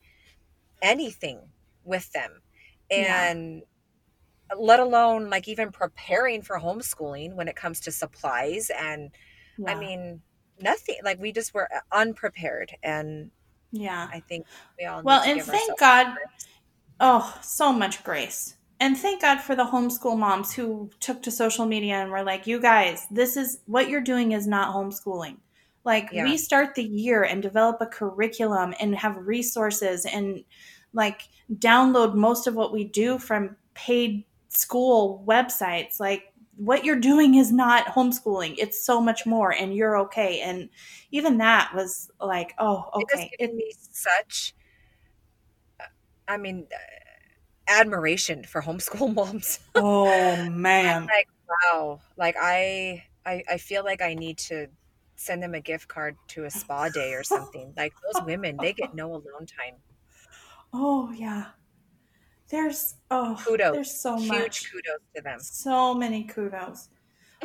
anything 0.83 1.41
with 1.85 2.13
them 2.13 2.43
and 2.91 3.57
yeah. 4.51 4.57
let 4.59 4.81
alone 4.81 5.31
like 5.31 5.49
even 5.49 5.71
preparing 5.71 6.43
for 6.43 6.59
homeschooling 6.59 7.35
when 7.35 7.49
it 7.49 7.57
comes 7.57 7.81
to 7.81 7.91
supplies 7.91 8.71
and 8.79 9.11
yeah. 9.59 9.71
i 9.71 9.75
mean 9.75 10.21
nothing 10.61 10.97
like 11.05 11.19
we 11.21 11.33
just 11.33 11.55
were 11.55 11.69
uh, 11.75 11.81
unprepared 11.93 12.73
and 12.83 13.31
yeah 13.73 14.09
i 14.13 14.21
think 14.21 14.47
we 14.79 14.85
all 14.85 15.03
well 15.03 15.23
and 15.23 15.43
thank 15.43 15.79
god 15.79 16.15
oh 17.01 17.39
so 17.43 17.73
much 17.73 18.03
grace 18.05 18.55
and 18.81 18.97
thank 18.97 19.21
god 19.21 19.41
for 19.41 19.57
the 19.57 19.65
homeschool 19.65 20.19
moms 20.19 20.53
who 20.53 20.91
took 21.01 21.23
to 21.23 21.31
social 21.31 21.67
media 21.67 21.95
and 21.95 22.11
were 22.11 22.23
like 22.23 22.47
you 22.47 22.61
guys 22.61 23.07
this 23.11 23.37
is 23.37 23.61
what 23.67 23.89
you're 23.89 24.01
doing 24.01 24.33
is 24.33 24.47
not 24.47 24.75
homeschooling. 24.75 25.37
Like 25.85 26.11
yeah. 26.13 26.25
we 26.25 26.37
start 26.37 26.75
the 26.75 26.85
year 26.85 27.23
and 27.25 27.43
develop 27.43 27.81
a 27.81 27.87
curriculum 27.87 28.75
and 28.81 28.95
have 28.95 29.17
resources 29.27 30.05
and 30.05 30.45
like 30.93 31.23
download 31.55 32.15
most 32.15 32.47
of 32.47 32.55
what 32.55 32.73
we 32.73 32.85
do 32.85 33.19
from 33.19 33.57
paid 33.75 34.25
school 34.49 35.25
websites. 35.27 35.99
Like 35.99 36.33
what 36.57 36.85
you're 36.85 36.97
doing 36.97 37.37
is 37.37 37.53
not 37.53 37.87
homeschooling. 37.87 38.57
It's 38.59 38.85
so 38.85 39.01
much 39.01 39.25
more 39.25 39.53
and 39.53 39.75
you're 39.75 39.99
okay. 39.99 40.41
And 40.41 40.69
even 41.11 41.39
that 41.39 41.73
was 41.75 42.11
like 42.21 42.55
oh 42.59 42.91
okay. 42.95 43.31
it, 43.39 43.51
it 43.51 43.55
me 43.55 43.73
such 43.93 44.55
i 46.27 46.37
mean 46.37 46.67
admiration 47.69 48.43
for 48.45 48.63
homeschool 48.63 49.13
moms 49.15 49.61
oh 49.75 50.49
man 50.51 51.07
like 51.07 51.29
wow 51.49 52.01
like 52.17 52.37
I, 52.41 53.05
I 53.27 53.43
i 53.49 53.59
feel 53.59 53.85
like 53.85 54.03
i 54.03 54.15
need 54.15 54.39
to 54.39 54.67
send 55.17 55.43
them 55.43 55.55
a 55.55 55.61
gift 55.61 55.89
card 55.89 56.17
to 56.29 56.45
a 56.45 56.51
spa 56.51 56.89
day 56.89 57.13
or 57.13 57.23
something 57.23 57.73
like 57.77 57.93
those 58.13 58.25
women 58.25 58.57
they 58.61 58.73
get 58.73 58.95
no 58.95 59.11
alone 59.11 59.47
time 59.47 59.75
Oh 60.73 61.11
yeah. 61.13 61.47
There's 62.49 62.95
oh 63.11 63.41
kudos. 63.45 63.75
There's 63.75 64.01
so 64.01 64.17
Huge 64.17 64.29
much. 64.29 64.73
kudos 64.73 65.01
to 65.17 65.23
them. 65.23 65.41
So 65.41 65.95
many 65.95 66.25
kudos. 66.25 66.89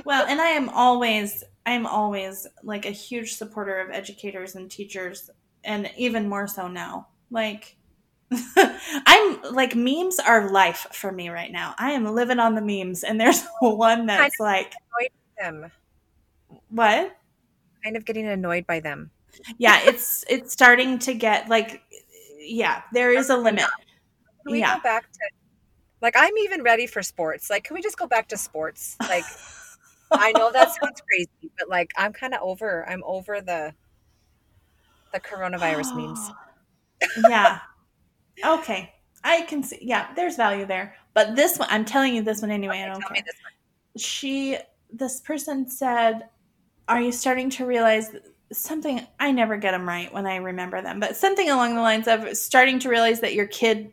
Well, 0.05 0.25
and 0.27 0.41
I 0.41 0.49
am 0.49 0.69
always 0.69 1.43
I'm 1.65 1.85
always 1.85 2.47
like 2.63 2.85
a 2.85 2.91
huge 2.91 3.35
supporter 3.35 3.79
of 3.79 3.91
educators 3.91 4.55
and 4.55 4.69
teachers 4.69 5.29
and 5.63 5.89
even 5.97 6.27
more 6.27 6.47
so 6.47 6.67
now. 6.67 7.07
Like 7.31 7.75
I'm 8.57 9.41
like 9.53 9.75
memes 9.75 10.19
are 10.19 10.49
life 10.51 10.87
for 10.91 11.11
me 11.11 11.29
right 11.29 11.51
now. 11.51 11.75
I 11.77 11.91
am 11.91 12.05
living 12.05 12.39
on 12.39 12.55
the 12.55 12.61
memes 12.61 13.03
and 13.03 13.19
there's 13.19 13.45
one 13.61 14.05
that's 14.05 14.37
kind 14.37 14.65
of 14.65 14.73
like 14.99 15.13
them. 15.39 15.71
What? 16.69 17.15
Kind 17.83 17.97
of 17.97 18.05
getting 18.05 18.27
annoyed 18.27 18.65
by 18.65 18.79
them. 18.79 19.11
Yeah, 19.57 19.79
it's 19.83 20.23
it's 20.29 20.53
starting 20.53 20.99
to 20.99 21.13
get 21.13 21.49
like 21.49 21.81
yeah, 22.39 22.81
there 22.91 23.11
is 23.11 23.29
a 23.29 23.37
limit. 23.37 23.65
Can 24.43 24.51
we 24.51 24.59
yeah. 24.59 24.77
go 24.77 24.83
back 24.83 25.11
to 25.11 25.19
like 26.03 26.15
I'm 26.17 26.37
even 26.39 26.61
ready 26.63 26.85
for 26.85 27.01
sports. 27.01 27.49
Like, 27.49 27.63
can 27.63 27.75
we 27.75 27.81
just 27.81 27.97
go 27.97 28.05
back 28.05 28.27
to 28.27 28.37
sports? 28.37 28.97
Like, 28.99 29.23
I 30.11 30.33
know 30.33 30.51
that 30.51 30.67
sounds 30.81 31.01
crazy, 31.01 31.51
but 31.57 31.69
like 31.69 31.91
I'm 31.97 32.13
kind 32.13 32.33
of 32.33 32.41
over. 32.41 32.87
I'm 32.87 33.03
over 33.05 33.41
the 33.41 33.73
the 35.13 35.19
coronavirus 35.19 35.95
memes. 35.95 36.29
yeah. 37.29 37.59
Okay. 38.43 38.93
I 39.23 39.41
can 39.43 39.63
see. 39.63 39.79
Yeah, 39.81 40.13
there's 40.15 40.35
value 40.35 40.65
there. 40.65 40.95
But 41.13 41.35
this 41.35 41.57
one, 41.57 41.67
I'm 41.71 41.85
telling 41.85 42.15
you 42.15 42.21
this 42.21 42.41
one 42.41 42.51
anyway. 42.51 42.77
Okay, 42.77 42.83
I 42.83 42.87
don't 42.87 43.03
care. 43.03 43.23
She, 43.95 44.57
this 44.91 45.21
person 45.21 45.69
said, 45.69 46.29
"Are 46.87 46.99
you 46.99 47.11
starting 47.11 47.49
to 47.51 47.65
realize 47.65 48.13
something 48.53 49.05
I 49.19 49.31
never 49.31 49.57
get 49.57 49.71
them 49.71 49.87
right 49.87 50.13
when 50.13 50.25
I 50.25 50.37
remember 50.37 50.81
them, 50.81 50.99
but 50.99 51.15
something 51.15 51.49
along 51.49 51.75
the 51.75 51.81
lines 51.81 52.07
of 52.07 52.35
starting 52.37 52.79
to 52.79 52.89
realize 52.89 53.19
that 53.21 53.33
your 53.33 53.47
kid's 53.47 53.91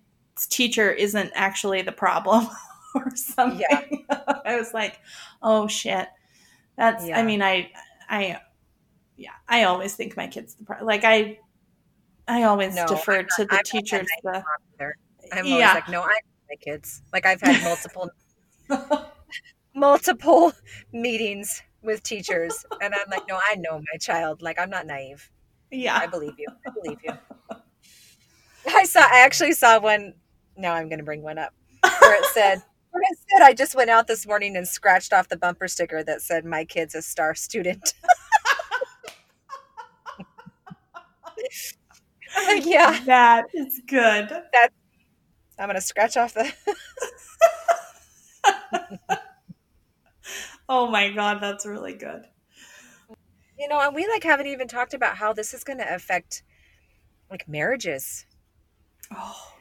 teacher 0.49 0.91
isn't 0.91 1.33
actually 1.35 1.83
the 1.83 1.93
problem 1.93 2.49
or 2.95 3.15
something. 3.15 3.65
Yeah. 4.09 4.21
I 4.45 4.57
was 4.57 4.73
like, 4.73 5.01
oh 5.43 5.67
shit. 5.67 6.09
That's, 6.77 7.07
yeah. 7.07 7.19
I 7.19 7.23
mean, 7.23 7.43
I, 7.43 7.71
I, 8.09 8.41
yeah, 9.17 9.33
I 9.49 9.65
always 9.65 9.95
think 9.95 10.17
my 10.17 10.27
kid's 10.27 10.55
the 10.55 10.65
problem. 10.65 10.87
Like 10.87 11.05
I, 11.05 11.39
I 12.31 12.45
always 12.45 12.77
no, 12.77 12.87
defer 12.87 13.25
to 13.25 13.45
the 13.45 13.57
I'm 13.57 13.65
teachers. 13.65 14.07
The, 14.23 14.45
I'm 15.33 15.47
always 15.47 15.51
yeah. 15.51 15.75
like, 15.75 15.89
no, 15.89 16.03
I 16.03 16.07
know 16.07 16.47
my 16.49 16.57
kids. 16.61 17.03
Like 17.13 17.27
I've 17.27 17.41
had 17.41 17.61
multiple, 17.65 18.09
multiple 19.75 20.53
meetings 20.93 21.61
with 21.83 22.05
teachers. 22.05 22.65
And 22.81 22.95
I'm 22.95 23.11
like, 23.11 23.27
no, 23.29 23.37
I 23.51 23.57
know 23.57 23.79
my 23.79 23.99
child. 24.01 24.43
Like, 24.43 24.61
I'm 24.61 24.71
not 24.71 24.87
naive. 24.87 25.29
Yeah. 25.73 25.97
I 25.97 26.07
believe 26.07 26.35
you. 26.39 26.47
I 26.65 26.71
believe 26.71 26.99
you. 27.05 27.13
I 28.69 28.85
saw, 28.85 29.01
I 29.01 29.25
actually 29.25 29.53
saw 29.53 29.81
one. 29.81 30.15
Now 30.57 30.75
I'm 30.75 30.89
going 30.89 31.01
to 31.01 31.05
bring 31.05 31.23
one 31.23 31.39
up 31.39 31.53
where 31.83 32.15
it 32.15 32.27
said, 32.27 32.63
where 32.93 33.03
it 33.03 33.19
said, 33.29 33.45
I 33.45 33.55
just 33.55 33.75
went 33.75 33.91
out 33.91 34.07
this 34.07 34.25
morning 34.25 34.57
and 34.57 34.69
scratched 34.69 35.13
off 35.13 35.29
the 35.29 35.37
bumper 35.37 35.67
sticker 35.67 36.05
that 36.05 36.23
said, 36.23 36.45
my 36.45 36.65
kid's 36.65 36.95
a 36.95 37.03
star 37.03 37.35
student. 37.35 37.95
Like, 42.37 42.67
yeah. 42.67 43.01
That 43.07 43.47
is 43.55 43.81
good. 43.87 44.29
That 44.29 44.71
I'm 45.59 45.67
going 45.67 45.75
to 45.75 45.81
scratch 45.81 46.17
off 46.17 46.35
the. 46.35 46.53
Oh 50.71 50.87
my 50.87 51.11
god, 51.11 51.41
that's 51.41 51.67
really 51.67 51.95
good. 51.95 52.27
You 53.59 53.67
know, 53.67 53.81
and 53.81 53.93
we 53.93 54.07
like 54.07 54.23
haven't 54.23 54.47
even 54.47 54.69
talked 54.69 54.95
about 54.95 55.17
how 55.17 55.33
this 55.33 55.53
is 55.53 55.65
going 55.65 55.81
to 55.81 55.95
affect 55.95 56.45
like 57.29 57.49
marriages. 57.49 58.25
Oh. 59.13 59.53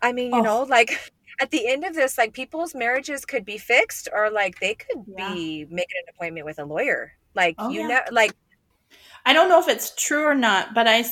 I 0.00 0.12
mean, 0.12 0.32
you 0.32 0.38
oh. 0.38 0.42
know, 0.42 0.62
like 0.62 1.12
at 1.40 1.50
the 1.50 1.66
end 1.66 1.84
of 1.84 1.94
this, 1.94 2.16
like 2.16 2.34
people's 2.34 2.72
marriages 2.72 3.24
could 3.24 3.44
be 3.44 3.58
fixed 3.58 4.08
or 4.14 4.30
like 4.30 4.60
they 4.60 4.74
could 4.74 5.02
yeah. 5.08 5.34
be 5.34 5.66
making 5.68 5.96
an 6.06 6.14
appointment 6.14 6.46
with 6.46 6.60
a 6.60 6.64
lawyer. 6.64 7.14
Like, 7.34 7.56
oh, 7.58 7.70
you 7.70 7.80
yeah. 7.80 7.88
know, 7.88 8.00
like 8.12 8.32
I 9.24 9.32
don't 9.32 9.48
know 9.48 9.58
if 9.58 9.66
it's 9.66 9.92
true 9.96 10.22
or 10.22 10.36
not, 10.36 10.72
but 10.72 10.86
I 10.86 11.04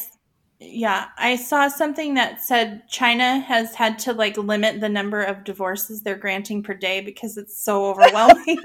yeah, 0.67 1.09
I 1.19 1.37
saw 1.37 1.69
something 1.69 2.15
that 2.15 2.41
said 2.41 2.89
China 2.89 3.41
has 3.41 3.75
had 3.75 3.99
to 4.01 4.13
like 4.13 4.37
limit 4.37 4.81
the 4.81 4.89
number 4.89 5.23
of 5.23 5.45
divorces 5.45 6.03
they're 6.03 6.17
granting 6.17 6.63
per 6.63 6.75
day 6.75 7.01
because 7.01 7.37
it's 7.37 7.57
so 7.57 7.87
overwhelming. 7.91 8.59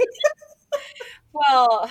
well, 1.34 1.90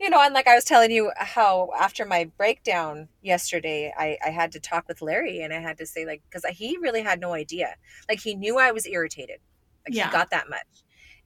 you 0.00 0.10
know, 0.10 0.20
and 0.20 0.34
like 0.34 0.46
I 0.46 0.54
was 0.54 0.64
telling 0.64 0.90
you 0.90 1.10
how 1.16 1.70
after 1.78 2.04
my 2.04 2.30
breakdown 2.36 3.08
yesterday, 3.22 3.92
I, 3.96 4.16
I 4.24 4.30
had 4.30 4.52
to 4.52 4.60
talk 4.60 4.86
with 4.88 5.02
Larry 5.02 5.40
and 5.40 5.52
I 5.52 5.60
had 5.60 5.78
to 5.78 5.86
say, 5.86 6.06
like, 6.06 6.22
because 6.28 6.44
he 6.56 6.76
really 6.78 7.02
had 7.02 7.20
no 7.20 7.34
idea. 7.34 7.74
Like, 8.08 8.20
he 8.20 8.34
knew 8.34 8.58
I 8.58 8.70
was 8.70 8.86
irritated. 8.86 9.40
Like, 9.86 9.96
yeah. 9.96 10.06
he 10.06 10.12
got 10.12 10.30
that 10.30 10.48
much. 10.48 10.66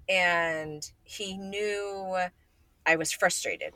And 0.09 0.83
he 1.03 1.37
knew 1.37 2.17
I 2.87 2.97
was 2.97 3.13
frustrated. 3.13 3.75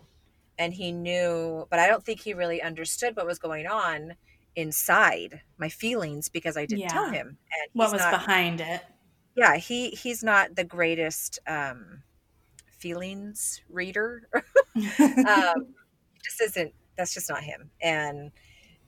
And 0.59 0.72
he 0.72 0.93
knew, 0.93 1.66
but 1.68 1.78
I 1.78 1.87
don't 1.87 2.03
think 2.03 2.20
he 2.20 2.32
really 2.32 2.62
understood 2.62 3.14
what 3.16 3.26
was 3.26 3.39
going 3.39 3.66
on 3.66 4.14
inside 4.57 5.43
my 5.59 5.69
feelings 5.69 6.29
because 6.29 6.57
I 6.57 6.67
didn't 6.67 6.83
yeah. 6.83 6.89
tell 6.89 7.11
him. 7.11 7.27
And 7.29 7.71
what 7.75 7.93
was 7.93 8.01
not, 8.01 8.11
behind 8.11 8.61
it? 8.61 8.83
Yeah, 9.37 9.57
he 9.57 9.91
he's 9.91 10.25
not 10.25 10.57
the 10.57 10.65
greatest 10.65 11.39
um, 11.47 12.03
feelings 12.79 13.63
reader. 13.69 14.29
um, 14.35 14.95
just 16.25 16.41
isn't. 16.41 16.73
That's 16.97 17.13
just 17.13 17.29
not 17.29 17.43
him. 17.43 17.71
And 17.83 18.33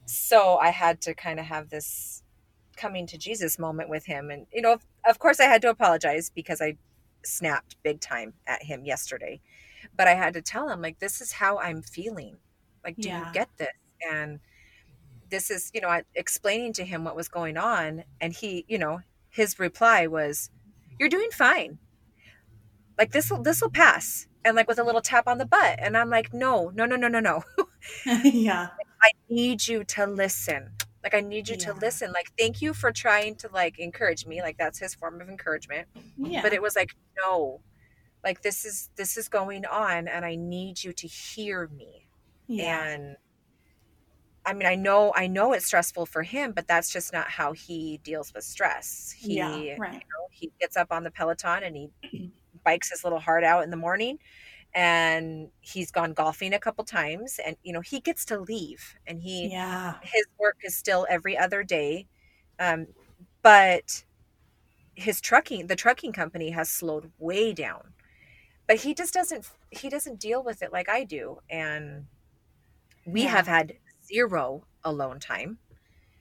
so 0.05 0.57
I 0.57 0.71
had 0.71 0.99
to 1.01 1.13
kind 1.13 1.39
of 1.39 1.45
have 1.45 1.69
this 1.69 2.23
coming 2.75 3.05
to 3.07 3.17
Jesus 3.17 3.59
moment 3.59 3.89
with 3.89 4.05
him. 4.05 4.31
And 4.31 4.47
you 4.51 4.61
know, 4.61 4.73
of, 4.73 4.85
of 5.07 5.19
course, 5.19 5.39
I 5.39 5.45
had 5.45 5.61
to 5.61 5.69
apologize 5.69 6.31
because 6.33 6.61
I 6.61 6.75
snapped 7.23 7.75
big 7.83 7.99
time 8.01 8.33
at 8.47 8.63
him 8.63 8.83
yesterday. 8.85 9.39
But 9.95 10.07
I 10.07 10.15
had 10.15 10.33
to 10.33 10.41
tell 10.41 10.67
him 10.67 10.81
like, 10.81 10.99
this 10.99 11.21
is 11.21 11.31
how 11.31 11.59
I'm 11.59 11.81
feeling. 11.81 12.37
Like, 12.83 12.95
do 12.97 13.07
yeah. 13.07 13.27
you 13.27 13.33
get 13.33 13.49
this? 13.57 13.69
And 14.09 14.39
this 15.29 15.49
is, 15.51 15.71
you 15.73 15.81
know, 15.81 16.01
explaining 16.15 16.73
to 16.73 16.83
him 16.83 17.03
what 17.03 17.15
was 17.15 17.27
going 17.27 17.57
on. 17.57 18.03
And 18.19 18.33
he, 18.33 18.65
you 18.67 18.77
know, 18.77 19.01
his 19.29 19.59
reply 19.59 20.07
was, 20.07 20.49
You're 20.99 21.09
doing 21.09 21.29
fine. 21.31 21.79
Like 22.99 23.13
this 23.13 23.31
will 23.31 23.41
this 23.41 23.61
will 23.61 23.69
pass. 23.69 24.27
And 24.43 24.55
like 24.55 24.67
with 24.67 24.77
a 24.79 24.83
little 24.83 25.01
tap 25.01 25.27
on 25.27 25.37
the 25.37 25.45
butt 25.45 25.79
and 25.79 25.97
i'm 25.97 26.09
like 26.09 26.33
no 26.33 26.71
no 26.75 26.85
no 26.85 26.95
no 26.95 27.07
no 27.07 27.19
no. 27.19 27.43
Yeah. 28.23 28.67
I 29.01 29.11
need 29.29 29.67
you 29.67 29.85
to 29.85 30.05
listen. 30.05 30.71
Like 31.01 31.13
i 31.13 31.21
need 31.21 31.47
you 31.47 31.55
yeah. 31.57 31.67
to 31.67 31.73
listen. 31.79 32.11
Like 32.11 32.31
thank 32.37 32.61
you 32.61 32.73
for 32.73 32.91
trying 32.91 33.35
to 33.35 33.49
like 33.53 33.79
encourage 33.79 34.25
me. 34.25 34.41
Like 34.41 34.57
that's 34.57 34.79
his 34.79 34.93
form 34.95 35.21
of 35.21 35.29
encouragement. 35.29 35.87
Yeah. 36.17 36.41
but 36.41 36.51
it 36.51 36.61
was 36.61 36.75
like 36.75 36.93
no. 37.23 37.61
Like 38.21 38.41
this 38.41 38.65
is 38.65 38.89
this 38.97 39.15
is 39.15 39.29
going 39.29 39.65
on 39.65 40.09
and 40.09 40.25
i 40.25 40.35
need 40.35 40.83
you 40.83 40.91
to 40.91 41.07
hear 41.07 41.69
me. 41.69 42.09
Yeah. 42.47 42.85
and 42.85 43.15
I 44.49 44.53
mean, 44.53 44.67
I 44.67 44.73
know, 44.73 45.13
I 45.15 45.27
know 45.27 45.53
it's 45.53 45.67
stressful 45.67 46.07
for 46.07 46.23
him, 46.23 46.53
but 46.53 46.67
that's 46.67 46.91
just 46.91 47.13
not 47.13 47.29
how 47.29 47.53
he 47.53 47.99
deals 48.03 48.33
with 48.33 48.43
stress. 48.43 49.13
He, 49.15 49.37
yeah, 49.37 49.75
right. 49.77 49.93
You 49.93 49.99
know, 49.99 50.27
he 50.31 50.51
gets 50.59 50.75
up 50.75 50.91
on 50.91 51.03
the 51.03 51.11
Peloton 51.11 51.61
and 51.63 51.75
he 51.75 52.31
bikes 52.65 52.89
his 52.89 53.03
little 53.03 53.19
heart 53.19 53.43
out 53.43 53.63
in 53.63 53.69
the 53.69 53.77
morning 53.77 54.17
and 54.73 55.49
he's 55.61 55.91
gone 55.91 56.13
golfing 56.13 56.53
a 56.53 56.59
couple 56.59 56.83
times 56.83 57.39
and 57.43 57.55
you 57.63 57.73
know 57.73 57.81
he 57.81 57.99
gets 57.99 58.23
to 58.23 58.37
leave 58.37 58.95
and 59.07 59.19
he 59.19 59.47
yeah 59.47 59.95
his 60.03 60.25
work 60.39 60.57
is 60.63 60.75
still 60.75 61.07
every 61.09 61.35
other 61.35 61.63
day 61.63 62.05
um 62.59 62.85
but 63.41 64.03
his 64.93 65.19
trucking 65.19 65.65
the 65.65 65.75
trucking 65.75 66.13
company 66.13 66.51
has 66.51 66.69
slowed 66.69 67.11
way 67.17 67.51
down 67.51 67.93
but 68.67 68.77
he 68.77 68.93
just 68.93 69.11
doesn't 69.11 69.49
he 69.71 69.89
doesn't 69.89 70.19
deal 70.19 70.43
with 70.43 70.61
it 70.61 70.71
like 70.71 70.87
i 70.87 71.03
do 71.03 71.39
and 71.49 72.05
we 73.07 73.23
yeah. 73.23 73.29
have 73.29 73.47
had 73.47 73.73
zero 74.11 74.65
alone 74.83 75.19
time 75.19 75.57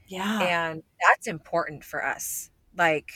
yeah 0.07 0.69
and 0.71 0.83
that's 1.01 1.27
important 1.27 1.83
for 1.83 2.05
us 2.05 2.51
like 2.77 3.11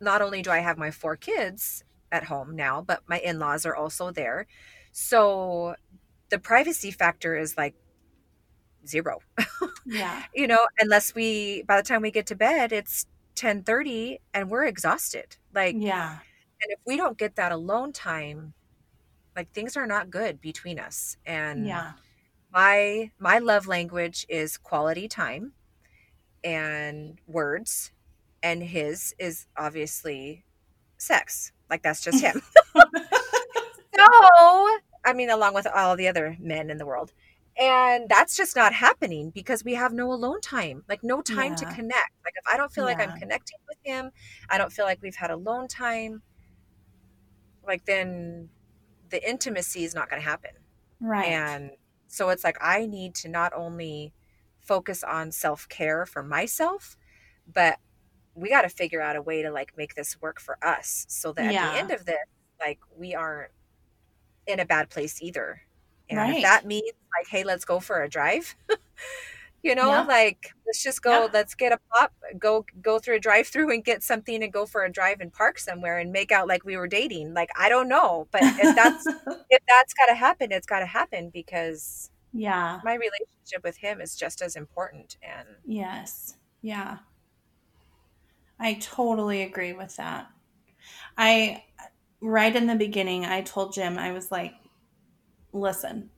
not 0.00 0.20
only 0.20 0.42
do 0.42 0.50
i 0.50 0.58
have 0.58 0.76
my 0.78 0.90
four 0.90 1.16
kids 1.16 1.84
at 2.12 2.24
home 2.24 2.56
now, 2.56 2.80
but 2.80 3.02
my 3.06 3.18
in 3.18 3.38
laws 3.38 3.66
are 3.66 3.74
also 3.74 4.10
there. 4.10 4.46
So 4.92 5.76
the 6.30 6.38
privacy 6.38 6.90
factor 6.90 7.36
is 7.36 7.56
like 7.56 7.74
zero. 8.86 9.20
Yeah. 9.84 10.22
you 10.34 10.46
know, 10.46 10.66
unless 10.80 11.14
we 11.14 11.62
by 11.62 11.76
the 11.76 11.82
time 11.82 12.02
we 12.02 12.10
get 12.10 12.26
to 12.26 12.34
bed, 12.34 12.72
it's 12.72 13.06
10 13.34 13.64
30 13.64 14.20
and 14.34 14.50
we're 14.50 14.64
exhausted. 14.64 15.36
Like 15.54 15.76
Yeah. 15.78 16.18
And 16.62 16.72
if 16.72 16.78
we 16.86 16.96
don't 16.96 17.18
get 17.18 17.36
that 17.36 17.52
alone 17.52 17.92
time, 17.92 18.54
like 19.36 19.52
things 19.52 19.76
are 19.76 19.86
not 19.86 20.10
good 20.10 20.40
between 20.40 20.78
us. 20.78 21.16
And 21.26 21.66
yeah. 21.66 21.92
My 22.52 23.10
my 23.18 23.38
love 23.38 23.66
language 23.66 24.26
is 24.28 24.56
quality 24.56 25.08
time 25.08 25.52
and 26.42 27.20
words 27.26 27.92
and 28.42 28.62
his 28.62 29.14
is 29.18 29.46
obviously 29.56 30.44
sex. 30.96 31.52
Like 31.68 31.82
that's 31.82 32.00
just 32.00 32.22
him. 32.22 32.40
so, 32.74 34.06
I 35.04 35.12
mean, 35.14 35.30
along 35.30 35.54
with 35.54 35.66
all 35.66 35.96
the 35.96 36.08
other 36.08 36.36
men 36.40 36.70
in 36.70 36.78
the 36.78 36.86
world. 36.86 37.12
And 37.58 38.08
that's 38.08 38.36
just 38.36 38.54
not 38.54 38.74
happening 38.74 39.30
because 39.30 39.64
we 39.64 39.74
have 39.74 39.92
no 39.92 40.12
alone 40.12 40.42
time, 40.42 40.84
like 40.88 41.02
no 41.02 41.22
time 41.22 41.52
yeah. 41.52 41.56
to 41.56 41.64
connect. 41.64 42.10
Like 42.24 42.34
if 42.36 42.44
I 42.52 42.56
don't 42.56 42.70
feel 42.70 42.88
yeah. 42.88 42.96
like 42.96 43.08
I'm 43.08 43.18
connecting 43.18 43.58
with 43.66 43.78
him, 43.82 44.10
I 44.50 44.58
don't 44.58 44.70
feel 44.70 44.84
like 44.84 45.00
we've 45.02 45.16
had 45.16 45.30
alone 45.30 45.66
time, 45.66 46.22
like 47.66 47.86
then 47.86 48.50
the 49.08 49.26
intimacy 49.28 49.84
is 49.84 49.94
not 49.94 50.10
going 50.10 50.20
to 50.20 50.28
happen. 50.28 50.50
Right. 51.00 51.28
And 51.28 51.70
so 52.06 52.28
it's 52.30 52.44
like 52.44 52.58
I 52.60 52.86
need 52.86 53.14
to 53.16 53.28
not 53.28 53.52
only 53.54 54.12
focus 54.60 55.04
on 55.04 55.32
self 55.32 55.68
care 55.68 56.06
for 56.06 56.22
myself, 56.22 56.96
but 57.52 57.78
we 58.34 58.50
got 58.50 58.62
to 58.62 58.68
figure 58.68 59.00
out 59.00 59.16
a 59.16 59.22
way 59.22 59.42
to 59.42 59.50
like 59.50 59.72
make 59.76 59.94
this 59.94 60.20
work 60.20 60.40
for 60.40 60.58
us 60.62 61.06
so 61.08 61.32
that 61.32 61.52
yeah. 61.52 61.66
at 61.66 61.72
the 61.72 61.78
end 61.78 61.90
of 61.90 62.04
this 62.04 62.16
like 62.60 62.78
we 62.96 63.14
aren't 63.14 63.50
in 64.46 64.60
a 64.60 64.64
bad 64.64 64.90
place 64.90 65.20
either 65.22 65.62
and 66.08 66.18
right. 66.18 66.36
if 66.36 66.42
that 66.42 66.66
means 66.66 66.92
like 67.18 67.26
hey 67.28 67.42
let's 67.42 67.64
go 67.64 67.80
for 67.80 68.02
a 68.02 68.08
drive 68.08 68.54
you 69.62 69.74
know 69.74 69.88
yeah. 69.88 70.02
like 70.02 70.52
let's 70.66 70.82
just 70.82 71.02
go 71.02 71.24
yeah. 71.24 71.28
let's 71.32 71.54
get 71.54 71.72
a 71.72 71.78
pop 71.92 72.12
go 72.38 72.64
go 72.80 72.98
through 72.98 73.16
a 73.16 73.20
drive 73.20 73.46
through 73.46 73.72
and 73.72 73.84
get 73.84 74.02
something 74.02 74.42
and 74.42 74.52
go 74.52 74.66
for 74.66 74.84
a 74.84 74.92
drive 74.92 75.20
and 75.20 75.32
park 75.32 75.58
somewhere 75.58 75.98
and 75.98 76.12
make 76.12 76.30
out 76.30 76.46
like 76.46 76.64
we 76.64 76.76
were 76.76 76.86
dating 76.86 77.34
like 77.34 77.50
i 77.58 77.68
don't 77.68 77.88
know 77.88 78.26
but 78.30 78.42
if 78.42 78.74
that's 78.76 79.06
if 79.50 79.62
that's 79.68 79.94
got 79.94 80.06
to 80.06 80.14
happen 80.14 80.52
it's 80.52 80.66
got 80.66 80.80
to 80.80 80.86
happen 80.86 81.30
because 81.32 82.10
yeah 82.32 82.80
my 82.84 82.94
relationship 82.94 83.62
with 83.64 83.76
him 83.76 84.00
is 84.00 84.14
just 84.14 84.42
as 84.42 84.56
important 84.56 85.16
and 85.22 85.48
yes 85.64 86.36
yeah 86.62 86.98
I 88.58 88.74
totally 88.74 89.42
agree 89.42 89.72
with 89.72 89.96
that. 89.96 90.28
I, 91.16 91.64
right 92.20 92.54
in 92.54 92.66
the 92.66 92.74
beginning, 92.74 93.24
I 93.24 93.42
told 93.42 93.74
Jim, 93.74 93.98
I 93.98 94.12
was 94.12 94.30
like, 94.30 94.54
listen, 95.52 96.10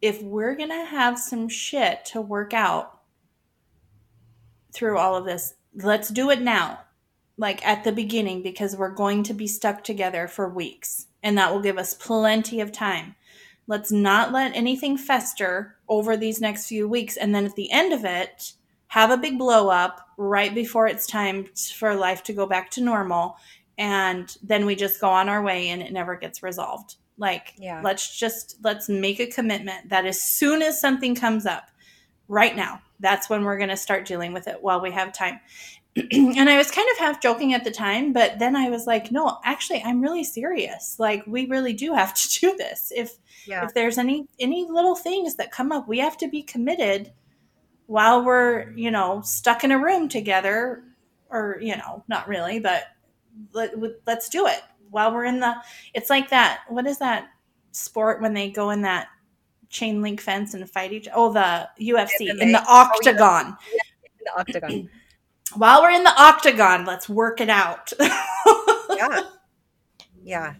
if 0.00 0.22
we're 0.22 0.54
going 0.54 0.70
to 0.70 0.84
have 0.84 1.18
some 1.18 1.48
shit 1.48 2.04
to 2.06 2.20
work 2.20 2.54
out 2.54 3.00
through 4.72 4.98
all 4.98 5.16
of 5.16 5.24
this, 5.24 5.54
let's 5.74 6.08
do 6.08 6.30
it 6.30 6.40
now. 6.40 6.80
Like 7.36 7.66
at 7.66 7.84
the 7.84 7.92
beginning, 7.92 8.42
because 8.42 8.76
we're 8.76 8.90
going 8.90 9.22
to 9.24 9.34
be 9.34 9.46
stuck 9.46 9.82
together 9.82 10.28
for 10.28 10.48
weeks, 10.48 11.06
and 11.22 11.38
that 11.38 11.52
will 11.52 11.62
give 11.62 11.78
us 11.78 11.94
plenty 11.94 12.60
of 12.60 12.70
time. 12.70 13.14
Let's 13.66 13.90
not 13.90 14.32
let 14.32 14.54
anything 14.54 14.98
fester 14.98 15.76
over 15.88 16.16
these 16.16 16.40
next 16.40 16.66
few 16.66 16.88
weeks. 16.88 17.16
And 17.16 17.34
then 17.34 17.46
at 17.46 17.54
the 17.54 17.70
end 17.70 17.92
of 17.92 18.04
it, 18.04 18.52
have 18.88 19.10
a 19.10 19.16
big 19.16 19.38
blow 19.38 19.68
up 19.68 20.08
right 20.18 20.54
before 20.54 20.88
it's 20.88 21.06
time 21.06 21.46
for 21.76 21.94
life 21.94 22.24
to 22.24 22.32
go 22.32 22.46
back 22.46 22.70
to 22.72 22.80
normal 22.80 23.36
and 23.78 24.36
then 24.42 24.66
we 24.66 24.74
just 24.74 25.00
go 25.00 25.08
on 25.08 25.28
our 25.28 25.42
way 25.42 25.68
and 25.68 25.80
it 25.80 25.92
never 25.92 26.14
gets 26.14 26.42
resolved 26.42 26.96
like 27.20 27.54
yeah. 27.58 27.80
let's 27.84 28.16
just 28.18 28.56
let's 28.62 28.88
make 28.88 29.20
a 29.20 29.26
commitment 29.26 29.88
that 29.88 30.06
as 30.06 30.20
soon 30.20 30.62
as 30.62 30.80
something 30.80 31.14
comes 31.14 31.46
up 31.46 31.70
right 32.28 32.56
now 32.56 32.80
that's 32.98 33.30
when 33.30 33.44
we're 33.44 33.58
going 33.58 33.70
to 33.70 33.76
start 33.76 34.06
dealing 34.06 34.32
with 34.32 34.48
it 34.48 34.62
while 34.62 34.80
we 34.80 34.90
have 34.90 35.12
time 35.12 35.38
and 35.96 36.48
i 36.48 36.56
was 36.56 36.70
kind 36.70 36.88
of 36.92 36.98
half 36.98 37.20
joking 37.20 37.54
at 37.54 37.64
the 37.64 37.70
time 37.70 38.12
but 38.12 38.38
then 38.38 38.56
i 38.56 38.68
was 38.68 38.86
like 38.86 39.12
no 39.12 39.38
actually 39.44 39.82
i'm 39.82 40.00
really 40.00 40.24
serious 40.24 40.96
like 40.98 41.24
we 41.26 41.46
really 41.46 41.72
do 41.72 41.94
have 41.94 42.12
to 42.20 42.40
do 42.40 42.56
this 42.56 42.92
if 42.94 43.18
yeah. 43.46 43.64
if 43.64 43.74
there's 43.74 43.98
any 43.98 44.26
any 44.38 44.66
little 44.68 44.96
things 44.96 45.36
that 45.36 45.50
come 45.50 45.70
up 45.72 45.86
we 45.86 45.98
have 45.98 46.16
to 46.16 46.28
be 46.28 46.42
committed 46.42 47.12
while 47.90 48.24
we're, 48.24 48.70
you 48.76 48.88
know, 48.88 49.20
stuck 49.24 49.64
in 49.64 49.72
a 49.72 49.78
room 49.78 50.08
together, 50.08 50.84
or, 51.28 51.58
you 51.60 51.76
know, 51.76 52.04
not 52.06 52.28
really, 52.28 52.60
but 52.60 52.84
let, 53.52 53.74
let's 54.06 54.28
do 54.28 54.46
it 54.46 54.62
while 54.90 55.12
we're 55.12 55.24
in 55.24 55.40
the, 55.40 55.54
it's 55.94 56.10
like 56.10 56.30
that, 56.30 56.60
what 56.68 56.86
is 56.86 56.98
that 56.98 57.28
sport 57.72 58.20
when 58.20 58.34
they 58.34 58.50
go 58.50 58.70
in 58.70 58.82
that 58.82 59.08
chain 59.68 60.02
link 60.02 60.20
fence 60.20 60.54
and 60.54 60.68
fight 60.68 60.92
each, 60.92 61.08
oh, 61.14 61.32
the 61.32 61.68
UFC, 61.80 62.28
in 62.40 62.52
the 62.52 62.62
oh, 62.62 62.74
octagon. 62.74 63.56
Oh, 63.56 63.64
yeah. 63.72 63.80
In 64.18 64.24
the 64.24 64.40
octagon. 64.40 64.90
while 65.54 65.82
we're 65.82 65.90
in 65.90 66.04
the 66.04 66.14
octagon, 66.20 66.84
let's 66.84 67.08
work 67.08 67.40
it 67.40 67.50
out. 67.50 67.92
yeah. 68.96 69.22
Yeah. 70.22 70.54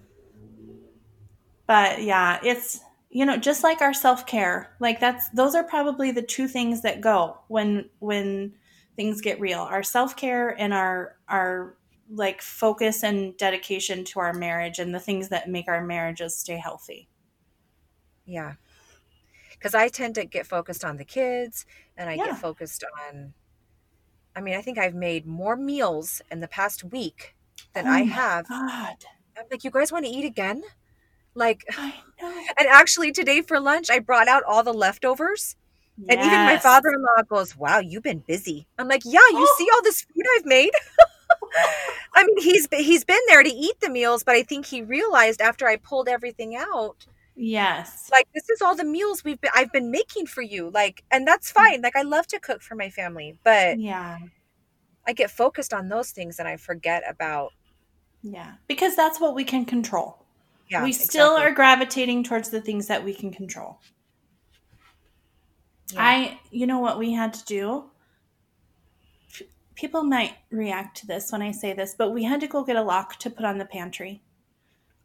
But 1.66 2.02
yeah, 2.02 2.40
it's 2.42 2.80
you 3.10 3.26
know, 3.26 3.36
just 3.36 3.64
like 3.64 3.80
our 3.80 3.92
self-care. 3.92 4.76
Like 4.78 5.00
that's 5.00 5.28
those 5.30 5.54
are 5.54 5.64
probably 5.64 6.12
the 6.12 6.22
two 6.22 6.48
things 6.48 6.82
that 6.82 7.00
go 7.00 7.38
when 7.48 7.88
when 7.98 8.54
things 8.96 9.20
get 9.20 9.40
real. 9.40 9.60
Our 9.60 9.82
self-care 9.82 10.60
and 10.60 10.72
our 10.72 11.16
our 11.28 11.76
like 12.11 12.42
focus 12.42 13.02
and 13.04 13.36
dedication 13.36 14.04
to 14.04 14.20
our 14.20 14.32
marriage 14.32 14.78
and 14.78 14.94
the 14.94 15.00
things 15.00 15.28
that 15.28 15.48
make 15.48 15.68
our 15.68 15.84
marriages 15.84 16.36
stay 16.36 16.56
healthy. 16.56 17.08
Yeah. 18.26 18.54
Cuz 19.61 19.74
I 19.74 19.88
tend 19.88 20.14
to 20.16 20.24
get 20.24 20.46
focused 20.46 20.84
on 20.84 20.96
the 20.96 21.04
kids 21.04 21.66
and 21.96 22.11
I 22.11 22.16
Yeah. 22.16 22.26
get 22.26 22.36
focused 22.36 22.84
on 23.08 23.34
I 24.34 24.40
mean, 24.40 24.54
I 24.56 24.62
think 24.62 24.78
I've 24.78 24.94
made 24.94 25.26
more 25.26 25.56
meals 25.56 26.22
in 26.30 26.40
the 26.40 26.48
past 26.48 26.84
week 26.84 27.34
than 27.74 27.86
Oh 27.86 27.90
I 27.90 28.04
have. 28.04 28.46
God. 28.48 28.96
I'm 29.36 29.44
like, 29.50 29.64
you 29.64 29.70
guys 29.70 29.92
want 29.92 30.04
to 30.04 30.11
eat 30.11 30.24
again? 30.24 30.62
Like, 31.34 31.64
I 31.76 31.94
know. 32.20 32.44
and 32.58 32.68
actually 32.68 33.12
today 33.12 33.42
for 33.42 33.61
lunch, 33.61 33.90
I 33.90 33.98
brought 33.98 34.28
out 34.28 34.44
all 34.44 34.62
the 34.62 34.72
leftovers. 34.72 35.56
And 36.08 36.20
even 36.22 36.44
my 36.44 36.56
father 36.58 36.88
in 36.88 37.02
law 37.02 37.22
goes, 37.28 37.56
Wow, 37.56 37.80
you've 37.80 38.02
been 38.02 38.20
busy. 38.26 38.66
I'm 38.78 38.88
like, 38.88 39.02
Yeah, 39.04 39.20
you 39.30 39.46
Oh. 39.46 39.54
see 39.58 39.68
all 39.72 39.82
this 39.82 40.02
food 40.02 40.24
I've 40.36 40.46
made? 40.46 40.72
I 42.14 42.24
mean, 42.24 42.40
he's 42.40 42.68
he's 42.72 43.05
been 43.05 43.20
there 43.28 43.42
to 43.42 43.48
eat 43.51 43.78
the 43.80 43.90
meals, 43.90 44.24
but 44.24 44.34
I 44.34 44.42
think 44.42 44.66
he 44.66 44.82
realized 44.82 45.40
after 45.40 45.66
I 45.66 45.76
pulled 45.76 46.09
everything 46.09 46.57
out, 46.57 47.07
Yes. 47.36 48.09
like 48.12 48.28
this 48.34 48.48
is 48.51 48.61
all 48.61 48.74
the 48.76 48.84
meals 48.84 49.24
we've 49.24 49.40
been 49.40 49.51
I've 49.55 49.72
been 49.72 49.90
making 49.90 50.26
for 50.26 50.42
you. 50.42 50.70
Like, 50.70 51.03
and 51.11 51.26
that's 51.26 51.51
Mm. 51.51 51.55
fine. 51.55 51.80
Like, 51.82 51.96
I 51.96 52.03
love 52.03 52.26
to 52.28 52.40
cook 52.40 52.62
for 52.62 52.74
my 52.74 52.90
family, 52.90 53.38
but 53.44 53.78
Yeah. 53.78 54.18
I 55.07 55.12
get 55.14 55.30
focused 55.30 55.72
on 55.72 55.88
those 55.88 56.11
things 56.11 56.38
and 56.38 56.46
I 56.46 56.57
forget 56.57 57.03
about 57.09 57.53
Yeah. 58.22 58.55
Because 58.66 58.94
that's 58.96 59.18
what 59.20 59.34
we 59.34 59.44
can 59.44 59.64
control. 59.64 60.16
yeah. 60.68 60.84
we 60.84 60.92
still 60.92 61.34
exactly. 61.36 61.51
are 61.53 61.55
gravitating 61.55 62.22
towards 62.24 62.51
the 62.51 62.61
things 62.61 62.86
that 62.88 63.03
we 63.05 63.12
can 63.14 63.32
control. 63.32 63.80
Yeah. 65.92 66.03
I, 66.05 66.40
you 66.51 66.66
know 66.66 66.78
what 66.78 66.98
we 66.98 67.12
had 67.12 67.32
to 67.34 67.44
do? 67.44 67.89
People 69.80 70.02
might 70.02 70.34
react 70.50 70.98
to 70.98 71.06
this 71.06 71.32
when 71.32 71.40
I 71.40 71.52
say 71.52 71.72
this, 71.72 71.94
but 71.96 72.10
we 72.10 72.24
had 72.24 72.40
to 72.40 72.46
go 72.46 72.62
get 72.62 72.76
a 72.76 72.82
lock 72.82 73.16
to 73.20 73.30
put 73.30 73.46
on 73.46 73.56
the 73.56 73.64
pantry. 73.64 74.20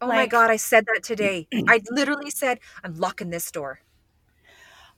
oh 0.01 0.07
my 0.07 0.25
god, 0.25 0.51
I 0.51 0.57
said 0.57 0.85
that 0.87 1.01
today. 1.01 1.47
I 1.69 1.81
literally 1.91 2.29
said 2.29 2.59
I'm 2.83 2.95
locking 2.95 3.29
this 3.29 3.49
door. 3.51 3.79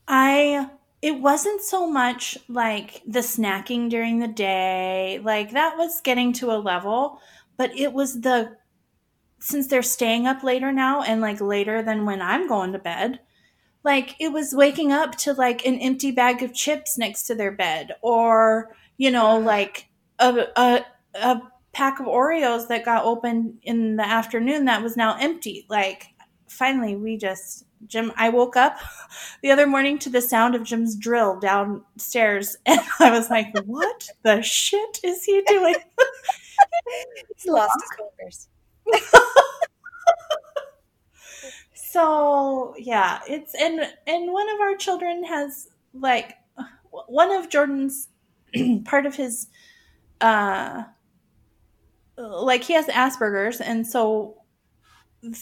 I 0.08 0.72
it 1.04 1.22
wasn't 1.22 1.62
so 1.62 1.86
much 1.86 2.40
like 2.48 3.04
the 3.06 3.20
snacking 3.20 3.88
during 3.88 4.18
the 4.18 4.28
day, 4.28 5.22
like 5.24 5.52
that 5.52 5.78
was 5.78 6.02
getting 6.02 6.34
to 6.34 6.50
a 6.50 6.58
level, 6.58 7.22
but 7.56 7.70
it 7.78 7.94
was 7.94 8.22
the 8.22 8.58
since 9.40 9.68
they're 9.68 9.84
staying 9.84 10.26
up 10.26 10.42
later 10.42 10.72
now 10.72 11.04
and 11.04 11.22
like 11.22 11.40
later 11.40 11.84
than 11.84 12.04
when 12.04 12.20
I'm 12.20 12.48
going 12.48 12.72
to 12.72 12.80
bed. 12.80 13.20
Like 13.84 14.16
it 14.20 14.30
was 14.30 14.56
waking 14.56 14.92
up 14.92 15.16
to 15.20 15.34
like 15.34 15.68
an 15.68 15.78
empty 15.78 16.10
bag 16.10 16.42
of 16.42 16.56
chips 16.56 16.98
next 16.98 17.28
to 17.28 17.36
their 17.36 17.52
bed 17.52 17.92
or, 18.02 18.76
you 18.98 19.12
know, 19.12 19.40
like 19.40 19.88
a 20.20 20.48
a 20.56 20.86
a 21.16 21.42
pack 21.74 22.00
of 22.00 22.08
Oreos 22.08 22.68
that 22.68 22.86
got 22.86 23.06
opened 23.06 23.60
in 23.64 23.96
the 23.98 24.08
afternoon 24.08 24.66
that 24.66 24.82
was 24.82 24.98
now 24.98 25.18
empty. 25.20 25.66
Like 25.70 26.08
finally 26.48 26.96
we 26.96 27.18
just 27.18 27.66
Jim 27.86 28.12
I 28.16 28.30
woke 28.30 28.56
up 28.56 28.78
the 29.44 29.52
other 29.52 29.68
morning 29.68 30.00
to 30.00 30.10
the 30.10 30.22
sound 30.22 30.56
of 30.56 30.64
Jim's 30.64 30.96
drill 30.96 31.40
downstairs 31.40 32.58
and 32.66 32.80
I 33.00 33.12
was 33.12 33.30
like, 33.30 33.48
"What 33.66 34.10
the 34.24 34.42
shit 34.42 35.00
is 35.04 35.24
he 35.24 35.42
doing?" 35.48 35.76
He's 37.36 37.46
lost 37.46 37.72
his 37.82 37.92
focus. 37.98 38.48
so, 41.74 42.74
yeah, 42.78 43.20
it's 43.28 43.54
and 43.56 43.82
and 44.08 44.32
one 44.32 44.50
of 44.50 44.60
our 44.62 44.76
children 44.76 45.24
has 45.26 45.70
like 45.94 46.36
one 46.90 47.32
of 47.32 47.50
Jordan's 47.50 48.08
part 48.86 49.06
of 49.06 49.16
his 49.16 49.48
uh 50.22 50.84
like 52.18 52.64
he 52.64 52.74
has 52.74 52.88
Asperger's 52.88 53.62
and 53.62 53.86
so 53.86 54.38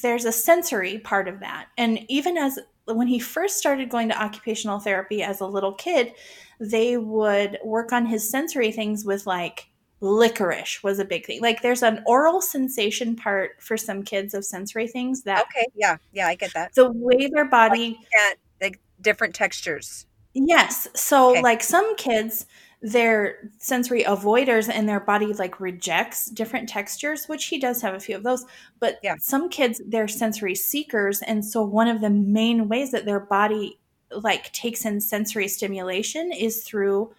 there's 0.01 0.25
a 0.25 0.31
sensory 0.31 0.99
part 0.99 1.27
of 1.27 1.39
that. 1.41 1.67
And 1.77 1.99
even 2.09 2.37
as 2.37 2.59
when 2.85 3.07
he 3.07 3.19
first 3.19 3.57
started 3.57 3.89
going 3.89 4.09
to 4.09 4.21
occupational 4.21 4.79
therapy 4.79 5.21
as 5.23 5.41
a 5.41 5.45
little 5.47 5.73
kid, 5.73 6.13
they 6.59 6.97
would 6.97 7.59
work 7.63 7.91
on 7.91 8.05
his 8.05 8.29
sensory 8.29 8.71
things 8.71 9.03
with 9.05 9.27
like 9.27 9.67
licorice 10.01 10.81
was 10.83 10.99
a 10.99 11.05
big 11.05 11.25
thing. 11.25 11.41
Like 11.41 11.61
there's 11.61 11.83
an 11.83 12.03
oral 12.05 12.41
sensation 12.41 13.15
part 13.15 13.61
for 13.61 13.77
some 13.77 14.03
kids 14.03 14.33
of 14.33 14.45
sensory 14.45 14.87
things 14.87 15.23
that 15.23 15.45
Okay, 15.47 15.67
yeah, 15.75 15.97
yeah, 16.13 16.27
I 16.27 16.35
get 16.35 16.53
that. 16.53 16.73
the 16.75 16.91
way 16.91 17.27
their 17.33 17.45
body 17.45 17.99
And 18.29 18.37
like 18.61 18.79
different 19.01 19.35
textures. 19.35 20.05
Yes. 20.33 20.87
So 20.95 21.31
Okay. 21.31 21.41
like 21.41 21.63
some 21.63 21.95
kids 21.95 22.45
they're 22.87 23.49
sensory 23.57 24.03
avoiders 24.03 24.69
and 24.69 24.87
their 24.87 24.99
body 24.99 25.33
like 25.33 25.59
rejects 25.59 26.27
different 26.29 26.69
textures, 26.69 27.25
which 27.27 27.45
he 27.45 27.57
does 27.57 27.81
have 27.81 27.95
a 27.95 27.99
few 27.99 28.15
of 28.15 28.21
those. 28.21 28.45
But 28.79 28.99
Yeah. 29.01 29.15
some 29.19 29.49
kids 29.49 29.81
they're 29.87 30.07
sensory 30.07 30.53
seekers 30.53 31.21
and 31.23 31.43
so 31.43 31.63
one 31.63 31.87
of 31.87 31.99
the 31.99 32.11
main 32.11 32.69
ways 32.69 32.91
that 32.91 33.05
their 33.05 33.19
body 33.19 33.79
like 34.11 34.53
takes 34.53 34.85
in 34.85 35.01
sensory 35.01 35.47
stimulation 35.47 36.31
is 36.31 36.63
through 36.63 37.11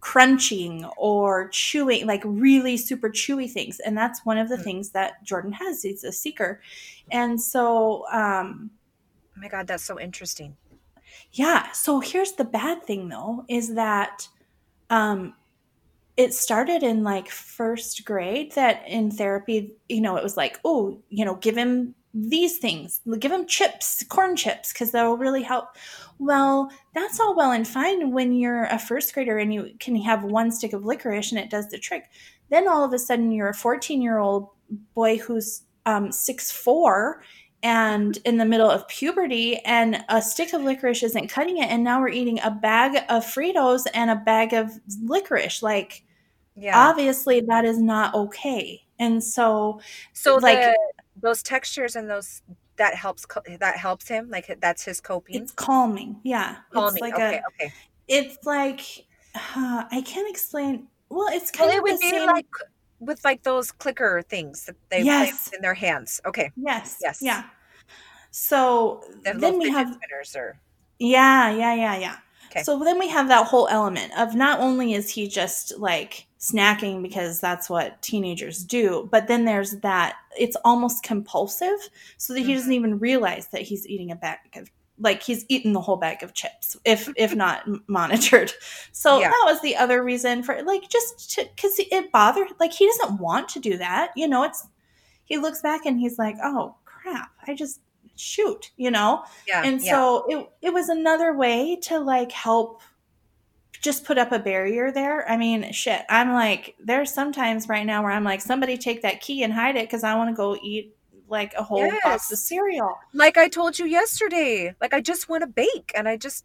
crunching 0.00 0.84
or 0.96 1.48
chewing 1.50 2.06
like 2.06 2.22
really 2.24 2.76
super 2.76 3.08
chewy 3.10 3.48
things 3.50 3.78
and 3.80 3.96
that's 3.96 4.24
one 4.24 4.38
of 4.38 4.48
the 4.48 4.56
Mm. 4.56 4.64
things 4.64 4.90
that 4.90 5.22
Jordan 5.22 5.52
has 5.52 5.82
he's 5.82 6.04
a 6.04 6.10
seeker 6.10 6.60
and 7.10 7.40
so 7.40 8.04
um 8.10 8.70
Oh 9.36 9.40
my 9.40 9.48
god, 9.48 9.66
that's 9.66 9.84
so 9.84 10.00
interesting. 10.00 10.56
yeah. 11.32 11.70
So 11.72 12.00
here's 12.00 12.32
the 12.32 12.44
bad 12.44 12.82
thing 12.84 13.08
though 13.10 13.44
is 13.48 13.74
that 13.74 14.28
um 14.92 15.34
it 16.16 16.34
started 16.34 16.82
in 16.82 17.02
like 17.02 17.28
first 17.28 18.04
grade 18.04 18.52
that 18.52 18.86
in 18.86 19.10
therapy, 19.10 19.74
you 19.88 20.00
know, 20.00 20.16
it 20.16 20.22
was 20.22 20.36
like, 20.36 20.60
oh, 20.64 21.00
you 21.08 21.24
know, 21.24 21.36
give 21.36 21.56
him 21.56 21.94
these 22.14 22.58
things, 22.58 23.00
give 23.18 23.32
him 23.32 23.46
chips, 23.46 24.04
corn 24.08 24.36
chips, 24.36 24.72
because 24.72 24.92
that'll 24.92 25.16
really 25.16 25.42
help. 25.42 25.68
Well, 26.18 26.70
that's 26.94 27.18
all 27.18 27.34
well 27.34 27.52
and 27.52 27.66
fine 27.66 28.12
when 28.12 28.34
you're 28.34 28.64
a 28.64 28.78
first 28.78 29.14
grader 29.14 29.38
and 29.38 29.54
you 29.54 29.70
can 29.80 29.96
have 29.96 30.22
one 30.22 30.50
stick 30.50 30.74
of 30.74 30.84
licorice 30.84 31.32
and 31.32 31.40
it 31.40 31.48
does 31.48 31.68
the 31.68 31.78
trick. 31.78 32.10
Then 32.50 32.68
all 32.68 32.84
of 32.84 32.92
a 32.92 32.98
sudden 32.98 33.32
you're 33.32 33.48
a 33.48 33.54
14 33.54 34.02
year 34.02 34.18
old 34.18 34.48
boy 34.94 35.16
who's 35.16 35.62
um, 35.86 36.12
six 36.12 36.52
four 36.52 37.22
and 37.62 38.18
in 38.24 38.36
the 38.38 38.44
middle 38.44 38.68
of 38.70 38.86
puberty 38.88 39.58
and 39.64 40.04
a 40.08 40.20
stick 40.20 40.52
of 40.52 40.62
licorice 40.62 41.02
isn't 41.02 41.28
cutting 41.28 41.58
it 41.58 41.66
and 41.70 41.84
now 41.84 42.00
we're 42.00 42.08
eating 42.08 42.40
a 42.42 42.50
bag 42.50 42.96
of 43.08 43.24
fritos 43.24 43.86
and 43.94 44.10
a 44.10 44.16
bag 44.16 44.52
of 44.52 44.70
licorice 45.02 45.62
like 45.62 46.04
Yeah. 46.56 46.88
obviously 46.88 47.40
that 47.42 47.64
is 47.64 47.78
not 47.78 48.14
okay 48.14 48.82
and 48.98 49.22
so 49.22 49.80
so 50.12 50.36
like- 50.36 50.58
the, 50.58 50.76
those 51.20 51.42
textures 51.42 51.96
and 51.96 52.08
those 52.10 52.42
that 52.76 52.94
helps 52.94 53.26
that 53.60 53.76
helps 53.76 54.08
him. 54.08 54.30
Like 54.30 54.58
that's 54.60 54.82
his 54.82 55.00
coping. 55.00 55.36
it's 55.36 55.52
calming 55.52 56.18
yeah 56.24 56.56
Calming. 56.72 56.92
it's 56.94 57.00
like 57.02 57.14
okay, 57.14 57.36
a 57.36 57.64
okay. 57.64 57.72
it's 58.08 58.38
like 58.46 58.80
uh, 59.34 59.84
i 59.90 60.00
can't 60.04 60.28
explain 60.28 60.88
well 61.10 61.28
it's 61.30 61.52
Well, 61.58 61.68
kind 61.68 61.74
it 61.74 61.78
of 61.78 61.82
would 61.84 61.92
the 61.96 61.98
be 62.00 62.10
same 62.10 62.26
like 62.26 62.46
with 63.04 63.24
like 63.24 63.42
those 63.42 63.72
clicker 63.72 64.22
things 64.28 64.64
that 64.64 64.76
they 64.88 65.02
Yes. 65.02 65.30
place 65.30 65.50
in 65.54 65.62
their 65.62 65.74
hands. 65.74 66.20
Okay. 66.24 66.50
yes 66.56 66.98
Yes. 67.02 67.18
yeah 67.20 67.44
so 68.32 69.04
The 69.24 69.34
then 69.34 69.58
we 69.58 69.70
have 69.70 69.94
spinners 69.94 70.34
or 70.34 70.58
Yeah, 70.98 71.50
yeah, 71.50 71.74
yeah, 71.74 71.96
yeah. 71.98 72.16
Okay. 72.50 72.62
So 72.62 72.78
then 72.82 72.98
we 72.98 73.08
have 73.08 73.28
that 73.28 73.46
whole 73.46 73.68
element 73.68 74.12
of 74.18 74.34
not 74.34 74.60
only 74.60 74.94
is 74.94 75.08
he 75.08 75.28
just 75.28 75.78
like 75.78 76.26
snacking 76.40 77.02
because 77.02 77.40
that's 77.40 77.70
what 77.70 78.00
teenagers 78.02 78.64
do, 78.64 79.08
but 79.12 79.28
then 79.28 79.44
there's 79.44 79.72
that 79.80 80.16
it's 80.36 80.56
almost 80.64 81.02
compulsive 81.02 81.88
so 82.16 82.32
that 82.32 82.40
he 82.40 82.54
doesn't 82.54 82.70
mm-hmm. 82.70 82.84
even 82.84 82.98
realize 82.98 83.48
that 83.48 83.62
he's 83.62 83.86
eating 83.86 84.10
a 84.10 84.16
bag 84.16 84.38
of 84.56 84.70
like 85.02 85.22
he's 85.22 85.44
eaten 85.48 85.72
the 85.72 85.80
whole 85.80 85.96
bag 85.96 86.22
of 86.22 86.32
chips 86.32 86.76
if 86.84 87.08
if 87.16 87.34
not 87.44 87.64
monitored. 87.88 88.52
So 88.92 89.20
Yeah. 89.20 89.28
that 89.28 89.42
was 89.44 89.60
the 89.60 89.76
other 89.76 90.02
reason 90.02 90.42
for 90.42 90.62
like 90.62 90.88
just 90.88 91.30
to 91.32 91.44
cuz 91.56 91.78
it 91.78 92.12
bothered 92.12 92.48
like 92.60 92.72
he 92.72 92.86
doesn't 92.86 93.18
want 93.18 93.48
to 93.50 93.60
do 93.60 93.76
that. 93.78 94.12
You 94.16 94.28
know, 94.28 94.42
it's 94.44 94.66
he 95.24 95.36
looks 95.38 95.60
back 95.60 95.86
and 95.86 95.98
he's 96.00 96.18
like, 96.18 96.36
"Oh, 96.42 96.76
crap. 96.84 97.30
I 97.46 97.54
just 97.54 97.80
shoot," 98.16 98.70
you 98.76 98.90
know? 98.90 99.24
yeah. 99.48 99.62
and 99.64 99.80
yeah. 99.82 99.90
so 99.92 100.24
it 100.28 100.68
it 100.68 100.72
was 100.72 100.88
another 100.88 101.34
way 101.34 101.76
to 101.82 101.98
like 101.98 102.32
help 102.32 102.82
just 103.80 104.04
put 104.04 104.16
up 104.18 104.30
a 104.30 104.38
barrier 104.38 104.92
there. 104.92 105.28
I 105.28 105.36
mean, 105.36 105.72
shit. 105.72 106.02
I'm 106.08 106.32
like, 106.32 106.76
there's 106.78 107.12
sometimes 107.12 107.68
right 107.68 107.84
now 107.84 108.02
where 108.02 108.12
I'm 108.12 108.22
like, 108.22 108.40
somebody 108.40 108.78
take 108.78 109.02
that 109.02 109.20
key 109.20 109.42
and 109.42 109.52
hide 109.52 109.74
it 109.74 109.88
because 109.88 110.04
I 110.04 110.14
want 110.14 110.30
to 110.30 110.34
go 110.36 110.56
eat 110.62 110.94
like 111.32 111.54
a 111.54 111.62
whole 111.62 111.90
box 112.04 112.30
of 112.30 112.38
cereal. 112.38 112.96
like 113.12 113.36
I 113.36 113.48
told 113.48 113.78
you 113.78 113.86
yesterday, 113.86 114.76
like 114.80 114.94
I 114.94 115.00
just 115.00 115.28
want 115.28 115.40
to 115.42 115.48
bake 115.48 115.90
and 115.96 116.06
I 116.06 116.16
just 116.16 116.44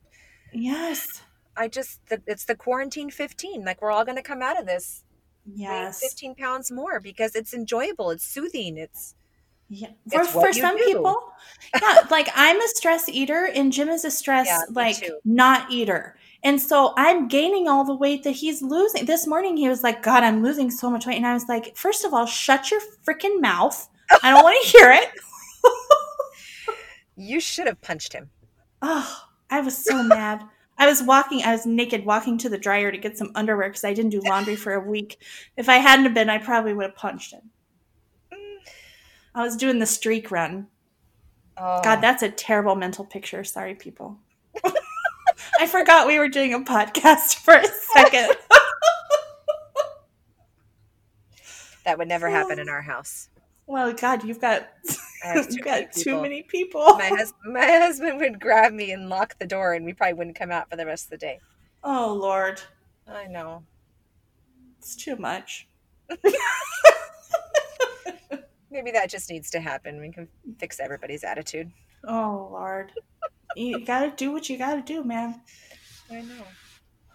Yes. 0.51 1.21
I 1.55 1.67
just 1.67 1.99
the, 2.07 2.21
it's 2.25 2.45
the 2.45 2.55
quarantine 2.55 3.11
15. 3.11 3.63
Like 3.65 3.81
we're 3.81 3.91
all 3.91 4.05
going 4.05 4.15
to 4.15 4.23
come 4.23 4.41
out 4.41 4.59
of 4.59 4.65
this 4.65 5.03
Yes. 5.45 6.01
15 6.01 6.35
pounds 6.35 6.71
more 6.71 6.99
because 6.99 7.35
it's 7.35 7.53
enjoyable, 7.53 8.09
it's 8.11 8.25
soothing, 8.25 8.77
it's 8.77 9.15
Yeah, 9.69 9.89
for, 10.11 10.23
for 10.25 10.53
some 10.53 10.77
do. 10.77 10.83
people, 10.83 11.17
yeah, 11.81 11.99
like 12.09 12.29
I'm 12.35 12.59
a 12.61 12.67
stress 12.67 13.07
eater, 13.09 13.49
and 13.53 13.71
Jim 13.71 13.89
is 13.89 14.05
a 14.05 14.11
stress 14.11 14.47
yeah, 14.47 14.63
like 14.71 15.03
not 15.23 15.71
eater. 15.71 16.15
And 16.43 16.61
so 16.61 16.93
I'm 16.97 17.27
gaining 17.27 17.67
all 17.67 17.83
the 17.83 17.95
weight 17.95 18.23
that 18.23 18.31
he's 18.31 18.61
losing. 18.61 19.05
This 19.05 19.25
morning 19.27 19.57
he 19.57 19.67
was 19.67 19.83
like, 19.83 20.03
God, 20.03 20.23
I'm 20.23 20.43
losing 20.43 20.69
so 20.71 20.89
much 20.89 21.05
weight. 21.05 21.17
And 21.17 21.25
I 21.27 21.33
was 21.33 21.47
like, 21.49 21.75
first 21.75 22.05
of 22.05 22.13
all, 22.13 22.25
shut 22.25 22.71
your 22.71 22.79
freaking 23.05 23.41
mouth. 23.41 23.89
I 24.23 24.31
don't 24.31 24.43
want 24.43 24.61
to 24.63 24.69
hear 24.69 24.91
it. 24.91 25.09
you 27.15 27.39
should 27.39 27.67
have 27.67 27.81
punched 27.81 28.13
him. 28.13 28.29
Oh, 28.81 29.23
I 29.49 29.61
was 29.61 29.77
so 29.77 30.03
mad. 30.03 30.43
I 30.77 30.85
was 30.85 31.01
walking, 31.01 31.43
I 31.43 31.51
was 31.51 31.65
naked 31.65 32.05
walking 32.05 32.37
to 32.39 32.49
the 32.49 32.57
dryer 32.57 32.91
to 32.91 32.97
get 32.97 33.17
some 33.17 33.31
underwear 33.33 33.69
because 33.69 33.83
I 33.83 33.93
didn't 33.93 34.11
do 34.11 34.21
laundry 34.21 34.55
for 34.55 34.73
a 34.73 34.79
week. 34.79 35.19
If 35.55 35.69
I 35.69 35.77
hadn't 35.77 36.13
been, 36.13 36.29
I 36.29 36.37
probably 36.37 36.73
would 36.73 36.85
have 36.85 36.95
punched 36.95 37.33
him. 37.33 37.49
I 39.33 39.43
was 39.43 39.55
doing 39.55 39.79
the 39.79 39.85
streak 39.85 40.31
run. 40.31 40.67
Oh. 41.57 41.81
God, 41.83 42.01
that's 42.01 42.23
a 42.23 42.29
terrible 42.29 42.75
mental 42.75 43.05
picture. 43.05 43.43
Sorry, 43.43 43.73
people. 43.75 44.17
I 45.59 45.67
forgot 45.67 46.07
we 46.07 46.19
were 46.19 46.27
doing 46.27 46.53
a 46.53 46.59
podcast 46.59 47.35
for 47.35 47.55
a 47.55 47.67
second. 47.67 48.35
that 51.85 51.97
would 51.97 52.07
never 52.07 52.29
happen 52.29 52.59
in 52.59 52.69
our 52.69 52.81
house. 52.81 53.29
Well, 53.67 53.93
God, 53.93 54.23
you've 54.23 54.41
got 54.41 54.69
you've 55.35 55.61
got 55.61 55.91
too 55.91 56.21
many 56.21 56.43
people. 56.43 56.81
My 56.97 57.09
husband, 57.09 57.53
my 57.53 57.65
husband 57.65 58.19
would 58.19 58.39
grab 58.39 58.73
me 58.73 58.91
and 58.91 59.09
lock 59.09 59.37
the 59.39 59.45
door, 59.45 59.73
and 59.73 59.85
we 59.85 59.93
probably 59.93 60.13
wouldn't 60.13 60.37
come 60.37 60.51
out 60.51 60.69
for 60.69 60.77
the 60.77 60.85
rest 60.85 61.05
of 61.05 61.11
the 61.11 61.17
day. 61.17 61.39
Oh 61.83 62.13
Lord, 62.19 62.61
I 63.07 63.27
know 63.27 63.63
it's 64.79 64.95
too 64.95 65.15
much. 65.17 65.67
Maybe 68.71 68.91
that 68.91 69.09
just 69.09 69.29
needs 69.29 69.49
to 69.51 69.59
happen. 69.59 69.99
We 69.99 70.11
can 70.11 70.27
fix 70.57 70.79
everybody's 70.79 71.23
attitude. 71.23 71.71
Oh 72.03 72.49
Lord 72.51 72.91
you 73.57 73.83
gotta 73.83 74.11
do 74.11 74.31
what 74.31 74.49
you 74.49 74.57
gotta 74.57 74.81
do, 74.81 75.03
man. 75.03 75.41
I 76.11 76.21
know. 76.21 76.43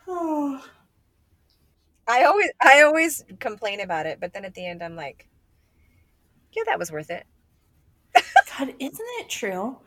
Oh. 0.09 0.65
I 2.09 2.25
always 2.25 2.51
I 2.61 2.83
always 2.83 3.25
complain 3.39 3.81
about 3.81 4.07
it, 4.07 4.19
but 4.21 4.33
then 4.35 4.45
at 4.45 4.55
the 4.55 4.67
end 4.67 4.83
I'm 4.83 4.97
like, 4.97 5.29
yeah, 6.53 6.63
that 6.67 6.79
was 6.79 6.93
worth 6.93 7.11
it. 7.11 7.27
God, 8.15 8.75
isn't 8.79 9.07
it 9.21 9.29
true? 9.29 9.79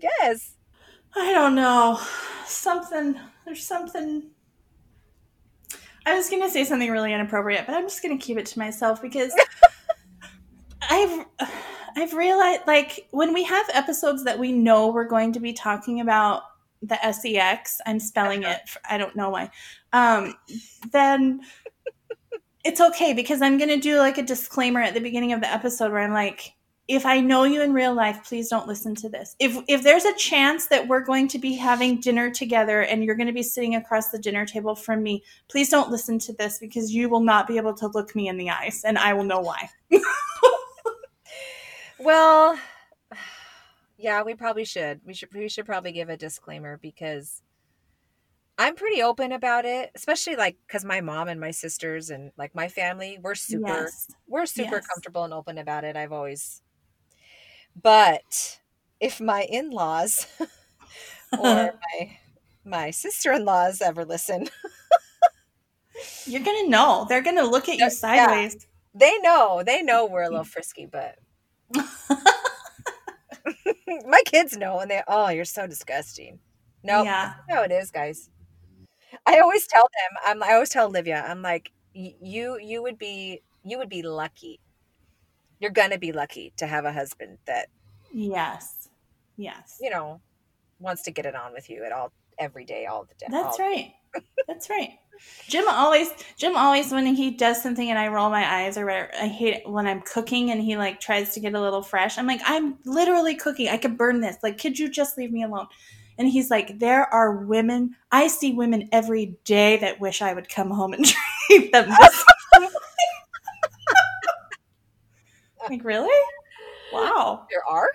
yes. 0.00 0.54
I 1.14 1.32
don't 1.32 1.54
know. 1.54 2.00
Something 2.46 3.18
there's 3.44 3.66
something 3.66 4.30
I 6.06 6.14
was 6.14 6.30
gonna 6.30 6.50
say 6.50 6.64
something 6.64 6.90
really 6.90 7.12
inappropriate, 7.12 7.66
but 7.66 7.74
I'm 7.74 7.84
just 7.84 8.02
gonna 8.02 8.18
keep 8.18 8.38
it 8.38 8.46
to 8.46 8.58
myself 8.58 9.02
because 9.02 9.34
I've 10.82 11.26
I've 11.96 12.14
realized 12.14 12.62
like 12.66 13.08
when 13.10 13.34
we 13.34 13.42
have 13.44 13.66
episodes 13.74 14.24
that 14.24 14.38
we 14.38 14.52
know 14.52 14.88
we're 14.88 15.08
going 15.08 15.32
to 15.32 15.40
be 15.40 15.52
talking 15.52 16.00
about 16.00 16.42
the 16.82 16.96
sex, 17.12 17.80
I'm 17.86 17.98
spelling 17.98 18.44
uh-huh. 18.44 18.58
it. 18.64 18.70
I 18.88 18.98
don't 18.98 19.16
know 19.16 19.30
why. 19.30 19.50
Um, 19.92 20.34
then 20.92 21.40
it's 22.64 22.80
okay 22.80 23.12
because 23.12 23.42
I'm 23.42 23.58
going 23.58 23.70
to 23.70 23.78
do 23.78 23.98
like 23.98 24.18
a 24.18 24.22
disclaimer 24.22 24.80
at 24.80 24.94
the 24.94 25.00
beginning 25.00 25.32
of 25.32 25.40
the 25.40 25.52
episode 25.52 25.92
where 25.92 26.00
I'm 26.00 26.12
like, 26.12 26.52
if 26.88 27.04
I 27.04 27.20
know 27.20 27.44
you 27.44 27.60
in 27.60 27.74
real 27.74 27.94
life, 27.94 28.24
please 28.24 28.48
don't 28.48 28.66
listen 28.66 28.94
to 28.96 29.10
this. 29.10 29.36
If 29.38 29.58
if 29.68 29.82
there's 29.82 30.06
a 30.06 30.14
chance 30.14 30.68
that 30.68 30.88
we're 30.88 31.04
going 31.04 31.28
to 31.28 31.38
be 31.38 31.54
having 31.54 32.00
dinner 32.00 32.30
together 32.30 32.80
and 32.80 33.04
you're 33.04 33.14
going 33.14 33.26
to 33.26 33.32
be 33.32 33.42
sitting 33.42 33.74
across 33.74 34.08
the 34.08 34.18
dinner 34.18 34.46
table 34.46 34.74
from 34.74 35.02
me, 35.02 35.22
please 35.48 35.68
don't 35.68 35.90
listen 35.90 36.18
to 36.20 36.32
this 36.32 36.58
because 36.58 36.94
you 36.94 37.10
will 37.10 37.20
not 37.20 37.46
be 37.46 37.58
able 37.58 37.74
to 37.74 37.88
look 37.88 38.16
me 38.16 38.28
in 38.28 38.38
the 38.38 38.48
eyes 38.48 38.84
and 38.84 38.96
I 38.96 39.12
will 39.12 39.24
know 39.24 39.40
why. 39.40 39.68
Well, 41.98 42.58
yeah, 43.98 44.22
we 44.22 44.34
probably 44.34 44.64
should. 44.64 45.00
We 45.04 45.14
should 45.14 45.32
we 45.34 45.48
should 45.48 45.66
probably 45.66 45.92
give 45.92 46.08
a 46.08 46.16
disclaimer 46.16 46.78
because 46.78 47.42
I'm 48.58 48.74
pretty 48.74 49.02
open 49.02 49.32
about 49.32 49.64
it, 49.64 49.90
especially 49.94 50.36
like 50.36 50.56
cuz 50.68 50.84
my 50.84 51.00
mom 51.00 51.28
and 51.28 51.40
my 51.40 51.52
sisters 51.52 52.10
and 52.10 52.32
like 52.36 52.54
my 52.54 52.68
family, 52.68 53.18
we're 53.22 53.34
super 53.34 53.84
yes. 53.84 54.08
we're 54.26 54.46
super 54.46 54.76
yes. 54.76 54.86
comfortable 54.86 55.24
and 55.24 55.32
open 55.32 55.58
about 55.58 55.84
it. 55.84 55.96
I've 55.96 56.12
always 56.12 56.62
But 57.80 58.58
if 59.00 59.20
my 59.20 59.42
in-laws 59.42 60.26
or 61.38 61.78
my 61.98 62.18
my 62.64 62.90
sister-in-laws 62.90 63.80
ever 63.80 64.04
listen, 64.04 64.48
you're 66.26 66.42
going 66.42 66.64
to 66.64 66.70
know. 66.70 67.06
They're 67.08 67.22
going 67.22 67.36
to 67.36 67.46
look 67.46 67.68
at 67.68 67.78
you 67.78 67.90
sideways. 67.90 68.54
Yeah. 68.54 68.60
They 68.94 69.18
know. 69.20 69.62
They 69.64 69.82
know 69.82 70.06
we're 70.06 70.22
a 70.22 70.28
little 70.28 70.44
frisky, 70.44 70.86
but 70.86 71.16
My 74.06 74.22
kids 74.26 74.56
know, 74.56 74.80
and 74.80 74.90
they 74.90 75.02
oh, 75.06 75.28
you're 75.28 75.44
so 75.44 75.66
disgusting. 75.66 76.38
No, 76.82 77.02
yeah, 77.02 77.34
how 77.48 77.62
it 77.62 77.72
is, 77.72 77.90
guys. 77.90 78.30
I 79.28 79.40
always 79.40 79.66
tell 79.66 79.82
them. 79.82 80.18
I'm. 80.26 80.42
I 80.42 80.54
always 80.54 80.70
tell 80.70 80.86
Olivia. 80.86 81.24
I'm 81.28 81.42
like, 81.42 81.72
you. 81.94 82.58
You 82.60 82.82
would 82.82 82.98
be. 82.98 83.42
You 83.64 83.78
would 83.78 83.88
be 83.90 84.02
lucky. 84.02 84.60
You're 85.60 85.70
gonna 85.70 85.98
be 85.98 86.12
lucky 86.12 86.52
to 86.56 86.66
have 86.66 86.84
a 86.84 86.92
husband 86.92 87.38
that. 87.46 87.68
Yes. 88.12 88.88
Yes. 89.36 89.78
You 89.80 89.90
know, 89.90 90.20
wants 90.80 91.02
to 91.02 91.10
get 91.10 91.26
it 91.26 91.34
on 91.34 91.52
with 91.52 91.68
you 91.68 91.84
at 91.84 91.92
all 91.92 92.12
every 92.38 92.64
day, 92.64 92.86
all 92.86 93.04
the 93.04 93.14
day. 93.18 93.26
That's 93.30 93.58
right. 93.58 93.92
That's 94.48 94.70
right. 94.70 94.98
Jim 95.48 95.64
always 95.68 96.10
Jim 96.36 96.56
always 96.56 96.92
when 96.92 97.06
he 97.06 97.30
does 97.32 97.60
something 97.60 97.90
and 97.90 97.98
I 97.98 98.08
roll 98.08 98.30
my 98.30 98.62
eyes 98.62 98.78
or 98.78 98.86
whatever, 98.86 99.10
I 99.20 99.26
hate 99.26 99.54
it 99.54 99.68
when 99.68 99.86
I'm 99.86 100.00
cooking 100.02 100.50
and 100.50 100.62
he 100.62 100.76
like 100.76 101.00
tries 101.00 101.34
to 101.34 101.40
get 101.40 101.54
a 101.54 101.60
little 101.60 101.82
fresh. 101.82 102.18
I'm 102.18 102.26
like, 102.26 102.40
I'm 102.44 102.78
literally 102.84 103.34
cooking. 103.34 103.68
I 103.68 103.78
could 103.78 103.98
burn 103.98 104.20
this. 104.20 104.36
Like, 104.42 104.58
could 104.58 104.78
you 104.78 104.88
just 104.88 105.18
leave 105.18 105.32
me 105.32 105.42
alone? 105.42 105.66
And 106.18 106.28
he's 106.28 106.50
like, 106.50 106.78
There 106.78 107.12
are 107.12 107.36
women 107.36 107.96
I 108.12 108.28
see 108.28 108.52
women 108.52 108.88
every 108.92 109.38
day 109.44 109.78
that 109.78 110.00
wish 110.00 110.20
I 110.20 110.34
would 110.34 110.48
come 110.48 110.70
home 110.70 110.92
and 110.92 111.04
treat 111.46 111.72
them 111.72 111.88
this 111.88 112.24
like, 115.70 115.84
really? 115.84 116.20
Wow. 116.92 117.46
There 117.50 117.64
are? 117.68 117.88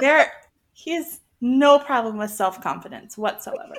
there 0.00 0.32
he 0.72 0.92
has 0.94 1.20
no 1.40 1.78
problem 1.78 2.16
with 2.18 2.30
self 2.30 2.60
confidence 2.62 3.18
whatsoever. 3.18 3.74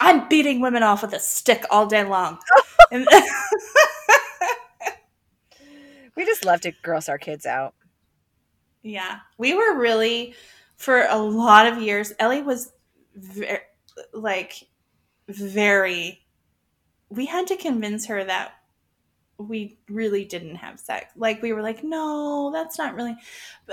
I'm 0.00 0.28
beating 0.28 0.60
women 0.60 0.82
off 0.84 1.02
with 1.02 1.12
a 1.12 1.18
stick 1.18 1.64
all 1.70 1.86
day 1.86 2.04
long. 2.04 2.38
we 2.92 3.04
just 6.24 6.44
love 6.44 6.60
to 6.62 6.72
gross 6.82 7.08
our 7.08 7.18
kids 7.18 7.46
out. 7.46 7.74
Yeah. 8.82 9.18
We 9.38 9.54
were 9.54 9.76
really, 9.76 10.34
for 10.78 11.02
a 11.02 11.18
lot 11.18 11.66
of 11.66 11.82
years, 11.82 12.12
Ellie 12.18 12.42
was 12.42 12.72
very, 13.14 13.58
like, 14.14 14.54
very, 15.28 16.24
we 17.10 17.26
had 17.26 17.46
to 17.48 17.56
convince 17.56 18.06
her 18.06 18.24
that 18.24 18.52
we 19.38 19.78
really 19.88 20.24
didn't 20.24 20.56
have 20.56 20.80
sex. 20.80 21.12
Like 21.16 21.40
we 21.42 21.52
were 21.52 21.62
like, 21.62 21.84
no, 21.84 22.50
that's 22.52 22.76
not 22.76 22.96
really. 22.96 23.14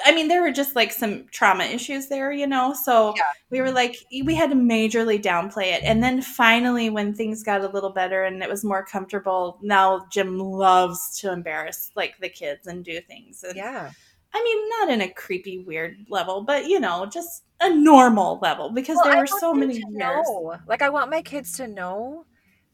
I 0.06 0.14
mean, 0.14 0.28
there 0.28 0.43
were 0.43 0.51
just 0.51 0.76
like 0.76 0.91
some 0.91 1.26
trauma 1.32 1.64
issues 1.64 2.08
there, 2.08 2.32
you 2.32 2.45
know. 2.45 2.76
So 2.84 3.16
yeah. 3.16 3.24
we 3.49 3.62
were 3.62 3.72
like, 3.72 3.95
we 4.24 4.36
had 4.36 4.51
to 4.51 4.56
majorly 4.56 5.20
downplay 5.20 5.74
it. 5.74 5.82
And 5.84 6.03
then 6.03 6.22
finally, 6.22 6.91
when 6.91 7.16
things 7.16 7.41
got 7.41 7.62
a 7.62 7.68
little 7.68 7.89
better 7.89 8.24
and 8.24 8.43
it 8.43 8.49
was 8.49 8.64
more 8.64 8.86
comfortable, 8.86 9.58
now 9.64 10.06
Jim 10.12 10.38
loves 10.38 11.20
to 11.22 11.32
embarrass 11.32 11.89
like 11.95 12.20
the 12.20 12.30
kids 12.30 12.68
and 12.68 12.86
do 12.86 13.01
things. 13.01 13.43
And, 13.43 13.56
yeah. 13.56 13.89
I 14.36 14.44
mean, 14.44 14.70
not 14.70 14.90
in 14.90 15.02
a 15.02 15.14
creepy, 15.14 15.60
weird 15.60 15.98
level, 16.10 16.44
but 16.44 16.68
you 16.68 16.80
know, 16.80 17.06
just 17.06 17.44
a 17.62 17.74
normal 17.74 18.40
level 18.42 18.70
because 18.70 18.98
well, 18.98 19.06
there 19.06 19.18
were 19.22 19.28
so 19.28 19.54
many 19.54 19.76
years. 19.76 19.86
Know. 19.90 20.58
Like, 20.68 20.82
I 20.82 20.90
want 20.90 21.10
my 21.10 21.22
kids 21.22 21.54
to 21.58 21.68
know 21.68 22.26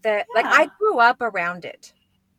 that, 0.02 0.26
yeah. 0.36 0.42
like, 0.42 0.52
I 0.52 0.72
grew 0.80 1.00
up 1.00 1.22
around 1.22 1.66
it 1.66 1.94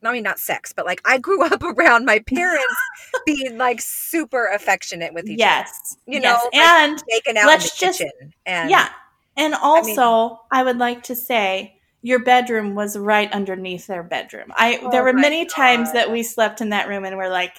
I 0.05 0.13
mean 0.13 0.23
not 0.23 0.39
sex, 0.39 0.73
but 0.73 0.87
like 0.87 1.01
I 1.05 1.19
grew 1.19 1.45
up 1.53 1.63
around 1.63 2.05
my 2.05 2.19
parents 2.21 2.77
being 3.27 3.59
like 3.59 3.81
super 3.81 4.47
affectionate 4.47 5.15
with 5.15 5.29
each 5.29 5.39
yes, 5.39 5.97
other. 6.07 6.17
You 6.17 6.23
yes. 6.23 6.41
know, 6.53 6.61
and 6.61 6.93
like, 6.93 7.05
making 7.09 7.39
out 7.39 7.47
let's 7.47 7.79
just, 7.79 8.03
And 8.47 8.71
yeah. 8.71 8.89
And 9.37 9.55
also 9.55 10.41
I, 10.51 10.59
mean, 10.59 10.61
I, 10.61 10.63
would 10.65 10.79
like 10.79 11.05
to 11.05 11.17
say 11.17 11.81
your 12.03 12.19
bedroom 12.19 12.75
was 12.75 12.99
right 12.99 13.33
underneath 13.33 13.87
their 13.87 14.03
bedroom. 14.03 14.53
I 14.55 14.79
oh 14.83 14.91
there 14.91 15.03
were 15.03 15.13
many 15.13 15.45
God. 15.45 15.55
times 15.55 15.93
that 15.93 16.11
we 16.11 16.23
slept 16.23 16.61
in 16.61 16.71
that 16.71 16.89
room 16.89 17.05
and 17.05 17.17
we're 17.17 17.31
like, 17.31 17.57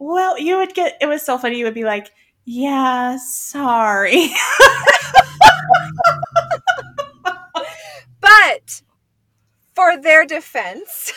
well, 0.00 0.36
you 0.38 0.56
would 0.56 0.74
get 0.74 0.96
it 1.00 1.06
was 1.06 1.22
so 1.22 1.38
funny, 1.38 1.58
you 1.58 1.64
would 1.64 1.74
be 1.74 1.84
like, 1.84 2.10
Yeah, 2.44 3.18
sorry. 3.18 4.30
but 8.20 8.82
for 9.74 10.00
their 10.00 10.24
defense. 10.26 11.12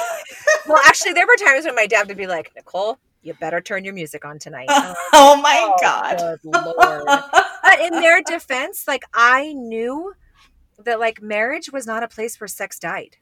well, 0.66 0.80
actually, 0.86 1.12
there 1.12 1.26
were 1.26 1.36
times 1.36 1.64
when 1.66 1.74
my 1.74 1.86
dad 1.86 2.06
would 2.08 2.16
be 2.16 2.28
like, 2.28 2.52
Nicole, 2.54 2.98
you 3.22 3.34
better 3.34 3.60
turn 3.60 3.84
your 3.84 3.94
music 3.94 4.24
on 4.24 4.38
tonight. 4.38 4.68
Like, 4.70 4.96
oh 5.12 5.36
my 5.40 5.58
oh, 5.60 5.76
God. 5.80 6.38
Lord. 6.44 7.20
but 7.62 7.80
in 7.80 8.00
their 8.00 8.22
defense, 8.22 8.86
like, 8.88 9.04
I 9.12 9.52
knew 9.52 10.14
that, 10.84 10.98
like, 11.00 11.20
marriage 11.20 11.70
was 11.72 11.86
not 11.86 12.02
a 12.02 12.08
place 12.08 12.40
where 12.40 12.48
sex 12.48 12.78
died. 12.78 13.16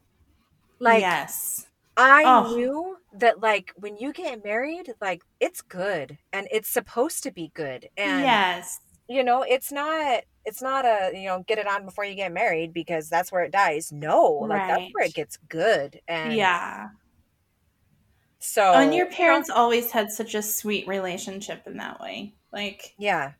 Like, 0.78 1.00
yes. 1.00 1.66
I 1.96 2.22
oh. 2.24 2.54
knew 2.54 2.96
that 3.12 3.40
like 3.40 3.72
when 3.76 3.96
you 3.96 4.12
get 4.12 4.44
married, 4.44 4.92
like 5.00 5.22
it's 5.40 5.62
good 5.62 6.18
and 6.32 6.46
it's 6.50 6.68
supposed 6.68 7.22
to 7.24 7.30
be 7.30 7.50
good. 7.54 7.88
And 7.96 8.22
yes. 8.22 8.80
You 9.08 9.24
know, 9.24 9.42
it's 9.42 9.72
not 9.72 10.22
it's 10.44 10.62
not 10.62 10.84
a, 10.84 11.10
you 11.14 11.26
know, 11.26 11.44
get 11.46 11.58
it 11.58 11.66
on 11.66 11.84
before 11.84 12.04
you 12.04 12.14
get 12.14 12.32
married 12.32 12.72
because 12.72 13.08
that's 13.08 13.32
where 13.32 13.42
it 13.42 13.52
dies. 13.52 13.92
No, 13.92 14.46
like 14.48 14.68
that's 14.68 14.92
where 14.92 15.04
it 15.04 15.14
gets 15.14 15.36
good. 15.48 16.00
And 16.06 16.32
Yeah. 16.32 16.88
So 18.38 18.72
and 18.72 18.94
your 18.94 19.06
parents 19.06 19.50
always 19.50 19.90
had 19.90 20.10
such 20.10 20.34
a 20.34 20.42
sweet 20.42 20.86
relationship 20.86 21.66
in 21.66 21.76
that 21.78 22.00
way. 22.00 22.34
Like 22.52 22.94
Yeah. 22.98 23.32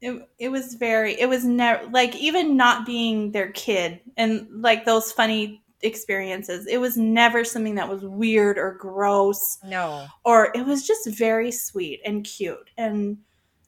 It, 0.00 0.28
it 0.38 0.50
was 0.50 0.74
very 0.74 1.20
it 1.20 1.28
was 1.28 1.44
never 1.44 1.88
like 1.88 2.14
even 2.14 2.56
not 2.56 2.86
being 2.86 3.32
their 3.32 3.50
kid 3.50 4.00
and 4.16 4.46
like 4.62 4.84
those 4.84 5.10
funny 5.10 5.64
experiences. 5.82 6.66
It 6.66 6.78
was 6.78 6.96
never 6.96 7.44
something 7.44 7.76
that 7.76 7.88
was 7.88 8.02
weird 8.02 8.58
or 8.58 8.74
gross. 8.74 9.58
No. 9.64 10.06
Or 10.24 10.50
it 10.54 10.66
was 10.66 10.86
just 10.86 11.08
very 11.08 11.50
sweet 11.50 12.00
and 12.04 12.24
cute. 12.24 12.70
And 12.76 13.18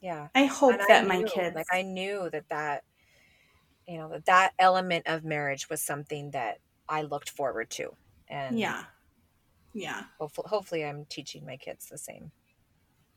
yeah, 0.00 0.28
I 0.34 0.46
hope 0.46 0.72
and 0.72 0.82
that 0.88 1.04
I 1.04 1.06
my 1.06 1.18
knew, 1.18 1.26
kids 1.26 1.54
like 1.54 1.66
I 1.72 1.82
knew 1.82 2.28
that 2.30 2.48
that 2.48 2.84
you 3.86 3.98
know 3.98 4.08
that 4.10 4.26
that 4.26 4.52
element 4.58 5.06
of 5.06 5.24
marriage 5.24 5.68
was 5.68 5.82
something 5.82 6.30
that 6.30 6.58
I 6.88 7.02
looked 7.02 7.30
forward 7.30 7.70
to. 7.70 7.94
And 8.28 8.58
yeah, 8.58 8.84
yeah. 9.74 10.04
Hopefully, 10.18 10.46
hopefully, 10.48 10.84
I'm 10.84 11.04
teaching 11.06 11.44
my 11.44 11.56
kids 11.56 11.88
the 11.88 11.98
same. 11.98 12.30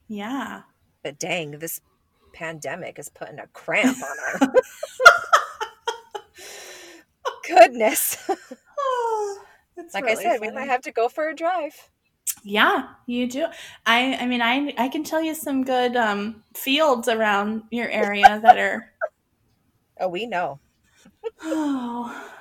Yeah. 0.07 0.63
But 1.03 1.19
dang, 1.19 1.51
this 1.59 1.81
pandemic 2.33 2.99
is 2.99 3.09
putting 3.09 3.39
a 3.39 3.47
cramp 3.47 3.97
on 3.97 4.41
our. 4.41 4.53
Goodness. 7.47 8.17
like 9.93 10.03
really 10.05 10.25
I 10.25 10.29
said, 10.31 10.39
funny. 10.39 10.51
we 10.51 10.55
might 10.55 10.69
have 10.69 10.81
to 10.81 10.91
go 10.91 11.09
for 11.09 11.29
a 11.29 11.35
drive. 11.35 11.89
Yeah, 12.43 12.89
you 13.05 13.27
do. 13.27 13.47
I 13.85 14.15
I 14.15 14.25
mean 14.25 14.41
I 14.41 14.73
I 14.77 14.89
can 14.89 15.03
tell 15.03 15.21
you 15.21 15.33
some 15.33 15.63
good 15.63 15.95
um 15.95 16.43
fields 16.55 17.07
around 17.07 17.63
your 17.71 17.89
area 17.89 18.39
that 18.41 18.57
are 18.57 18.89
Oh, 19.99 20.07
we 20.07 20.25
know. 20.25 20.59
oh. 21.41 22.29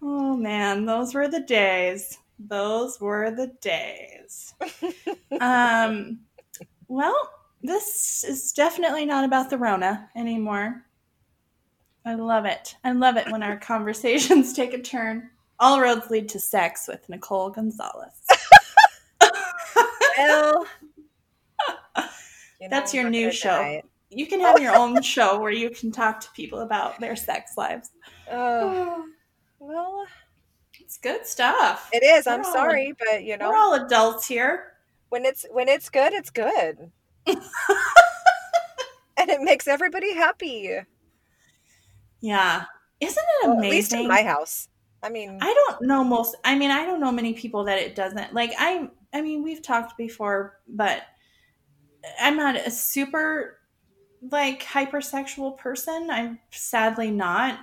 Oh 0.00 0.36
man, 0.36 0.86
those 0.86 1.12
were 1.12 1.26
the 1.26 1.40
days. 1.40 2.18
Those 2.38 3.00
were 3.00 3.32
the 3.32 3.48
days. 3.60 4.54
um 5.40 6.20
well, 6.86 7.16
this 7.62 8.22
is 8.22 8.52
definitely 8.52 9.04
not 9.04 9.24
about 9.24 9.50
the 9.50 9.58
Rona 9.58 10.08
anymore. 10.14 10.84
I 12.04 12.14
love 12.14 12.44
it. 12.44 12.76
I 12.84 12.92
love 12.92 13.16
it 13.16 13.30
when 13.32 13.42
our 13.42 13.56
conversations 13.72 14.52
take 14.52 14.72
a 14.72 14.80
turn. 14.80 15.30
All 15.60 15.80
roads 15.80 16.08
lead 16.10 16.28
to 16.30 16.40
sex 16.40 16.86
with 16.86 17.08
Nicole 17.08 17.50
Gonzalez. 17.50 18.22
well, 20.18 20.66
you 22.60 22.68
know, 22.68 22.70
that's 22.70 22.94
your 22.94 23.10
new 23.10 23.32
show. 23.32 23.82
You 24.10 24.26
can 24.26 24.40
have 24.40 24.60
your 24.60 24.74
own 24.74 25.02
show 25.02 25.40
where 25.40 25.50
you 25.50 25.70
can 25.70 25.90
talk 25.90 26.20
to 26.20 26.28
people 26.34 26.60
about 26.60 27.00
their 27.00 27.16
sex 27.16 27.56
lives. 27.56 27.90
Uh, 28.30 29.02
well, 29.58 30.06
it's 30.80 30.96
good 30.96 31.26
stuff. 31.26 31.90
It 31.92 32.04
is. 32.04 32.26
I'm 32.26 32.44
sorry, 32.44 32.94
but 32.98 33.24
you 33.24 33.36
know, 33.36 33.50
we're 33.50 33.56
all 33.56 33.74
adults 33.74 34.26
here. 34.26 34.74
When 35.08 35.24
it's 35.24 35.44
when 35.50 35.68
it's 35.68 35.88
good, 35.90 36.12
it's 36.12 36.30
good, 36.30 36.90
and 37.26 37.38
it 39.16 39.40
makes 39.40 39.66
everybody 39.66 40.14
happy. 40.14 40.78
Yeah, 42.20 42.64
isn't 43.00 43.26
it 43.42 43.46
amazing? 43.46 43.56
Well, 43.56 43.64
at 43.64 43.70
least 43.70 43.92
in 43.92 44.08
my 44.08 44.22
house. 44.22 44.68
I 45.02 45.10
mean, 45.10 45.38
I 45.40 45.54
don't 45.54 45.82
know 45.82 46.02
most. 46.02 46.36
I 46.44 46.56
mean, 46.56 46.70
I 46.70 46.84
don't 46.84 47.00
know 47.00 47.12
many 47.12 47.34
people 47.34 47.64
that 47.64 47.78
it 47.78 47.94
doesn't. 47.94 48.34
Like, 48.34 48.52
I, 48.58 48.88
I 49.12 49.22
mean, 49.22 49.42
we've 49.42 49.62
talked 49.62 49.96
before, 49.96 50.58
but 50.66 51.02
I'm 52.20 52.36
not 52.36 52.56
a 52.56 52.70
super 52.70 53.58
like 54.30 54.62
hypersexual 54.62 55.56
person. 55.56 56.08
I'm 56.10 56.38
sadly 56.50 57.10
not 57.10 57.60